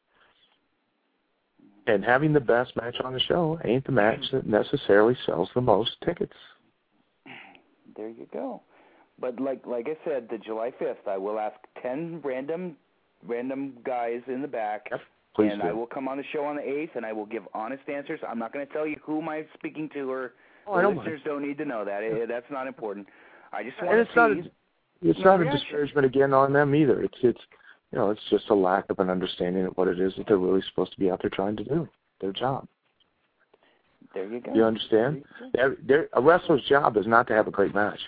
[1.87, 5.61] And having the best match on the show ain't the match that necessarily sells the
[5.61, 6.37] most tickets.
[7.97, 8.63] There you go.
[9.19, 12.77] But like like I said, the July 5th, I will ask 10 random
[13.27, 14.89] random guys in the back.
[14.91, 15.01] Yep,
[15.35, 15.69] Please and do.
[15.69, 18.21] I will come on the show on the 8th, and I will give honest answers.
[18.27, 20.33] I'm not going to tell you who am I speaking to, or
[20.67, 22.03] Oh, the don't listeners don't need to know that.
[22.03, 23.07] It, eh, that's not important.
[23.53, 24.43] I just and want it's to not a,
[25.03, 27.03] it's not a disparagement again on them either.
[27.03, 27.41] It's it's
[27.93, 30.39] you know it's just a lack of an understanding of what it is that they're
[30.39, 31.89] really supposed to be out there trying to do
[32.21, 32.67] their job.
[34.15, 34.55] There you go.
[34.55, 35.25] You understand?
[35.55, 37.99] They're, a wrestler's job is not to have a great match.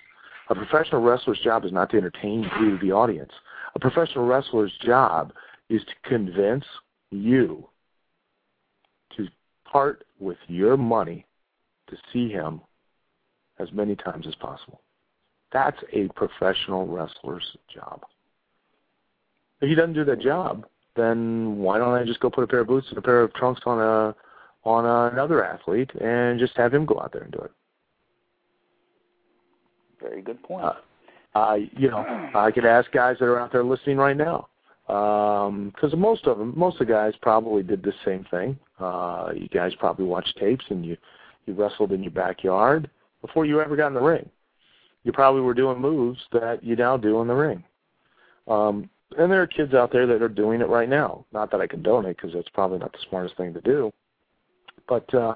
[0.51, 3.33] A professional wrestler's job is not to entertain you, the audience.
[3.75, 5.33] A professional wrestler's job
[5.71, 6.65] is to convince
[7.11, 7.67] you
[9.17, 9.27] to
[9.65, 11.25] part with your money
[11.89, 12.61] to see him
[13.59, 14.81] as many times as possible.
[15.53, 18.03] That's a professional wrestler's job.
[19.65, 22.61] If he doesn't do that job, then why don't I just go put a pair
[22.61, 24.15] of boots and a pair of trunks on a
[24.69, 27.51] on another athlete and just have him go out there and do it?
[30.03, 30.67] Very good point.
[30.67, 30.75] Uh,
[31.35, 32.05] uh, you know,
[32.35, 34.49] I could ask guys that are out there listening right now,
[34.87, 38.59] because um, most of them, most of the guys probably did the same thing.
[38.79, 40.95] Uh, you guys probably watched tapes and you
[41.47, 42.91] you wrestled in your backyard
[43.23, 44.29] before you ever got in the ring.
[45.05, 47.65] You probably were doing moves that you now do in the ring.
[48.47, 51.25] Um, and there are kids out there that are doing it right now.
[51.33, 53.93] Not that I condone it, because that's probably not the smartest thing to do.
[54.89, 55.35] But uh,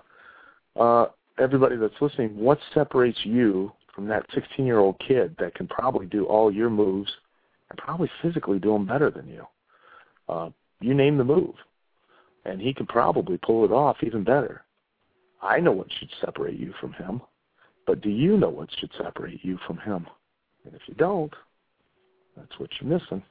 [0.78, 1.06] uh,
[1.38, 6.06] everybody that's listening, what separates you from that 16 year old kid that can probably
[6.06, 7.10] do all your moves
[7.70, 9.46] and probably physically do them better than you.
[10.28, 10.50] Uh,
[10.80, 11.54] you name the move,
[12.44, 14.62] and he can probably pull it off even better.
[15.42, 17.20] I know what should separate you from him,
[17.86, 20.06] but do you know what should separate you from him?
[20.64, 21.32] And if you don't,
[22.36, 23.22] that's what you're missing.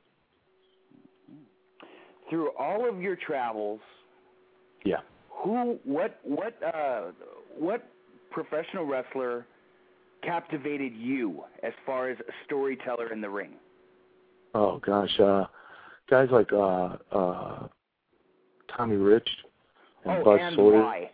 [2.30, 3.80] Through all of your travels,
[4.84, 4.98] yeah,
[5.30, 7.12] who, what, what, uh,
[7.58, 7.88] what
[8.32, 9.46] professional wrestler
[10.24, 13.52] captivated you as far as a storyteller in the ring?
[14.54, 15.46] Oh gosh, uh,
[16.10, 17.68] guys like uh, uh,
[18.76, 19.28] Tommy Rich
[20.06, 20.82] and oh, Buzz and Sawyer.
[20.82, 21.10] Why?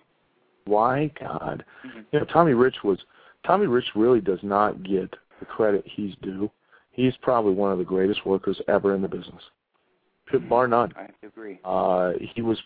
[0.66, 1.12] Why?
[1.20, 2.00] God, mm-hmm.
[2.12, 3.00] you know Tommy Rich was
[3.46, 6.50] Tommy Rich really does not get the credit he's due.
[6.92, 9.42] He's probably one of the greatest workers ever in the business.
[10.40, 10.94] Bar none.
[10.96, 11.60] I agree.
[11.64, 12.60] Uh, he was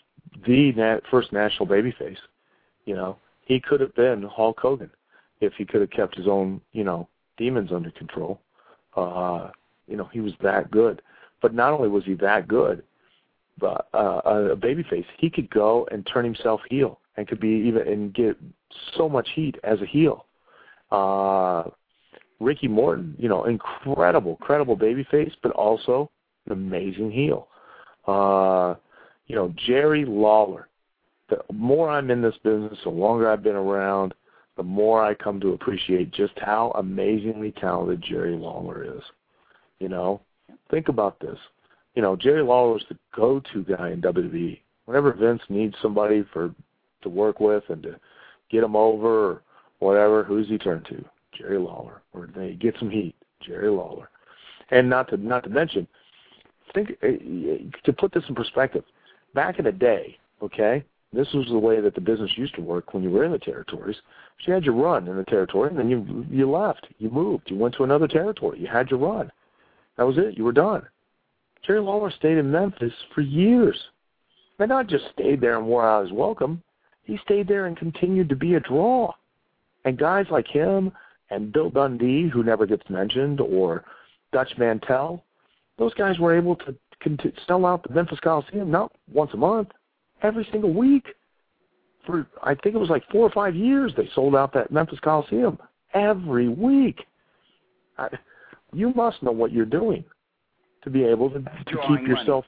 [0.45, 2.17] the nat- first national babyface.
[2.85, 4.91] You know, he could have been Hulk Hogan
[5.41, 7.07] if he could have kept his own, you know,
[7.37, 8.39] demons under control.
[8.95, 9.49] Uh,
[9.87, 11.01] you know, he was that good.
[11.41, 12.83] But not only was he that good,
[13.59, 17.87] but uh, a babyface, he could go and turn himself heel and could be even
[17.87, 18.37] and get
[18.95, 20.25] so much heat as a heel.
[20.91, 21.63] Uh,
[22.39, 26.09] Ricky Morton, you know, incredible, credible babyface, but also
[26.45, 27.47] an amazing heel.
[28.07, 28.75] Uh,
[29.27, 30.67] you know, Jerry Lawler.
[31.29, 34.13] The more I'm in this business, the longer I've been around,
[34.55, 39.03] the more I come to appreciate just how amazingly talented Jerry Lawler is.
[39.79, 40.21] You know,
[40.71, 41.37] think about this.
[41.95, 44.59] You know, Jerry Lawler is the go-to guy in WWE.
[44.85, 46.53] Whenever Vince needs somebody for
[47.01, 47.99] to work with and to
[48.49, 49.41] get him over or
[49.79, 51.03] whatever, who's he turn to?
[51.37, 52.01] Jerry Lawler.
[52.13, 54.09] Or they get some heat, Jerry Lawler.
[54.71, 55.87] And not to not to mention,
[56.85, 58.83] think uh, to put this in perspective.
[59.33, 60.83] Back in the day, okay,
[61.13, 63.39] this was the way that the business used to work when you were in the
[63.39, 63.95] territories.
[64.45, 67.57] You had your run in the territory, and then you you left, you moved, you
[67.57, 68.59] went to another territory.
[68.59, 69.31] You had your run.
[69.97, 70.37] That was it.
[70.37, 70.83] You were done.
[71.65, 73.77] Jerry Lawler stayed in Memphis for years.
[74.59, 76.63] And not just stayed there and wore out his welcome.
[77.03, 79.13] He stayed there and continued to be a draw.
[79.85, 80.91] And guys like him
[81.29, 83.85] and Bill Dundee, who never gets mentioned, or
[84.31, 85.23] Dutch Mantell,
[85.77, 86.75] those guys were able to
[87.47, 89.69] sell out the Memphis Coliseum not once a month,
[90.23, 91.05] every single week.
[92.05, 94.99] For I think it was like four or five years, they sold out that Memphis
[95.03, 95.57] Coliseum
[95.93, 97.05] every week.
[97.97, 98.09] I,
[98.73, 100.03] you must know what you're doing
[100.83, 102.45] to be able to, to keep yourself.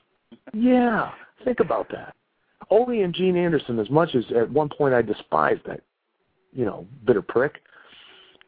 [0.53, 1.11] yeah,
[1.43, 2.15] think about that.
[2.69, 5.81] Ole and Gene Anderson, as much as at one point I despised that,
[6.53, 7.61] you know, bitter prick.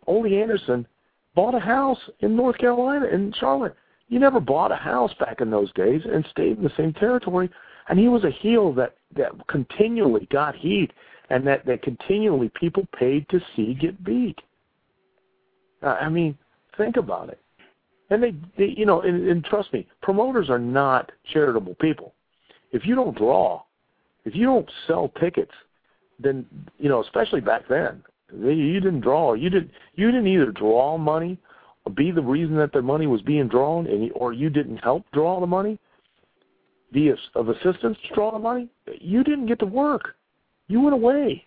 [0.08, 0.88] Ole Anderson
[1.36, 3.76] bought a house in North Carolina in Charlotte.
[4.12, 7.50] You never bought a house back in those days and stayed in the same territory.
[7.88, 10.92] And he was a heel that that continually got heat
[11.30, 14.38] and that that continually people paid to see get beat.
[15.82, 16.38] Uh, I mean,
[16.78, 17.40] think about it.
[18.10, 22.14] And they, they you know, and, and trust me, promoters are not charitable people.
[22.74, 23.64] If you don't draw,
[24.26, 25.54] if you don't sell tickets,
[26.20, 26.46] then
[26.80, 29.36] you know, especially back then, you didn't draw.
[29.36, 29.72] You didn't.
[29.96, 31.38] You didn't either draw money,
[31.90, 35.40] be the reason that their money was being drawn, and or you didn't help draw
[35.40, 35.80] the money.
[36.92, 38.68] Be of assistance to draw the money.
[39.00, 40.16] You didn't get to work.
[40.68, 41.46] You went away.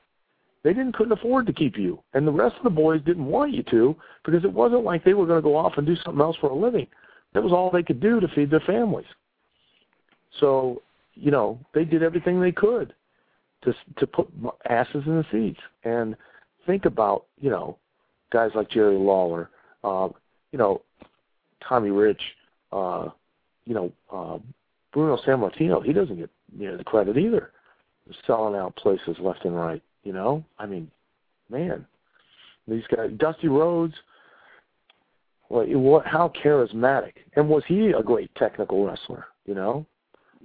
[0.62, 3.52] They didn't couldn't afford to keep you, and the rest of the boys didn't want
[3.52, 3.94] you to
[4.24, 6.48] because it wasn't like they were going to go off and do something else for
[6.48, 6.86] a living.
[7.34, 9.06] That was all they could do to feed their families.
[10.40, 10.82] So,
[11.14, 12.94] you know, they did everything they could
[13.64, 14.28] to to put
[14.68, 15.60] asses in the seats.
[15.84, 16.16] And
[16.66, 17.76] think about, you know,
[18.32, 19.50] guys like Jerry Lawler,
[19.82, 20.08] uh,
[20.54, 20.82] you know,
[21.68, 22.20] Tommy Rich,
[22.70, 23.08] uh,
[23.64, 24.38] you know, uh,
[24.92, 25.84] Bruno Sammartino.
[25.84, 27.50] He doesn't get near the credit either.
[28.24, 29.82] Selling out places left and right.
[30.04, 30.88] You know, I mean,
[31.50, 31.84] man,
[32.68, 33.94] these guys, Dusty Rhodes.
[35.48, 36.06] What, what?
[36.06, 39.26] How charismatic, and was he a great technical wrestler?
[39.46, 39.86] You know,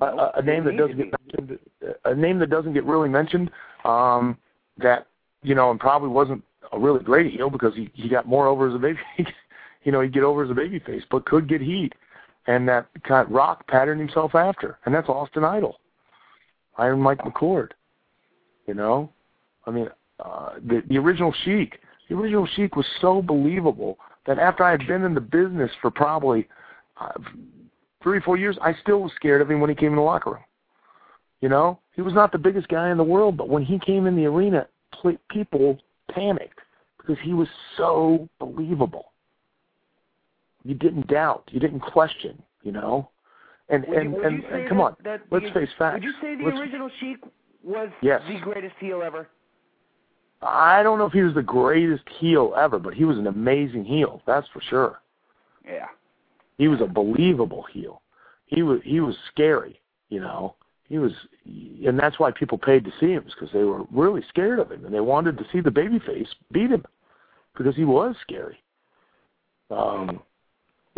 [0.02, 1.60] a, a name that doesn't get mentioned,
[2.06, 3.52] a name that doesn't get really mentioned.
[3.86, 4.40] Um,
[4.80, 5.06] that
[5.44, 8.68] you know, and probably wasn't a really great heel because he he got more over
[8.68, 8.98] as a baby.
[9.84, 11.94] you know, he'd get over as a baby face, but could get heat,
[12.48, 15.80] and that kind of Rock patterned himself after, and that's Austin Idol,
[16.78, 17.70] Iron Mike McCord.
[18.68, 19.12] You know,
[19.66, 19.90] I mean,
[20.24, 21.80] uh, the the original Sheik,
[22.10, 25.90] the original Sheik was so believable that after I had been in the business for
[25.90, 26.48] probably
[27.00, 27.12] uh,
[28.04, 30.02] three or four years, I still was scared of him when he came in the
[30.02, 30.44] locker room.
[31.42, 34.08] You know, he was not the biggest guy in the world, but when he came
[34.08, 34.68] in the arena,
[35.30, 35.80] people
[36.12, 36.60] panicked
[36.98, 37.48] because he was
[37.78, 39.09] so believable.
[40.70, 43.10] You didn't doubt, you didn't question, you know.
[43.70, 45.96] And would and you, and, and come that, on, that let's the, face facts.
[45.96, 47.18] Would you say the let's, original Sheik
[47.64, 48.22] was yes.
[48.28, 49.28] the greatest heel ever?
[50.44, 53.84] I don't know if he was the greatest heel ever, but he was an amazing
[53.84, 54.22] heel.
[54.28, 55.02] That's for sure.
[55.66, 55.88] Yeah.
[56.60, 58.04] He was a believable heel.
[58.46, 60.54] He was he was scary, you know.
[60.88, 61.14] He was,
[61.46, 64.86] and that's why people paid to see him, because they were really scared of him,
[64.86, 66.86] and they wanted to see the babyface beat him,
[67.58, 68.62] because he was scary.
[69.72, 70.20] Um,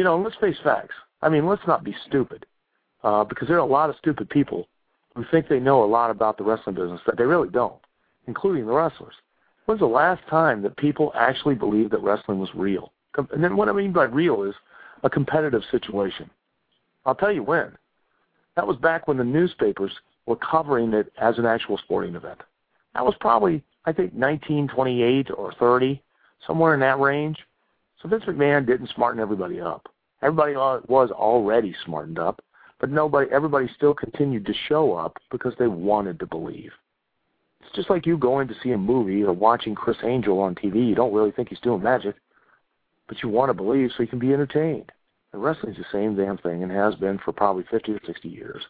[0.01, 0.95] you know, let's face facts.
[1.21, 2.47] I mean, let's not be stupid,
[3.03, 4.67] uh, because there are a lot of stupid people
[5.13, 7.79] who think they know a lot about the wrestling business that they really don't,
[8.25, 9.13] including the wrestlers.
[9.65, 12.93] When's the last time that people actually believed that wrestling was real?
[13.15, 14.55] And then what I mean by real is
[15.03, 16.31] a competitive situation.
[17.05, 17.77] I'll tell you when.
[18.55, 19.91] That was back when the newspapers
[20.25, 22.41] were covering it as an actual sporting event.
[22.95, 26.01] That was probably, I think, 1928 or 30,
[26.47, 27.37] somewhere in that range.
[28.01, 29.87] So Vince McMahon didn't smarten everybody up.
[30.21, 32.43] Everybody was already smartened up,
[32.79, 36.71] but nobody, everybody still continued to show up because they wanted to believe.
[37.61, 40.87] It's just like you going to see a movie or watching Criss Angel on TV.
[40.87, 42.15] You don't really think he's doing magic,
[43.07, 44.91] but you want to believe so you can be entertained.
[45.33, 48.61] And wrestling's the same damn thing and has been for probably 50 or 60 years.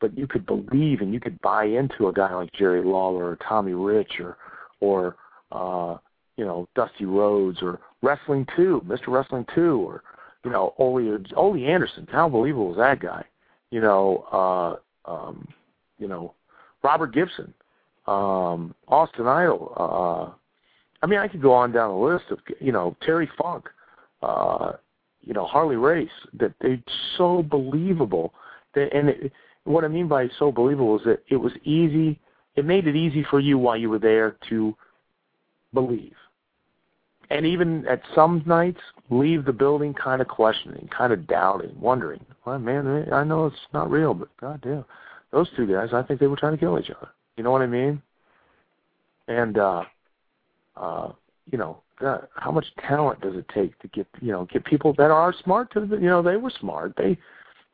[0.00, 3.38] But you could believe and you could buy into a guy like Jerry Lawler or
[3.48, 4.36] Tommy Rich or,
[4.80, 5.16] or
[5.50, 5.98] uh,
[6.36, 9.08] you know, Dusty Rhodes or Wrestling 2, Mr.
[9.08, 10.02] Wrestling 2 or,
[10.44, 12.06] you know, Ole, Ole Anderson.
[12.10, 13.24] How believable was that guy?
[13.70, 15.48] You know, uh, um,
[15.98, 16.34] you know,
[16.82, 17.54] Robert Gibson,
[18.06, 19.72] um, Austin Idol.
[19.76, 20.34] Uh,
[21.02, 23.68] I mean, I could go on down the list of, you know, Terry Funk,
[24.22, 24.72] uh,
[25.20, 26.10] you know, Harley Race.
[26.34, 26.82] That they're
[27.16, 28.34] so believable.
[28.74, 29.32] That, and it,
[29.64, 32.18] what I mean by so believable is that it was easy.
[32.56, 34.76] It made it easy for you while you were there to
[35.72, 36.14] believe.
[37.30, 42.24] And even at some nights, leave the building kind of questioning, kind of doubting, wondering,
[42.44, 44.84] well, man, I know it's not real, but goddamn,
[45.30, 47.08] those two guys, I think they were trying to kill each other.
[47.36, 48.02] You know what I mean?
[49.28, 49.84] And uh
[50.76, 51.12] uh
[51.50, 54.92] you know, God, how much talent does it take to get you know get people
[54.98, 57.16] that are smart to you know they were smart they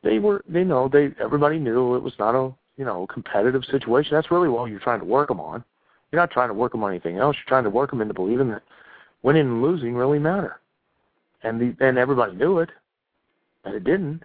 [0.03, 4.13] they were they know they everybody knew it was not a you know competitive situation
[4.13, 5.63] that's really what you're trying to work them on
[6.11, 8.13] you're not trying to work them on anything else you're trying to work them into
[8.13, 8.63] believing that
[9.23, 10.59] winning and losing really matter
[11.43, 12.69] and the and everybody knew it
[13.65, 14.23] and it didn't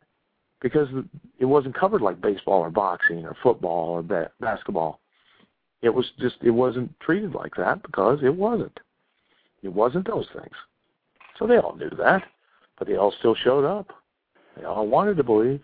[0.64, 0.88] because
[1.38, 4.98] it wasn't covered like baseball or boxing or football or ba- basketball.
[5.82, 8.80] It was just it wasn't treated like that because it wasn't.
[9.62, 10.54] It wasn't those things.
[11.38, 12.22] So they all knew that,
[12.78, 13.88] but they all still showed up.
[14.56, 15.60] They all wanted to believe.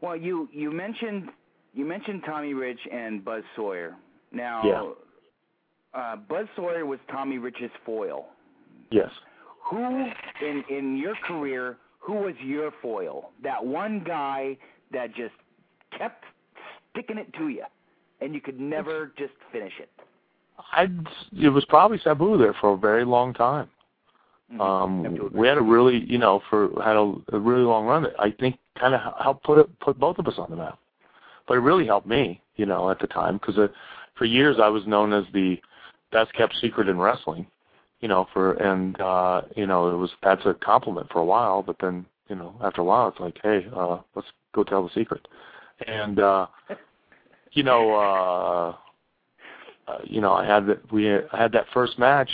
[0.00, 1.28] Well, you you mentioned
[1.74, 3.96] you mentioned Tommy Rich and Buzz Sawyer.
[4.32, 6.00] Now, yeah.
[6.00, 8.26] uh, Buzz Sawyer was Tommy Rich's foil.
[8.90, 9.10] Yes.
[9.70, 10.06] Who
[10.42, 13.30] in in your career who was your foil?
[13.42, 14.58] That one guy
[14.92, 15.34] that just
[15.96, 16.24] kept
[16.90, 17.64] sticking it to you,
[18.20, 19.90] and you could never just finish it.
[20.72, 20.88] I
[21.32, 23.68] it was probably Sabu there for a very long time.
[24.52, 24.60] Mm-hmm.
[24.60, 28.02] Um, we had a really, you know, for had a, a really long run.
[28.02, 30.78] That I think kind of helped put it, put both of us on the map.
[31.46, 33.68] But it really helped me, you know, at the time because uh,
[34.16, 35.60] for years I was known as the
[36.12, 37.46] best kept secret in wrestling
[38.04, 41.62] you know, for and uh, you know, it was that's a compliment for a while,
[41.62, 44.92] but then, you know, after a while it's like, hey, uh, let's go tell the
[44.94, 45.26] secret.
[45.86, 46.46] And uh
[47.52, 52.28] you know, uh, uh you know, I had that we I had that first match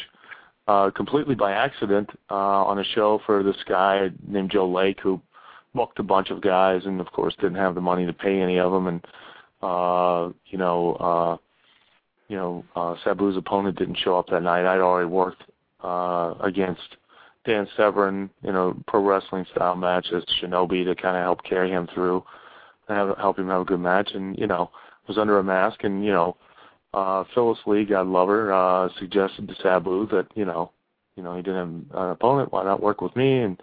[0.66, 5.20] uh completely by accident uh on a show for this guy named Joe Lake who
[5.74, 8.58] booked a bunch of guys and of course didn't have the money to pay any
[8.58, 9.04] of them and
[9.62, 11.36] uh you know uh
[12.30, 14.64] you know, uh, Sabu's opponent didn't show up that night.
[14.64, 15.42] I'd already worked
[15.82, 16.96] uh, against
[17.44, 21.70] Dan Severn, you know, pro wrestling style match as Shinobi to kind of help carry
[21.70, 22.22] him through
[22.88, 24.12] and have, help him have a good match.
[24.14, 24.70] And you know,
[25.08, 26.36] was under a mask, and you know,
[26.94, 30.70] uh, Phyllis Lee, God love her, uh, suggested to Sabu that you know,
[31.16, 32.52] you know, he didn't have an opponent.
[32.52, 33.40] Why not work with me?
[33.40, 33.60] And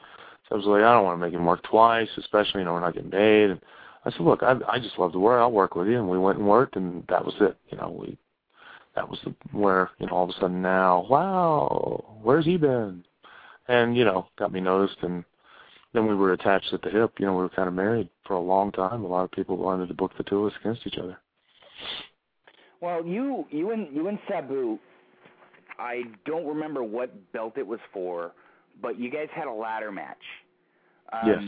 [0.48, 2.74] so I was like, I don't want to make him work twice, especially you know
[2.74, 3.52] we're not getting paid.
[3.52, 3.62] And
[4.06, 5.40] I said, look, I I just love to work.
[5.40, 5.98] I'll work with you.
[5.98, 7.58] And we went and worked, and that was it.
[7.70, 8.18] You know, we
[8.96, 13.04] that was the, where you know all of a sudden now, wow, where's he been?
[13.68, 15.26] And you know, got me noticed, and
[15.94, 17.14] then we were attached at the hip.
[17.20, 19.04] You know, we were kind of married for a long time.
[19.04, 21.18] A lot of people wanted to book the two of us against each other.
[22.82, 24.80] Well, you you and you and Sabu,
[25.78, 28.32] I don't remember what belt it was for,
[28.82, 30.18] but you guys had a ladder match.
[31.12, 31.44] Um, yes.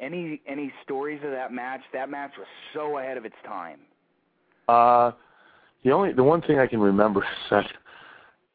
[0.00, 1.80] Any any stories of that match?
[1.92, 3.80] That match was so ahead of its time.
[4.68, 5.12] Uh,
[5.84, 7.66] the only the one thing I can remember is that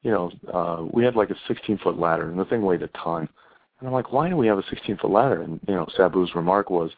[0.04, 2.88] you know uh, we had like a 16 foot ladder, and the thing weighed a
[2.90, 3.28] ton.
[3.80, 5.42] And I'm like, why do we have a 16 foot ladder?
[5.42, 6.92] And you know, Sabu's remark was,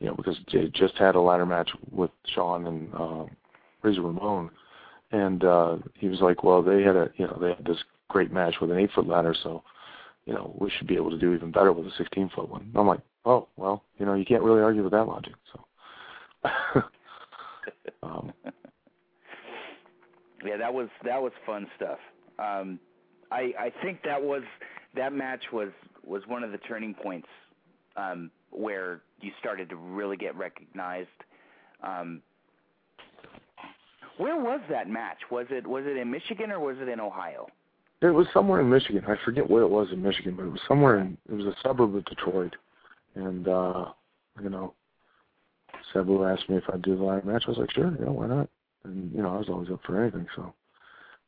[0.00, 3.24] you know, because they just had a ladder match with Shawn and uh,
[3.82, 4.50] Razor Ramon,
[5.12, 8.32] and uh, he was like, well, they had a you know they had this great
[8.32, 9.62] match with an eight foot ladder, so
[10.26, 12.62] you know we should be able to do even better with a 16 foot one.
[12.62, 15.34] And I'm like, oh well, you know you can't really argue with that logic.
[15.52, 15.62] So.
[18.02, 18.32] um,
[20.44, 21.98] yeah, that was that was fun stuff.
[22.38, 22.78] Um,
[23.30, 24.42] I I think that was
[24.94, 25.70] that match was
[26.04, 27.28] was one of the turning points
[27.96, 31.08] um, where you started to really get recognized.
[31.82, 32.22] Um,
[34.18, 35.18] where was that match?
[35.30, 37.48] Was it was it in Michigan or was it in Ohio?
[38.02, 39.04] It was somewhere in Michigan.
[39.08, 41.56] I forget where it was in Michigan, but it was somewhere in it was a
[41.62, 42.54] suburb of Detroit.
[43.14, 43.86] And uh,
[44.42, 44.74] you know,
[45.92, 47.44] Sabu asked me if I'd do the ladder match.
[47.46, 48.48] I was like, sure, yeah, why not?
[48.84, 50.26] And you know, I was always up for anything.
[50.36, 50.52] So,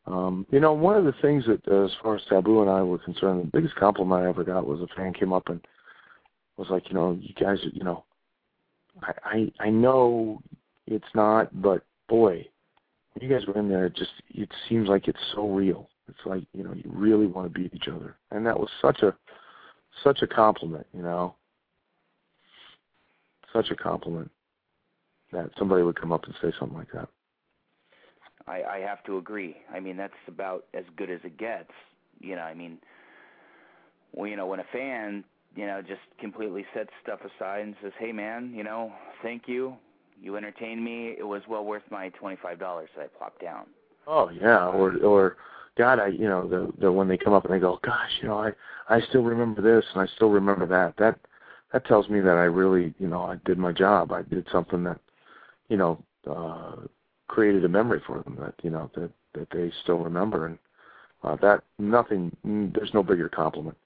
[0.06, 2.82] um, you know, one of the things that, uh, as far as Sabu and I
[2.82, 5.60] were concerned, the biggest compliment I ever got was a fan came up and
[6.56, 8.04] was like, you know, you guys, you know,
[9.02, 10.42] I I, I know
[10.86, 12.46] it's not, but boy,
[13.14, 15.88] when you guys were in there, it just it seems like it's so real.
[16.09, 19.02] It's like you know, you really want to beat each other, and that was such
[19.02, 19.14] a
[20.02, 21.35] such a compliment, you know,
[23.52, 24.30] such a compliment
[25.32, 27.09] that somebody would come up and say something like that.
[28.47, 29.56] I, I have to agree.
[29.72, 31.70] I mean, that's about as good as it gets.
[32.20, 32.78] You know, I mean,
[34.14, 35.22] well, you know, when a fan,
[35.55, 39.74] you know, just completely sets stuff aside and says, "Hey, man, you know, thank you.
[40.20, 41.14] You entertained me.
[41.18, 43.66] It was well worth my twenty-five dollars that I plopped down."
[44.06, 45.36] Oh yeah, or or
[45.78, 48.28] God, I you know the the when they come up and they go, "Gosh, you
[48.28, 48.52] know, I
[48.88, 51.18] I still remember this and I still remember that." That
[51.72, 54.12] that tells me that I really, you know, I did my job.
[54.12, 54.98] I did something that,
[55.68, 56.76] you know, uh
[57.28, 60.59] created a memory for them that you know that that they still remember and
[61.22, 62.34] uh, that nothing
[62.74, 63.76] there's no bigger compliment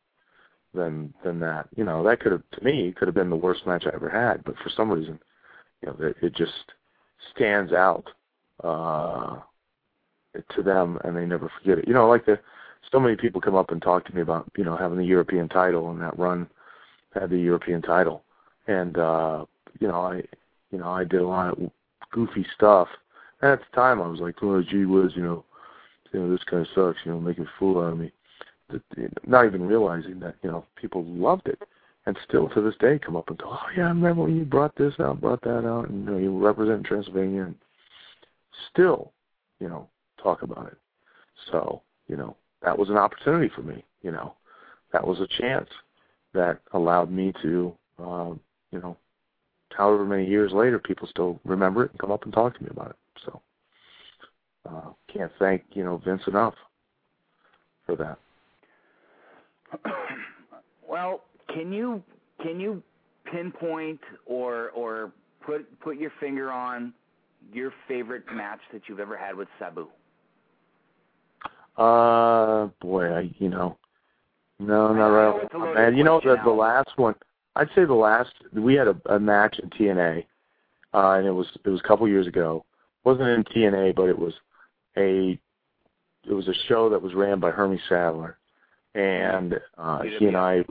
[0.75, 3.67] than than that you know that could have to me could have been the worst
[3.67, 5.19] match I ever had but for some reason
[5.83, 6.53] you know it, it just
[7.35, 8.05] stands out
[8.63, 9.41] uh
[10.55, 12.39] to them and they never forget it you know like the
[12.91, 15.49] so many people come up and talk to me about you know having the European
[15.49, 16.49] title and that run
[17.15, 18.23] had the European title
[18.67, 19.45] and uh
[19.79, 20.23] you know I
[20.71, 21.71] you know I did a lot of
[22.11, 22.89] goofy stuff
[23.43, 25.45] and at the time, I was like, "Oh, gee whiz, you know,
[26.13, 27.05] you know, this kind of sucks.
[27.05, 28.13] You know, making a fool out of me."
[29.27, 31.61] Not even realizing that you know people loved it,
[32.07, 34.45] and still to this day come up and go, "Oh yeah, I remember when you
[34.45, 37.57] brought this out, brought that out, and you know, you represent Transylvania." And
[38.71, 39.13] still,
[39.59, 39.89] you know,
[40.23, 40.79] talk about it.
[41.51, 43.85] So, you know, that was an opportunity for me.
[44.03, 44.35] You know,
[44.93, 45.69] that was a chance
[46.35, 48.41] that allowed me to, um,
[48.71, 48.97] you know,
[49.77, 52.69] however many years later, people still remember it and come up and talk to me
[52.71, 52.97] about it.
[53.25, 53.41] So
[54.69, 56.55] uh, can't thank you know Vince enough
[57.87, 58.19] for that.
[60.89, 62.03] Well, can you
[62.43, 62.83] can you
[63.33, 66.93] pinpoint or or put put your finger on
[67.51, 69.87] your favorite match that you've ever had with Sabu?
[71.77, 73.79] Uh, boy, I you know,
[74.59, 75.75] no, not right.
[75.75, 77.15] Man, you know the the last one.
[77.57, 80.25] I'd say the last we had a, a match in TNA,
[80.95, 82.65] uh, and it was it was a couple years ago,
[83.05, 84.35] wasn't in TNA, but it was
[84.97, 85.39] a
[86.29, 88.39] it was a show that was ran by Hermie Sadler,
[88.95, 90.65] and uh, he and I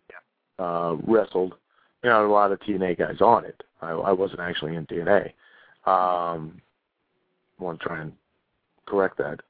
[0.59, 1.55] uh, wrestled.
[2.03, 3.61] You know, a lot of TNA guys on it.
[3.81, 5.25] I, I wasn't actually in TNA.
[5.85, 6.61] Um,
[7.59, 8.13] I want to try and
[8.87, 9.41] correct that.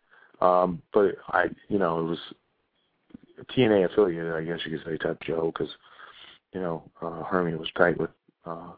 [0.42, 2.20] Um, but I, you know, it was
[3.56, 5.74] TNA affiliated, I guess you could say, type Joe, because
[6.54, 8.10] you know uh, Hermie was tight with
[8.46, 8.72] uh,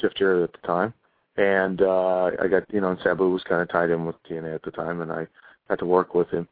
[0.00, 0.94] Jeff Jarrett at the time
[1.36, 4.54] and uh I got you know and Sabu was kind of tied in with TNA
[4.54, 5.26] at the time, and I
[5.68, 6.48] got to work with him,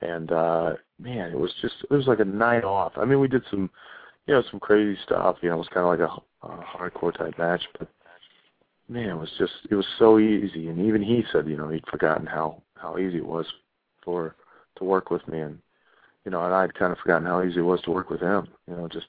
[0.00, 2.92] and uh man, it was just it was like a night off.
[2.96, 3.70] I mean, we did some
[4.26, 5.36] you know some crazy stuff.
[5.42, 7.88] You know, it was kind of like a, a hardcore type match, but
[8.88, 10.68] man, it was just it was so easy.
[10.68, 13.46] And even he said you know he'd forgotten how how easy it was
[14.04, 14.36] for
[14.76, 15.58] to work with me, and
[16.24, 18.48] you know, and I'd kind of forgotten how easy it was to work with him.
[18.68, 19.06] You know, just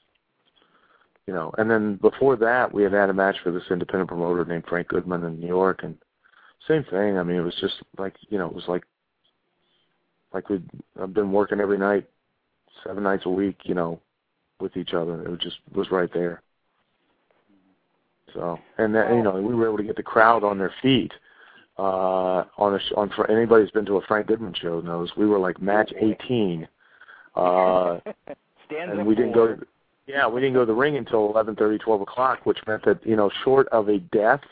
[1.26, 4.44] you know, and then before that, we had had a match for this independent promoter
[4.44, 5.96] named Frank Goodman in New York, and
[6.68, 7.18] same thing.
[7.18, 8.84] I mean, it was just like you know, it was like
[10.32, 10.68] like we'd
[11.00, 12.08] I've been working every night,
[12.84, 14.00] seven nights a week, you know,
[14.60, 15.22] with each other.
[15.22, 16.42] It was just was right there.
[18.34, 21.12] So, and that, you know, we were able to get the crowd on their feet.
[21.76, 25.26] Uh, on a on for anybody who's been to a Frank Goodman show knows we
[25.26, 26.68] were like match 18.
[27.34, 27.98] Uh,
[28.70, 29.56] and we didn't go.
[29.56, 29.66] To,
[30.06, 33.16] yeah, we didn't go to the ring until 11:30, 12 o'clock, which meant that you
[33.16, 34.42] know, short of a death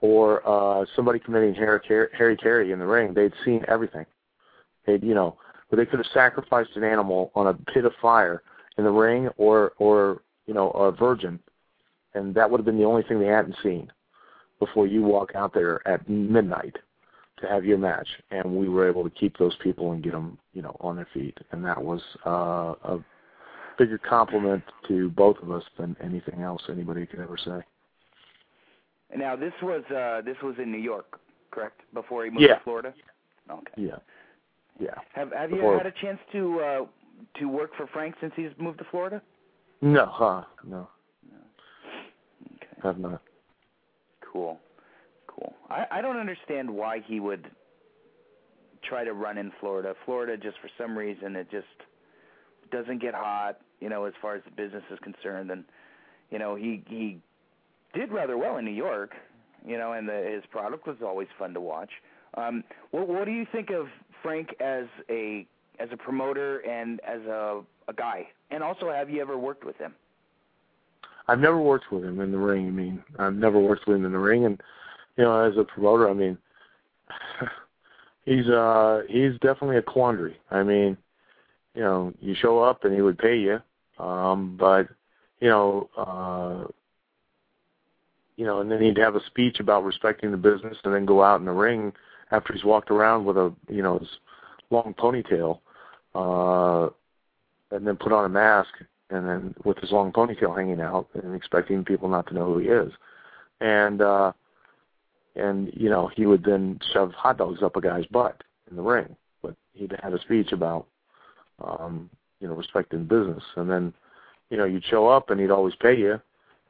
[0.00, 1.80] or uh somebody committing Harry
[2.16, 4.04] hari-kari in the ring, they'd seen everything.
[4.84, 5.36] They'd you know,
[5.70, 8.42] but they could have sacrificed an animal on a pit of fire
[8.78, 11.38] in the ring, or or you know, a virgin,
[12.14, 13.92] and that would have been the only thing they hadn't seen
[14.64, 16.76] before you walk out there at midnight
[17.40, 18.06] to have your match.
[18.30, 21.08] And we were able to keep those people and get them, you know, on their
[21.12, 23.04] feet, and that was uh, a
[23.76, 27.60] bigger compliment to both of us than anything else anybody could ever say.
[29.16, 31.18] Now this was uh this was in New York,
[31.50, 31.80] correct?
[31.92, 32.54] Before he moved yeah.
[32.54, 32.94] to Florida.
[33.50, 33.72] Okay.
[33.76, 33.96] Yeah.
[34.80, 34.94] Yeah.
[35.14, 36.84] Have Have Before, you had a chance to uh
[37.38, 39.20] to work for Frank since he's moved to Florida?
[39.82, 40.44] No, huh?
[40.64, 40.88] No.
[41.30, 41.38] No.
[42.54, 42.80] Okay.
[42.82, 43.20] Have not.
[44.32, 44.58] Cool.
[45.26, 45.54] Cool.
[45.68, 47.50] I I don't understand why he would
[48.88, 49.94] try to run in Florida.
[50.04, 51.66] Florida just for some reason it just
[52.70, 55.64] doesn't get hot, you know, as far as the business is concerned and
[56.30, 57.18] you know, he he
[57.94, 59.12] did rather well in New York,
[59.66, 61.90] you know, and the, his product was always fun to watch.
[62.34, 63.86] Um what what do you think of
[64.22, 65.46] Frank as a
[65.78, 68.28] as a promoter and as a a guy?
[68.50, 69.94] And also have you ever worked with him?
[71.28, 72.66] I've never worked with him in the ring.
[72.66, 74.60] I mean, I've never worked with him in the ring, and
[75.16, 76.38] you know, as a promoter, I mean,
[78.24, 80.36] he's uh he's definitely a quandary.
[80.50, 80.96] I mean,
[81.74, 83.60] you know, you show up and he would pay you,
[83.98, 84.88] um, but
[85.40, 86.70] you know, uh,
[88.36, 91.22] you know, and then he'd have a speech about respecting the business, and then go
[91.22, 91.92] out in the ring
[92.30, 94.08] after he's walked around with a you know his
[94.70, 95.60] long ponytail,
[96.14, 96.88] uh,
[97.70, 98.70] and then put on a mask,
[99.12, 102.58] and then with his long ponytail hanging out, and expecting people not to know who
[102.58, 102.92] he is,
[103.60, 104.32] and uh,
[105.36, 108.82] and you know he would then shove hot dogs up a guy's butt in the
[108.82, 110.86] ring, but he'd had a speech about
[111.64, 112.08] um,
[112.40, 113.92] you know respecting business, and then
[114.50, 116.20] you know you'd show up and he'd always pay you,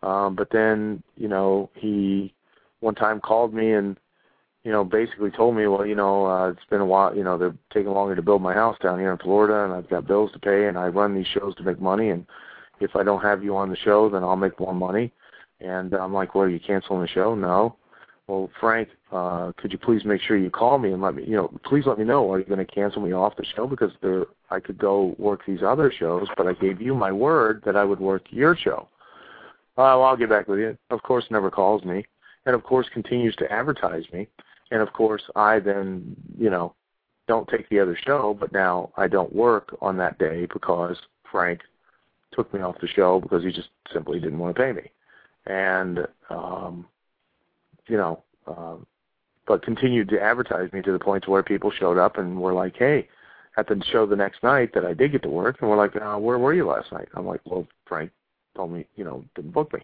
[0.06, 2.34] um, but then you know he
[2.80, 3.96] one time called me and
[4.64, 7.38] you know basically told me, well you know uh, it's been a while, you know
[7.38, 10.32] they're taking longer to build my house down here in Florida, and I've got bills
[10.32, 12.26] to pay, and I run these shows to make money, and
[12.80, 15.12] if I don't have you on the show, then I'll make more money.
[15.60, 17.36] And I'm like, well, are you canceling the show?
[17.36, 17.76] No
[18.28, 21.36] well, Frank, uh, could you please make sure you call me and let me, you
[21.36, 22.30] know, please let me know.
[22.32, 25.40] Are you going to cancel me off the show because there, I could go work
[25.46, 28.88] these other shows, but I gave you my word that I would work your show.
[29.76, 30.78] Uh, well, I'll get back with you.
[30.90, 32.04] Of course, never calls me,
[32.46, 34.28] and of course continues to advertise me,
[34.72, 36.74] and of course I then, you know,
[37.28, 40.96] don't take the other show, but now I don't work on that day because
[41.30, 41.60] Frank
[42.32, 44.90] took me off the show because he just simply didn't want to pay me,
[45.46, 46.00] and
[46.30, 46.86] um,
[47.86, 48.86] you know, um,
[49.46, 52.54] but continued to advertise me to the point to where people showed up and were
[52.54, 53.08] like, "Hey,"
[53.58, 55.94] at the show the next night that I did get to work, and we're like,
[55.96, 58.10] uh, "Where were you last night?" I'm like, "Well, Frank
[58.56, 59.80] told me, you know, didn't book me,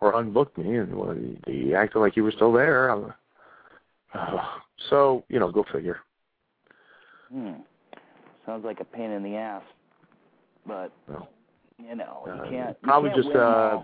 [0.00, 1.16] or unbooked me, and well,
[1.46, 3.12] he, acted like you were still there." I'm,
[4.14, 4.36] uh,
[4.90, 5.98] so, you know, go figure.
[7.32, 7.52] Hmm.
[8.46, 9.62] Sounds like a pain in the ass,
[10.66, 11.28] but no.
[11.78, 12.68] you know, you Uh, can't.
[12.70, 13.80] You probably can't just uh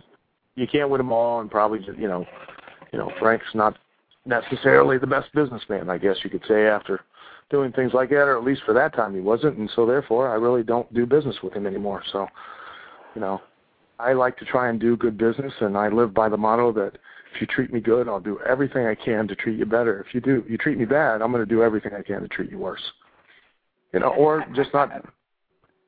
[0.57, 2.27] you can't win them all, and probably just you know,
[2.93, 3.77] you know, Frank's not
[4.25, 7.01] necessarily the best businessman, I guess you could say, after
[7.51, 10.31] doing things like that, or at least for that time he wasn't, and so therefore
[10.31, 12.03] I really don't do business with him anymore.
[12.13, 12.27] So,
[13.15, 13.41] you know,
[14.01, 16.93] I like to try and do good business, and I live by the motto that
[17.37, 20.01] if you treat me good, I'll do everything I can to treat you better.
[20.01, 22.29] If you do, you treat me bad, I'm going to do everything I can to
[22.29, 22.81] treat you worse.
[23.93, 24.91] You know, or just not,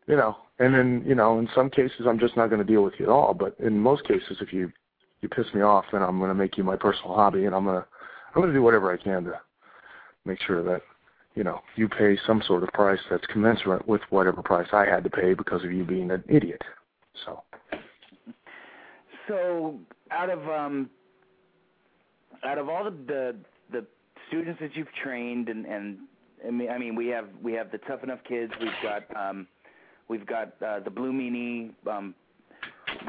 [0.07, 0.37] you know.
[0.59, 3.07] And then, you know, in some cases, I'm just not going to deal with you
[3.07, 3.33] at all.
[3.33, 4.71] But in most cases, if you
[5.21, 7.65] you piss me off, then I'm going to make you my personal hobby, and I'm
[7.65, 7.87] going to
[8.35, 9.41] I'm going to do whatever I can to
[10.25, 10.83] make sure that
[11.35, 15.03] you know you pay some sort of price that's commensurate with whatever price I had
[15.05, 16.63] to pay because of you being an idiot.
[17.25, 17.43] So
[19.27, 19.79] So,
[20.11, 20.91] out of um,
[22.45, 23.37] out of all the the,
[23.71, 23.87] the
[24.29, 25.99] students that you've trained, and and
[26.47, 28.53] I mean, I mean, we have we have the tough enough kids.
[28.61, 29.47] We've got um,
[30.09, 31.71] we've got uh, the blue meanie.
[31.91, 32.15] Um,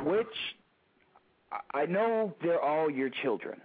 [0.03, 0.27] which
[1.73, 3.59] I- know they're all your children.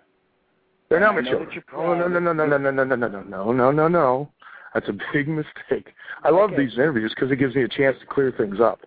[0.89, 1.63] they're not my children.
[1.77, 4.29] Oh no no no no no no no no no no no no no.
[4.73, 5.93] That's a big mistake.
[6.25, 6.65] I love Okay.
[6.65, 8.81] these interviews because it gives me a chance to clear things up.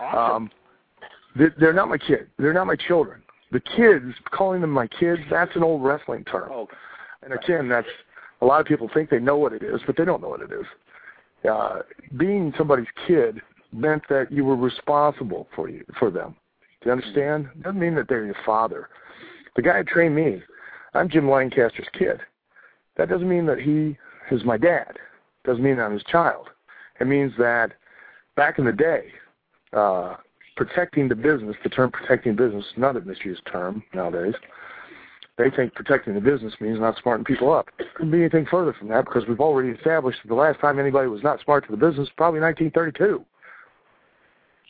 [0.00, 0.44] Awesome.
[0.44, 0.50] Um,
[1.34, 2.28] they- they're not my kid.
[2.38, 3.22] They're not my children.
[3.52, 6.50] The kids, calling them my kids, that's an old wrestling term.
[6.52, 6.68] oh,
[7.22, 7.86] And again, that's
[8.40, 10.40] a lot of people think they know what it is, but they don't know what
[10.42, 10.66] it is.
[11.48, 11.82] Uh,
[12.16, 13.40] being somebody's kid
[13.72, 16.34] meant that you were responsible for you for them.
[16.80, 17.48] Do you understand?
[17.62, 18.88] Doesn't mean that they're your father.
[19.54, 20.42] The guy who trained me,
[20.94, 22.20] I'm Jim Lancaster's kid.
[22.96, 23.96] That doesn't mean that he
[24.34, 24.96] is my dad.
[25.44, 26.48] Doesn't mean I'm his child.
[27.00, 27.72] It means that
[28.36, 29.06] back in the day,
[29.72, 30.16] uh,
[30.56, 34.34] protecting the business, the term protecting business, is not a misused term nowadays.
[35.38, 37.68] They think protecting the business means not smarting people up.
[37.78, 40.78] It couldn't be anything further from that because we've already established that the last time
[40.78, 43.24] anybody was not smart to the business, probably 1932.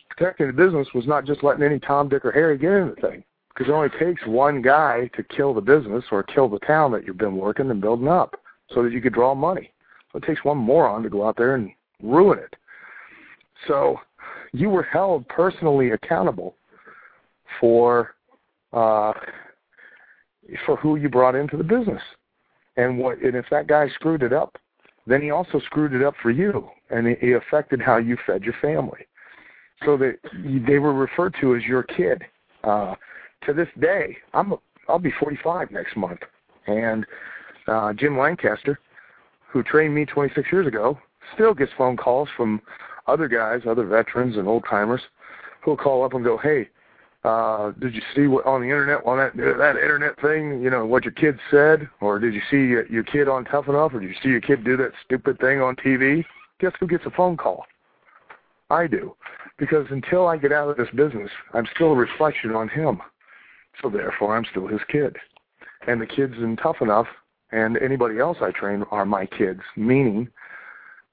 [0.09, 2.95] Protecting the business was not just letting any Tom, Dick, or Harry get in the
[2.95, 3.23] thing
[3.57, 7.05] because it only takes one guy to kill the business or kill the town that
[7.05, 8.35] you've been working and building up
[8.71, 9.71] so that you could draw money.
[10.11, 11.71] So it takes one moron to go out there and
[12.03, 12.55] ruin it.
[13.67, 13.99] So
[14.53, 16.55] you were held personally accountable
[17.59, 18.15] for
[18.73, 19.13] uh,
[20.65, 22.01] for who you brought into the business.
[22.75, 24.57] And what and if that guy screwed it up,
[25.05, 28.43] then he also screwed it up for you, and it, it affected how you fed
[28.43, 29.05] your family.
[29.85, 30.17] So that
[30.67, 32.23] they were referred to as your kid.
[32.63, 32.95] Uh,
[33.45, 34.53] to this day, I'm
[34.89, 36.19] I'll be 45 next month,
[36.65, 37.05] and
[37.67, 38.79] uh, Jim Lancaster,
[39.47, 40.97] who trained me 26 years ago,
[41.33, 42.61] still gets phone calls from
[43.07, 45.01] other guys, other veterans and old timers,
[45.61, 46.69] who'll call up and go, "Hey,
[47.23, 50.61] uh, did you see what on the internet on that that internet thing?
[50.61, 53.67] You know what your kid said, or did you see your, your kid on Tough
[53.67, 56.23] Enough, or did you see your kid do that stupid thing on TV?
[56.59, 57.65] Guess who gets a phone call?
[58.69, 59.15] I do,
[59.57, 63.01] because until I get out of this business, I'm still a reflection on him.
[63.81, 65.15] So therefore, I'm still his kid,
[65.87, 67.07] and the kids in Tough Enough
[67.51, 70.27] and anybody else I train are my kids, meaning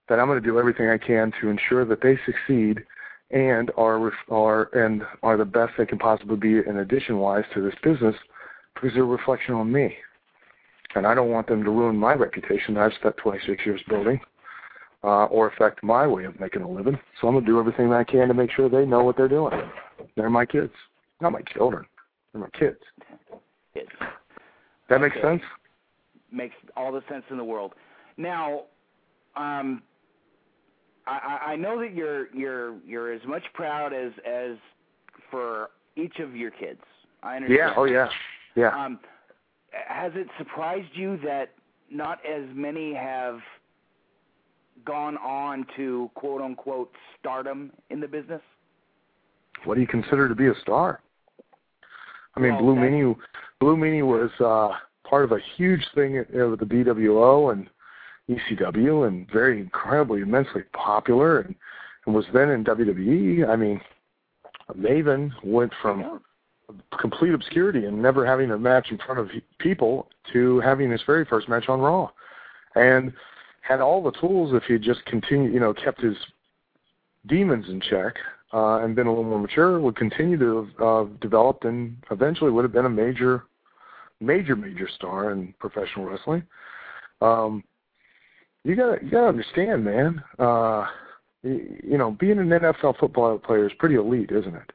[0.09, 2.85] that I'm going to do everything I can to ensure that they succeed
[3.31, 7.63] and are are and are the best they can possibly be in addition wise to
[7.63, 8.15] this business
[8.75, 9.97] because they're a reflection on me.
[10.95, 14.21] And I don't want them to ruin my reputation that I've spent 26 years building
[15.03, 16.99] uh, or affect my way of making a living.
[17.21, 19.29] So I'm going to do everything I can to make sure they know what they're
[19.29, 19.53] doing.
[20.17, 20.73] They're my kids,
[21.21, 21.85] not my children.
[22.33, 22.79] They're my kids.
[23.75, 23.91] kids.
[24.89, 25.43] That makes sense?
[26.35, 27.75] makes all the sense in the world.
[28.17, 28.65] Now,
[29.37, 29.83] um,
[31.07, 34.57] I, I I know that you're you're you're as much proud as as
[35.31, 36.81] for each of your kids.
[37.23, 37.59] I understand.
[37.59, 37.75] Yeah.
[37.77, 38.09] Oh yeah.
[38.57, 38.85] Yeah.
[38.85, 39.01] Um,
[39.73, 41.51] has it surprised you that
[41.91, 43.41] not as many have
[44.85, 48.41] gone on to quote unquote stardom in the business?
[49.65, 51.01] what do you consider to be a star?
[52.37, 53.17] I mean, Blue Meanie,
[53.61, 54.77] Blue Meanie was uh,
[55.09, 57.69] part of a huge thing at, with the BWO and
[58.29, 61.55] ECW, and very incredibly, immensely popular, and,
[62.07, 63.49] and was then in WWE.
[63.49, 63.81] I mean,
[64.77, 66.21] Maven went from
[66.99, 69.29] complete obscurity and never having a match in front of
[69.59, 72.11] people to having his very first match on Raw,
[72.75, 73.13] and
[73.61, 76.17] had all the tools if he just continued, you know, kept his
[77.27, 78.15] demons in check
[78.53, 82.51] uh, and been a little more mature, would continue to have uh, developed and eventually
[82.51, 83.45] would have been a major,
[84.21, 86.43] major, major star in professional wrestling.
[87.21, 87.65] Um,
[88.65, 90.23] you gotta, you gotta understand, man.
[90.39, 90.87] Uh,
[91.43, 94.73] you, you know, being an NFL football player is pretty elite, isn't it?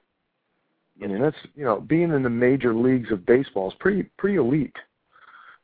[1.02, 4.38] I mean, that's you know, being in the major leagues of baseball is pretty, pretty
[4.38, 4.76] elite.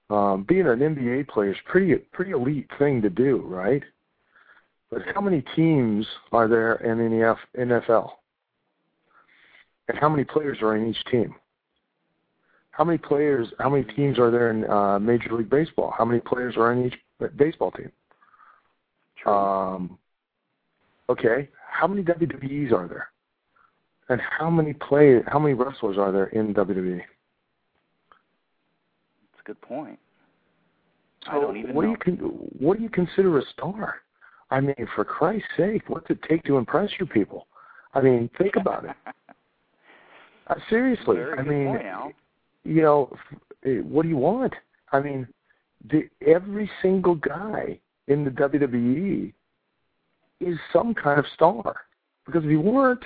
[0.09, 3.83] Um, being an NBA player is pretty, pretty elite thing to do, right?
[4.91, 8.11] But how many teams are there in the NFL?
[9.87, 11.35] And how many players are in each team?
[12.71, 15.93] How many players, how many teams are there in uh, Major League Baseball?
[15.97, 16.95] How many players are in each
[17.37, 17.91] baseball team?
[19.25, 19.97] Um,
[21.09, 23.07] okay, how many WWEs are there?
[24.09, 26.97] And how many play, how many wrestlers are there in WWE?
[26.97, 27.09] That's
[29.41, 29.99] a good point.
[31.27, 31.95] I So don't even what know.
[32.05, 33.95] do you con- what do you consider a star?
[34.51, 37.47] I mean, for Christ's sake, what's it take to impress you people?
[37.95, 38.91] I mean, think about it.
[40.47, 42.15] Uh, seriously, Very I mean, point,
[42.63, 44.53] you know, f- eh, what do you want?
[44.91, 45.27] I mean,
[45.89, 49.33] the, every single guy in the WWE
[50.41, 51.81] is some kind of star.
[52.25, 53.03] Because if you weren't,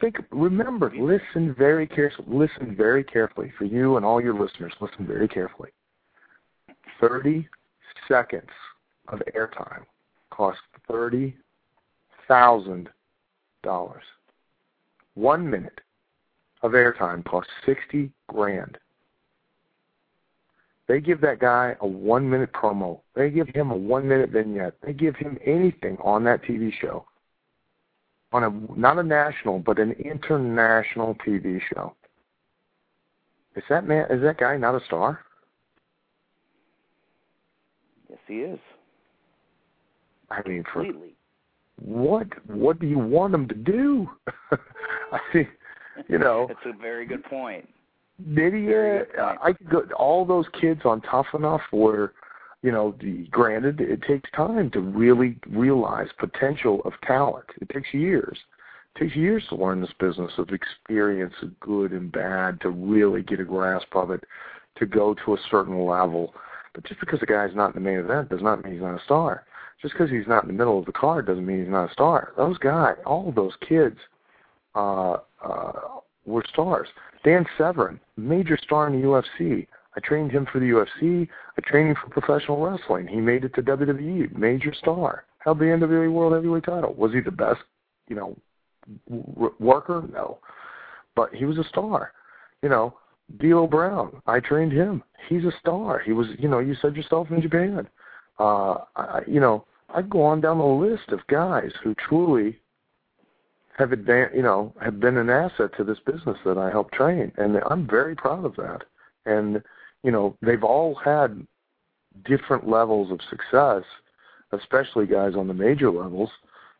[0.00, 2.26] think, remember, listen very carefully.
[2.28, 4.72] Listen very carefully for you and all your listeners.
[4.80, 5.70] Listen very carefully.
[7.00, 7.48] Thirty
[8.08, 8.50] seconds
[9.08, 9.84] of airtime
[10.30, 11.36] costs thirty
[12.28, 12.88] thousand
[13.62, 14.04] dollars.
[15.14, 15.80] One minute
[16.62, 18.78] of airtime costs sixty grand.
[20.86, 23.00] They give that guy a one minute promo.
[23.14, 24.74] They give him a one minute vignette.
[24.84, 27.06] They give him anything on that TV show.
[28.32, 31.94] On a not a national, but an international TV show.
[33.56, 35.20] Is that man is that guy not a star?
[38.10, 38.58] Yes, he is.
[40.30, 41.14] I mean, for Completely.
[41.76, 44.10] what what do you want him to do?
[45.12, 45.48] I think,
[46.08, 47.68] you know, That's a very good point.
[48.18, 49.34] Very Uh.
[49.42, 52.12] I could go all those kids on Tough Enough where,
[52.62, 57.46] you know, the, granted it takes time to really realize potential of talent.
[57.60, 58.38] It takes years.
[58.94, 63.22] It takes years to learn this business of experience of good and bad to really
[63.22, 64.22] get a grasp of it,
[64.76, 66.34] to go to a certain level.
[66.72, 69.00] But just because a guy's not in the main event does not mean he's not
[69.00, 69.44] a star.
[69.82, 71.92] Just because he's not in the middle of the card doesn't mean he's not a
[71.92, 72.32] star.
[72.36, 73.98] Those guys, all of those kids,
[74.74, 75.72] uh, uh,
[76.24, 76.88] were stars.
[77.24, 79.66] Dan Severn, major star in the UFC.
[79.96, 81.28] I trained him for the UFC.
[81.56, 83.06] I trained him for professional wrestling.
[83.06, 85.24] He made it to WWE, major star.
[85.38, 86.94] Held the NWA World Heavyweight title.
[86.94, 87.60] Was he the best,
[88.08, 88.36] you know,
[89.58, 90.04] worker?
[90.12, 90.38] No,
[91.14, 92.12] but he was a star.
[92.62, 92.94] You know,
[93.38, 94.20] D'Lo Brown.
[94.26, 95.02] I trained him.
[95.28, 96.00] He's a star.
[96.00, 97.88] He was, you know, you said yourself in Japan.
[98.38, 99.64] Uh, I, you know,
[99.94, 102.58] I'd go on down the list of guys who truly
[103.76, 107.32] have advan- you know, have been an asset to this business that I helped train,
[107.36, 108.82] and I'm very proud of that.
[109.26, 109.62] And
[110.02, 111.46] you know, they've all had
[112.24, 113.82] different levels of success,
[114.52, 116.30] especially guys on the major levels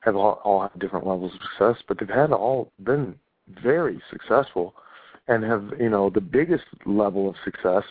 [0.00, 3.14] have all, all had different levels of success, but they've had all been
[3.62, 4.74] very successful
[5.28, 7.84] and have, you know, the biggest level of success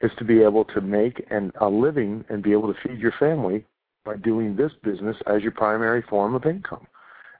[0.00, 3.12] is to be able to make an, a living and be able to feed your
[3.18, 3.64] family
[4.04, 6.86] by doing this business as your primary form of income.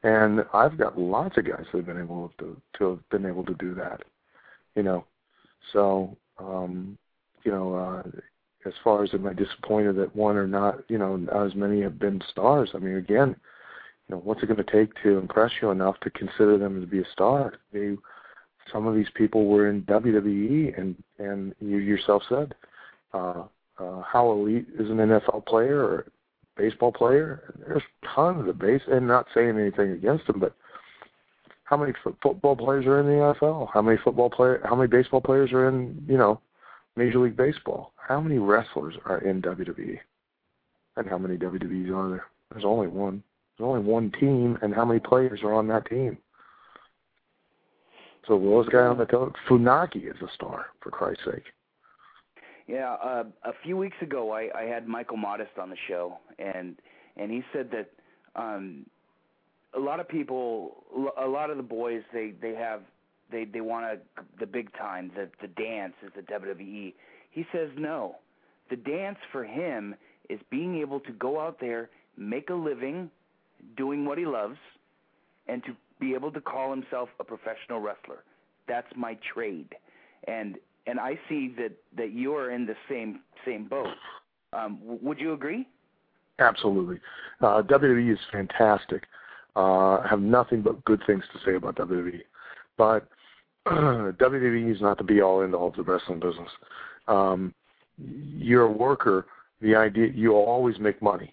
[0.03, 3.45] And I've got lots of guys that have been able to to have been able
[3.45, 4.03] to do that.
[4.75, 5.05] You know.
[5.73, 6.97] So um,
[7.45, 8.03] you know, uh
[8.67, 11.81] as far as am I disappointed that one or not, you know, not as many
[11.83, 12.71] have been stars.
[12.75, 13.37] I mean again,
[14.09, 17.01] you know, what's it gonna take to impress you enough to consider them to be
[17.01, 17.55] a star?
[17.73, 17.97] They
[18.73, 22.55] some of these people were in WWE and and you yourself said,
[23.13, 23.45] uh
[23.79, 26.07] uh how elite is an NFL player or
[26.61, 27.55] baseball player.
[27.67, 27.83] There's
[28.15, 30.55] tons of base, and not saying anything against them, but
[31.65, 33.69] how many fo- football players are in the NFL?
[33.73, 34.61] How many football player?
[34.65, 36.41] How many baseball players are in you know
[36.97, 37.93] Major League Baseball?
[37.97, 39.99] How many wrestlers are in WWE?
[40.97, 42.25] And how many WWEs are there?
[42.53, 43.23] There's only one.
[43.57, 46.19] There's only one team, and how many players are on that team?
[48.27, 51.45] So the guy on the team, Funaki is a star, for Christ's sake.
[52.71, 56.77] Yeah, uh, a few weeks ago, I, I had Michael Modest on the show, and
[57.17, 57.91] and he said that
[58.41, 58.87] um,
[59.75, 60.85] a lot of people,
[61.21, 62.83] a lot of the boys, they they have
[63.33, 63.99] they they want a,
[64.39, 66.95] the big time, the the dance is the WWE.
[67.33, 68.19] He says no,
[68.71, 69.97] the dance for him
[70.29, 73.11] is being able to go out there, make a living,
[73.77, 74.59] doing what he loves,
[75.49, 78.23] and to be able to call himself a professional wrestler.
[78.69, 79.75] That's my trade,
[80.29, 80.57] and
[80.91, 83.95] and I see that that you're in the same same boat.
[84.53, 85.67] Um, would you agree?
[86.41, 86.99] Absolutely.
[87.41, 89.05] Uh, WWE is fantastic.
[89.55, 92.21] Uh, have nothing but good things to say about WWE.
[92.77, 93.07] But
[93.67, 96.49] WWE is not the be all end all of the wrestling business.
[97.07, 97.55] Um,
[97.99, 99.27] you're a worker.
[99.61, 101.33] The idea you'll always make money.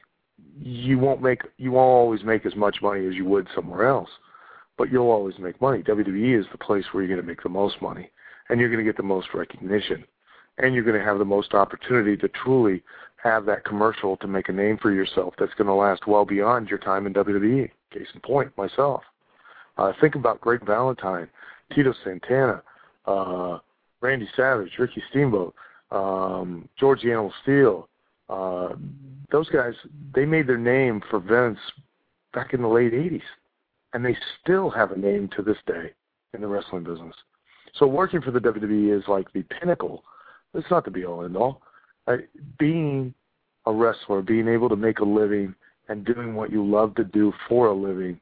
[0.59, 4.09] You won't make you won't always make as much money as you would somewhere else,
[4.77, 5.81] but you'll always make money.
[5.81, 8.11] WWE is the place where you're going to make the most money,
[8.49, 10.03] and you're going to get the most recognition,
[10.57, 12.83] and you're going to have the most opportunity to truly
[13.23, 16.69] have that commercial to make a name for yourself that's going to last well beyond
[16.69, 17.69] your time in WWE.
[17.91, 19.01] Case in point, myself.
[19.77, 21.29] Uh, think about Greg Valentine,
[21.73, 22.61] Tito Santana,
[23.05, 23.59] uh,
[24.01, 25.53] Randy Savage, Ricky Steamboat,
[25.91, 27.87] um, George Animal Steele.
[28.29, 28.69] Uh,
[29.31, 29.73] those guys,
[30.13, 31.59] they made their name for Vince
[32.33, 33.21] back in the late 80s,
[33.93, 35.93] and they still have a name to this day
[36.33, 37.15] in the wrestling business.
[37.77, 40.03] So working for the WWE is like the pinnacle.
[40.53, 41.61] It's not the be all end all
[42.07, 42.17] uh,
[42.57, 43.13] being
[43.65, 45.53] a wrestler, being able to make a living
[45.89, 48.19] and doing what you love to do for a living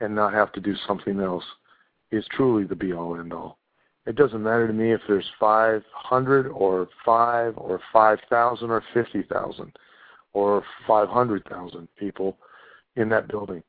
[0.00, 1.44] and not have to do something else
[2.10, 3.58] is truly the be all end all.
[4.06, 9.72] It doesn't matter to me if there's 500 or 5 or 5,000 or 50,000
[10.32, 12.38] or 500,000 people
[12.96, 13.62] in that building.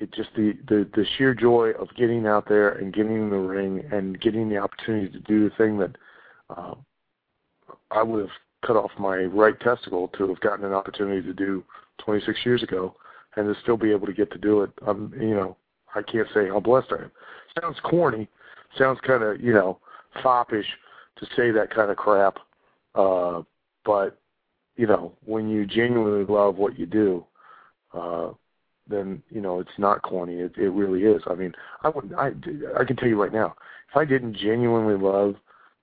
[0.00, 3.36] It just the, the the sheer joy of getting out there and getting in the
[3.36, 5.94] ring and getting the opportunity to do the thing that
[6.48, 6.74] uh,
[7.90, 8.30] I would have
[8.66, 11.62] cut off my right testicle to have gotten an opportunity to do
[11.98, 12.94] 26 years ago,
[13.36, 14.70] and to still be able to get to do it.
[14.86, 15.56] I'm, you know,
[15.94, 17.10] I can't say how blessed I am.
[17.60, 18.28] Sounds corny,
[18.78, 19.78] sounds kind of, you know,
[20.22, 20.66] foppish
[21.18, 22.38] to say that kind of crap,
[22.94, 23.42] uh,
[23.84, 24.18] but
[24.76, 27.24] you know, when you genuinely love what you do,
[27.92, 28.30] uh,
[28.90, 30.36] then you know it's not corny.
[30.36, 31.22] It it really is.
[31.26, 31.52] I mean,
[31.82, 32.32] I would I
[32.78, 33.54] I can tell you right now,
[33.90, 35.36] if I didn't genuinely love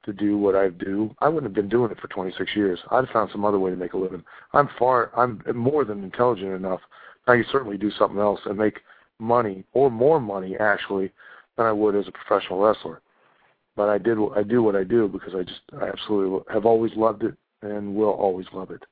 [0.06, 2.80] to do what I do, I wouldn't have been doing it for 26 years.
[2.92, 4.24] I'd have found some other way to make a living.
[4.54, 6.82] I'm far I'm more than intelligent enough.
[7.28, 8.80] I can certainly do something else and make
[9.20, 11.12] money or more money actually
[11.58, 13.02] than I would as a professional wrestler.
[13.76, 16.92] But I did I do what I do because I just I absolutely have always
[16.96, 18.84] loved it and will always love it.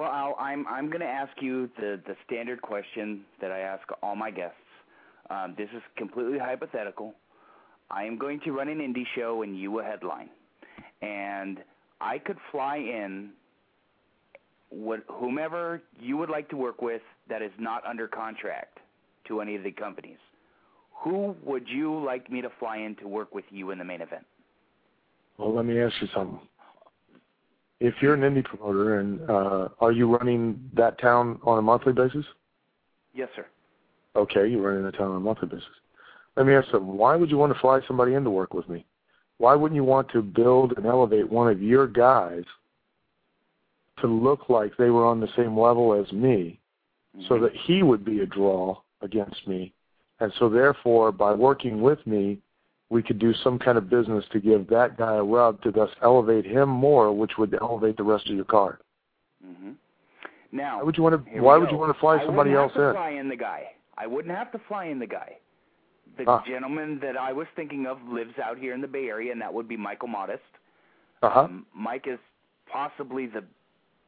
[0.00, 3.82] Well, Al, I'm I'm going to ask you the the standard question that I ask
[4.02, 4.56] all my guests.
[5.28, 7.12] Um, this is completely hypothetical.
[7.90, 10.30] I am going to run an indie show and you a headline,
[11.02, 11.58] and
[12.00, 13.32] I could fly in
[14.70, 18.78] what whomever you would like to work with that is not under contract
[19.28, 20.16] to any of the companies.
[21.04, 24.00] Who would you like me to fly in to work with you in the main
[24.00, 24.24] event?
[25.36, 26.40] Well, let me ask you something.
[27.80, 31.94] If you're an indie promoter, and uh, are you running that town on a monthly
[31.94, 32.26] basis?
[33.14, 33.46] Yes, sir.
[34.16, 35.64] Okay, you're running the town on a monthly basis.
[36.36, 36.96] Let me ask you something.
[36.96, 38.84] Why would you want to fly somebody in to work with me?
[39.38, 42.44] Why wouldn't you want to build and elevate one of your guys
[44.00, 46.60] to look like they were on the same level as me
[47.16, 47.26] mm-hmm.
[47.28, 49.72] so that he would be a draw against me?
[50.20, 52.38] And so therefore, by working with me,
[52.90, 55.90] we could do some kind of business to give that guy a rub to thus
[56.02, 58.78] elevate him more, which would elevate the rest of your card.
[59.46, 59.70] Mm-hmm.
[60.52, 61.40] Now, why would you want to?
[61.40, 62.80] Why would you want to fly somebody else in?
[62.80, 63.62] I wouldn't Fly in the guy.
[63.96, 65.36] I wouldn't have to fly in the guy.
[66.18, 66.40] The uh.
[66.46, 69.54] gentleman that I was thinking of lives out here in the Bay Area, and that
[69.54, 70.42] would be Michael Modest.
[71.22, 71.40] Uh-huh.
[71.42, 72.18] Um, Mike is
[72.70, 73.44] possibly the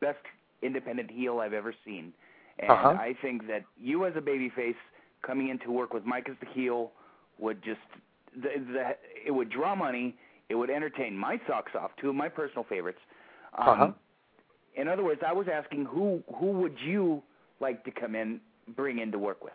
[0.01, 0.19] best
[0.63, 2.13] independent heel I've ever seen,
[2.59, 2.89] and uh-huh.
[2.89, 4.75] I think that you as a babyface
[5.25, 6.91] coming in to work with Mike as the heel
[7.39, 7.79] would just
[8.35, 8.97] the, the
[9.27, 10.17] it would draw money.
[10.49, 12.99] It would entertain my socks off, two of my personal favorites.
[13.59, 13.91] Um, uh-huh.
[14.77, 17.23] In other words, I was asking who who would you
[17.61, 18.41] like to come in,
[18.77, 19.53] bring in to work with,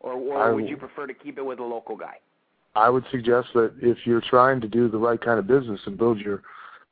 [0.00, 2.16] or or would you prefer to keep it with a local guy?
[2.74, 5.96] I would suggest that if you're trying to do the right kind of business and
[5.96, 6.42] build your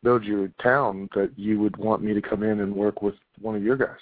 [0.03, 3.55] build your town, that you would want me to come in and work with one
[3.55, 3.97] of your guys.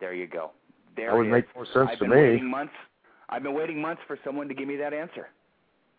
[0.00, 0.52] There you go.
[0.96, 2.16] There that would make more sense I've to been me.
[2.16, 2.72] Waiting months.
[3.28, 5.28] I've been waiting months for someone to give me that answer.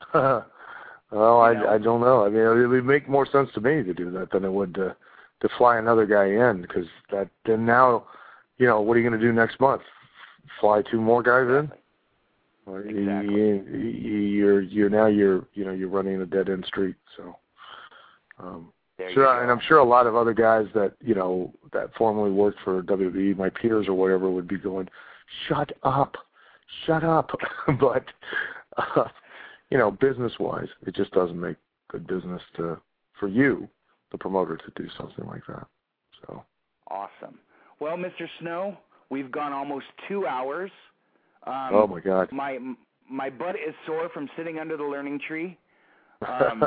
[0.13, 2.25] well, I, I don't know.
[2.25, 4.73] I mean, it would make more sense to me to do that than it would
[4.75, 4.95] to
[5.41, 8.05] to fly another guy in because that then now,
[8.57, 9.81] you know, what are you going to do next month?
[10.59, 11.71] Fly two more guys in?
[12.67, 13.33] Exactly.
[13.33, 16.95] You, you're you're now you're you know you're running a dead end street.
[17.17, 17.35] So,
[18.39, 21.89] um, there sure, and I'm sure a lot of other guys that you know that
[21.97, 24.87] formerly worked for WWE, my peers or whatever, would be going,
[25.47, 26.15] "Shut up,
[26.85, 27.31] shut up,"
[27.79, 28.05] but.
[28.77, 29.03] Uh,
[29.71, 31.55] you know, business wise, it just doesn't make
[31.89, 32.79] good business to
[33.19, 33.67] for you,
[34.11, 35.65] the promoter, to do something like that.
[36.21, 36.43] So
[36.89, 37.39] awesome.
[37.79, 38.27] Well, Mr.
[38.39, 38.77] Snow,
[39.09, 40.71] we've gone almost two hours.
[41.47, 42.31] Um, oh my God.
[42.31, 42.59] My
[43.09, 45.57] my butt is sore from sitting under the learning tree.
[46.21, 46.63] Um,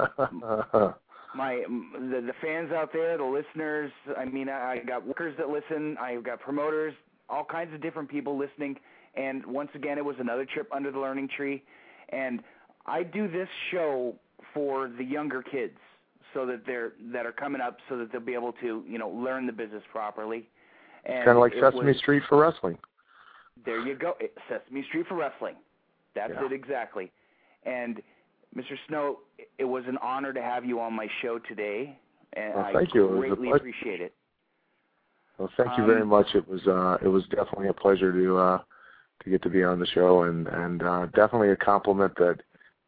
[1.37, 3.93] my the, the fans out there, the listeners.
[4.19, 5.97] I mean, I, I got workers that listen.
[6.01, 6.93] I've got promoters,
[7.29, 8.77] all kinds of different people listening.
[9.15, 11.63] And once again, it was another trip under the learning tree.
[12.11, 12.43] And
[12.86, 14.15] I do this show
[14.52, 15.77] for the younger kids
[16.32, 19.09] so that they're that are coming up so that they'll be able to you know
[19.09, 20.48] learn the business properly.
[21.06, 22.78] And kind of like Sesame was, Street for wrestling.
[23.65, 24.15] There you go,
[24.48, 25.55] Sesame Street for wrestling.
[26.15, 26.47] That's yeah.
[26.47, 27.11] it exactly.
[27.65, 28.01] And
[28.56, 28.77] Mr.
[28.89, 29.19] Snow,
[29.59, 31.98] it was an honor to have you on my show today,
[32.35, 33.09] and well, I thank you.
[33.09, 34.12] greatly it appreciate it.
[35.39, 36.27] Well, thank you um, very much.
[36.35, 38.59] It was uh, it was definitely a pleasure to uh,
[39.23, 42.39] to get to be on the show, and and uh, definitely a compliment that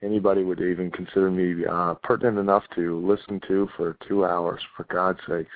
[0.03, 4.61] anybody would even consider me uh, pertinent enough to listen to for two hours.
[4.77, 5.51] For God's sakes,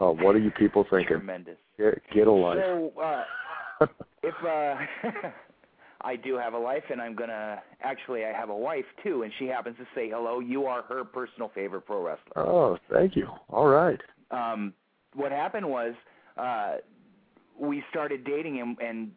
[0.00, 1.18] uh, what are you people thinking?
[1.18, 1.56] Tremendous.
[1.78, 2.58] Get, get a life.
[2.62, 3.86] So, uh,
[4.22, 5.28] if uh,
[6.00, 9.32] I do have a life, and I'm gonna actually, I have a wife too, and
[9.38, 10.40] she happens to say hello.
[10.40, 12.36] You are her personal favorite pro wrestler.
[12.36, 13.28] Oh, thank you.
[13.48, 14.00] All right.
[14.30, 14.72] Um,
[15.14, 15.94] what happened was
[16.36, 16.76] uh,
[17.58, 19.10] we started dating, and, and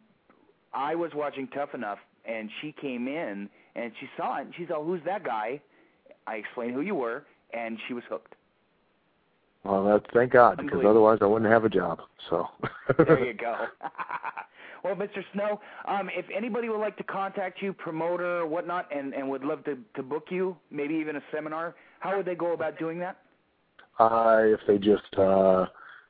[0.72, 4.66] I was watching Tough Enough, and she came in and she saw it and she
[4.66, 5.60] said, "Who's that guy?"
[6.26, 8.34] I explained who you were, and she was hooked.
[9.64, 12.00] Well, that thank God, because otherwise I wouldn't have a job.
[12.30, 12.46] So
[12.96, 13.66] there you go.
[14.84, 15.22] well, Mr.
[15.32, 19.44] Snow, um, if anybody would like to contact you, promoter or whatnot, and and would
[19.44, 22.98] love to to book you, maybe even a seminar, how would they go about doing
[23.00, 23.18] that?
[23.98, 25.66] Uh, if they just uh,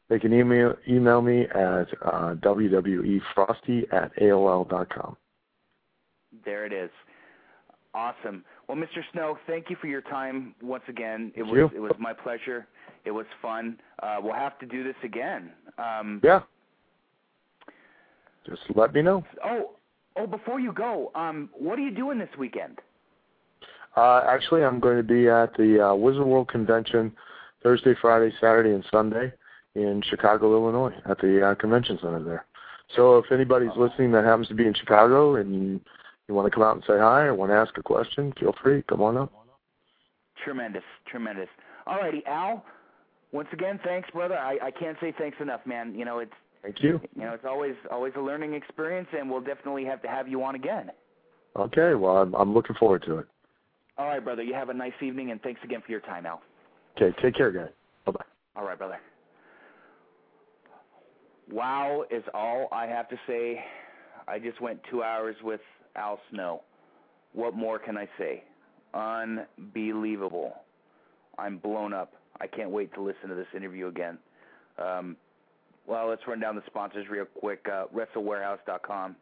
[0.08, 5.16] they can email email me at uh, wwefrosty at aol dot com.
[6.44, 6.90] There it is.
[7.92, 8.44] Awesome.
[8.68, 9.02] Well, Mr.
[9.12, 11.32] Snow, thank you for your time once again.
[11.34, 12.66] It was it was my pleasure.
[13.04, 13.80] It was fun.
[14.02, 15.50] Uh, we'll have to do this again.
[15.78, 16.40] Um, Yeah.
[18.46, 19.24] Just let me know.
[19.44, 19.72] Oh,
[20.16, 22.78] oh, before you go, um, what are you doing this weekend?
[23.96, 27.12] Uh, actually, I'm going to be at the uh, Wizard World Convention
[27.62, 29.32] Thursday, Friday, Saturday, and Sunday
[29.74, 32.46] in Chicago, Illinois, at the uh, convention center there.
[32.96, 35.80] So if anybody's listening that happens to be in Chicago and
[36.30, 38.54] you, want to come out and say hi or want to ask a question, feel
[38.62, 38.82] free.
[38.88, 39.32] Come on up.
[40.44, 41.48] Tremendous, tremendous.
[41.86, 42.64] All righty, Al.
[43.32, 44.38] Once again, thanks, brother.
[44.38, 45.94] I, I can't say thanks enough, man.
[45.94, 46.32] You know, it's
[46.62, 47.00] Thank you.
[47.16, 50.42] you know it's always always a learning experience, and we'll definitely have to have you
[50.42, 50.90] on again.
[51.56, 53.26] Okay, well, I'm, I'm looking forward to it.
[53.98, 54.42] All right, brother.
[54.42, 56.42] You have a nice evening, and thanks again for your time, Al.
[56.96, 57.68] Okay, take care, guys.
[58.06, 58.24] Bye-bye.
[58.56, 58.98] All right, brother.
[61.50, 63.64] Wow is all I have to say.
[64.28, 65.60] I just went two hours with
[65.96, 66.62] Al Snow.
[67.32, 68.44] What more can I say?
[68.94, 70.54] Unbelievable.
[71.38, 72.12] I'm blown up.
[72.40, 74.18] I can't wait to listen to this interview again.
[74.78, 75.16] Um,
[75.86, 77.66] well, let's run down the sponsors real quick.
[77.70, 79.16] Uh, WrestleWarehouse.com,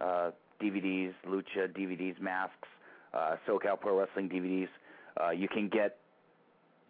[0.00, 0.30] uh,
[0.62, 2.68] DVDs, Lucha DVDs, masks,
[3.14, 4.68] uh, SoCal Pro Wrestling DVDs.
[5.20, 5.98] Uh, you can get.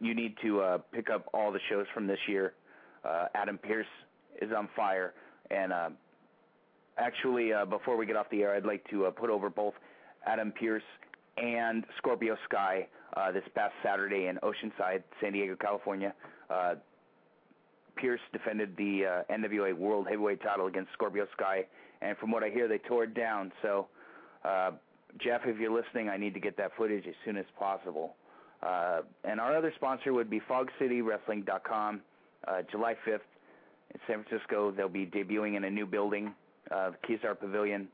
[0.01, 2.53] You need to uh, pick up all the shows from this year.
[3.05, 3.87] Uh, Adam Pearce
[4.43, 5.15] is on fire,
[5.51, 5.89] and uh,
[6.99, 9.75] actually, uh, before we get off the air, I'd like to uh, put over both
[10.27, 10.83] Adam Pearce
[11.37, 12.87] and Scorpio Sky
[13.17, 16.15] uh, this past Saturday in Oceanside, San Diego, California.
[16.51, 16.75] Uh,
[17.97, 21.67] Pearce defended the uh, NWA World Heavyweight title against Scorpio Sky,
[22.03, 23.53] and from what I hear, they tore it down.
[23.63, 23.87] So,
[24.45, 24.73] uh,
[25.19, 28.15] Jeff, if you're listening, I need to get that footage as soon as possible.
[28.63, 32.01] Uh, and our other sponsor would be FogCityWrestling.com.
[32.47, 33.21] Uh, July 5th
[33.95, 36.35] in San Francisco, they'll be debuting in a new building,
[36.71, 37.89] the Kezar Pavilion.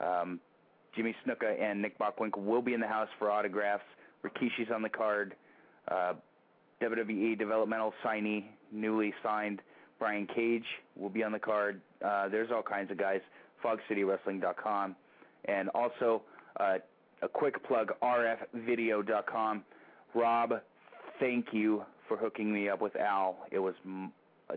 [0.00, 0.40] Um,
[0.94, 3.84] Jimmy Snuka and Nick Bockwinkel will be in the house for autographs.
[4.24, 5.34] Rikishi's on the card.
[5.88, 6.14] Uh,
[6.82, 9.60] WWE developmental signee, newly signed
[9.98, 10.64] Brian Cage
[10.96, 11.80] will be on the card.
[12.04, 13.20] Uh, there's all kinds of guys.
[13.64, 14.94] FogCityWrestling.com,
[15.46, 16.22] and also
[16.60, 16.76] uh,
[17.22, 19.64] a quick plug: RFVideo.com.
[20.14, 20.54] Rob,
[21.18, 23.38] thank you for hooking me up with Al.
[23.50, 24.12] It was m-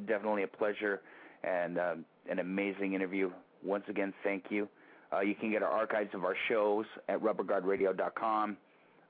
[0.06, 1.02] definitely a pleasure
[1.44, 3.32] and um, an amazing interview.
[3.64, 4.68] Once again, thank you.
[5.12, 8.58] Uh, you can get our archives of our shows at rubberguardradio.com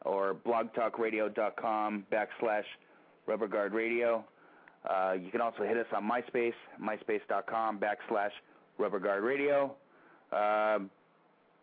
[0.06, 2.64] or blogtalkradio.com backslash
[3.28, 4.24] rubberguardradio.
[4.90, 8.32] Uh, you can also hit us on MySpace, myspace.com backslash
[8.80, 9.72] rubberguardradio.
[10.32, 10.90] Um,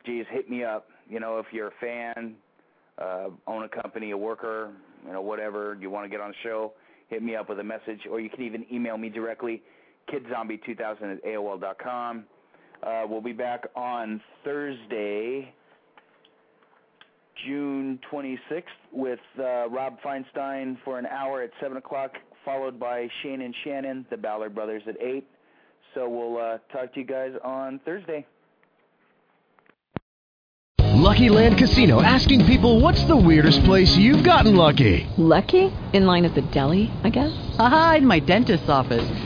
[0.05, 0.89] geez, hit me up.
[1.09, 2.35] You know, if you're a fan,
[2.99, 4.71] uh, own a company, a worker,
[5.07, 6.73] you know, whatever, you want to get on the show,
[7.09, 9.63] hit me up with a message, or you can even email me directly,
[10.13, 12.25] kidzombie2000 at AOL dot com.
[12.87, 15.53] Uh, we'll be back on Thursday,
[17.45, 22.13] June 26th, with uh, Rob Feinstein for an hour at 7 o'clock,
[22.45, 25.27] followed by Shane and Shannon, the Ballard brothers, at 8.
[25.95, 28.25] So we'll uh, talk to you guys on Thursday.
[30.79, 35.09] Lucky Land Casino asking people what's the weirdest place you've gotten lucky?
[35.17, 35.73] Lucky?
[35.93, 37.33] In line at the deli, I guess?
[37.59, 39.26] Aha, in my dentist's office.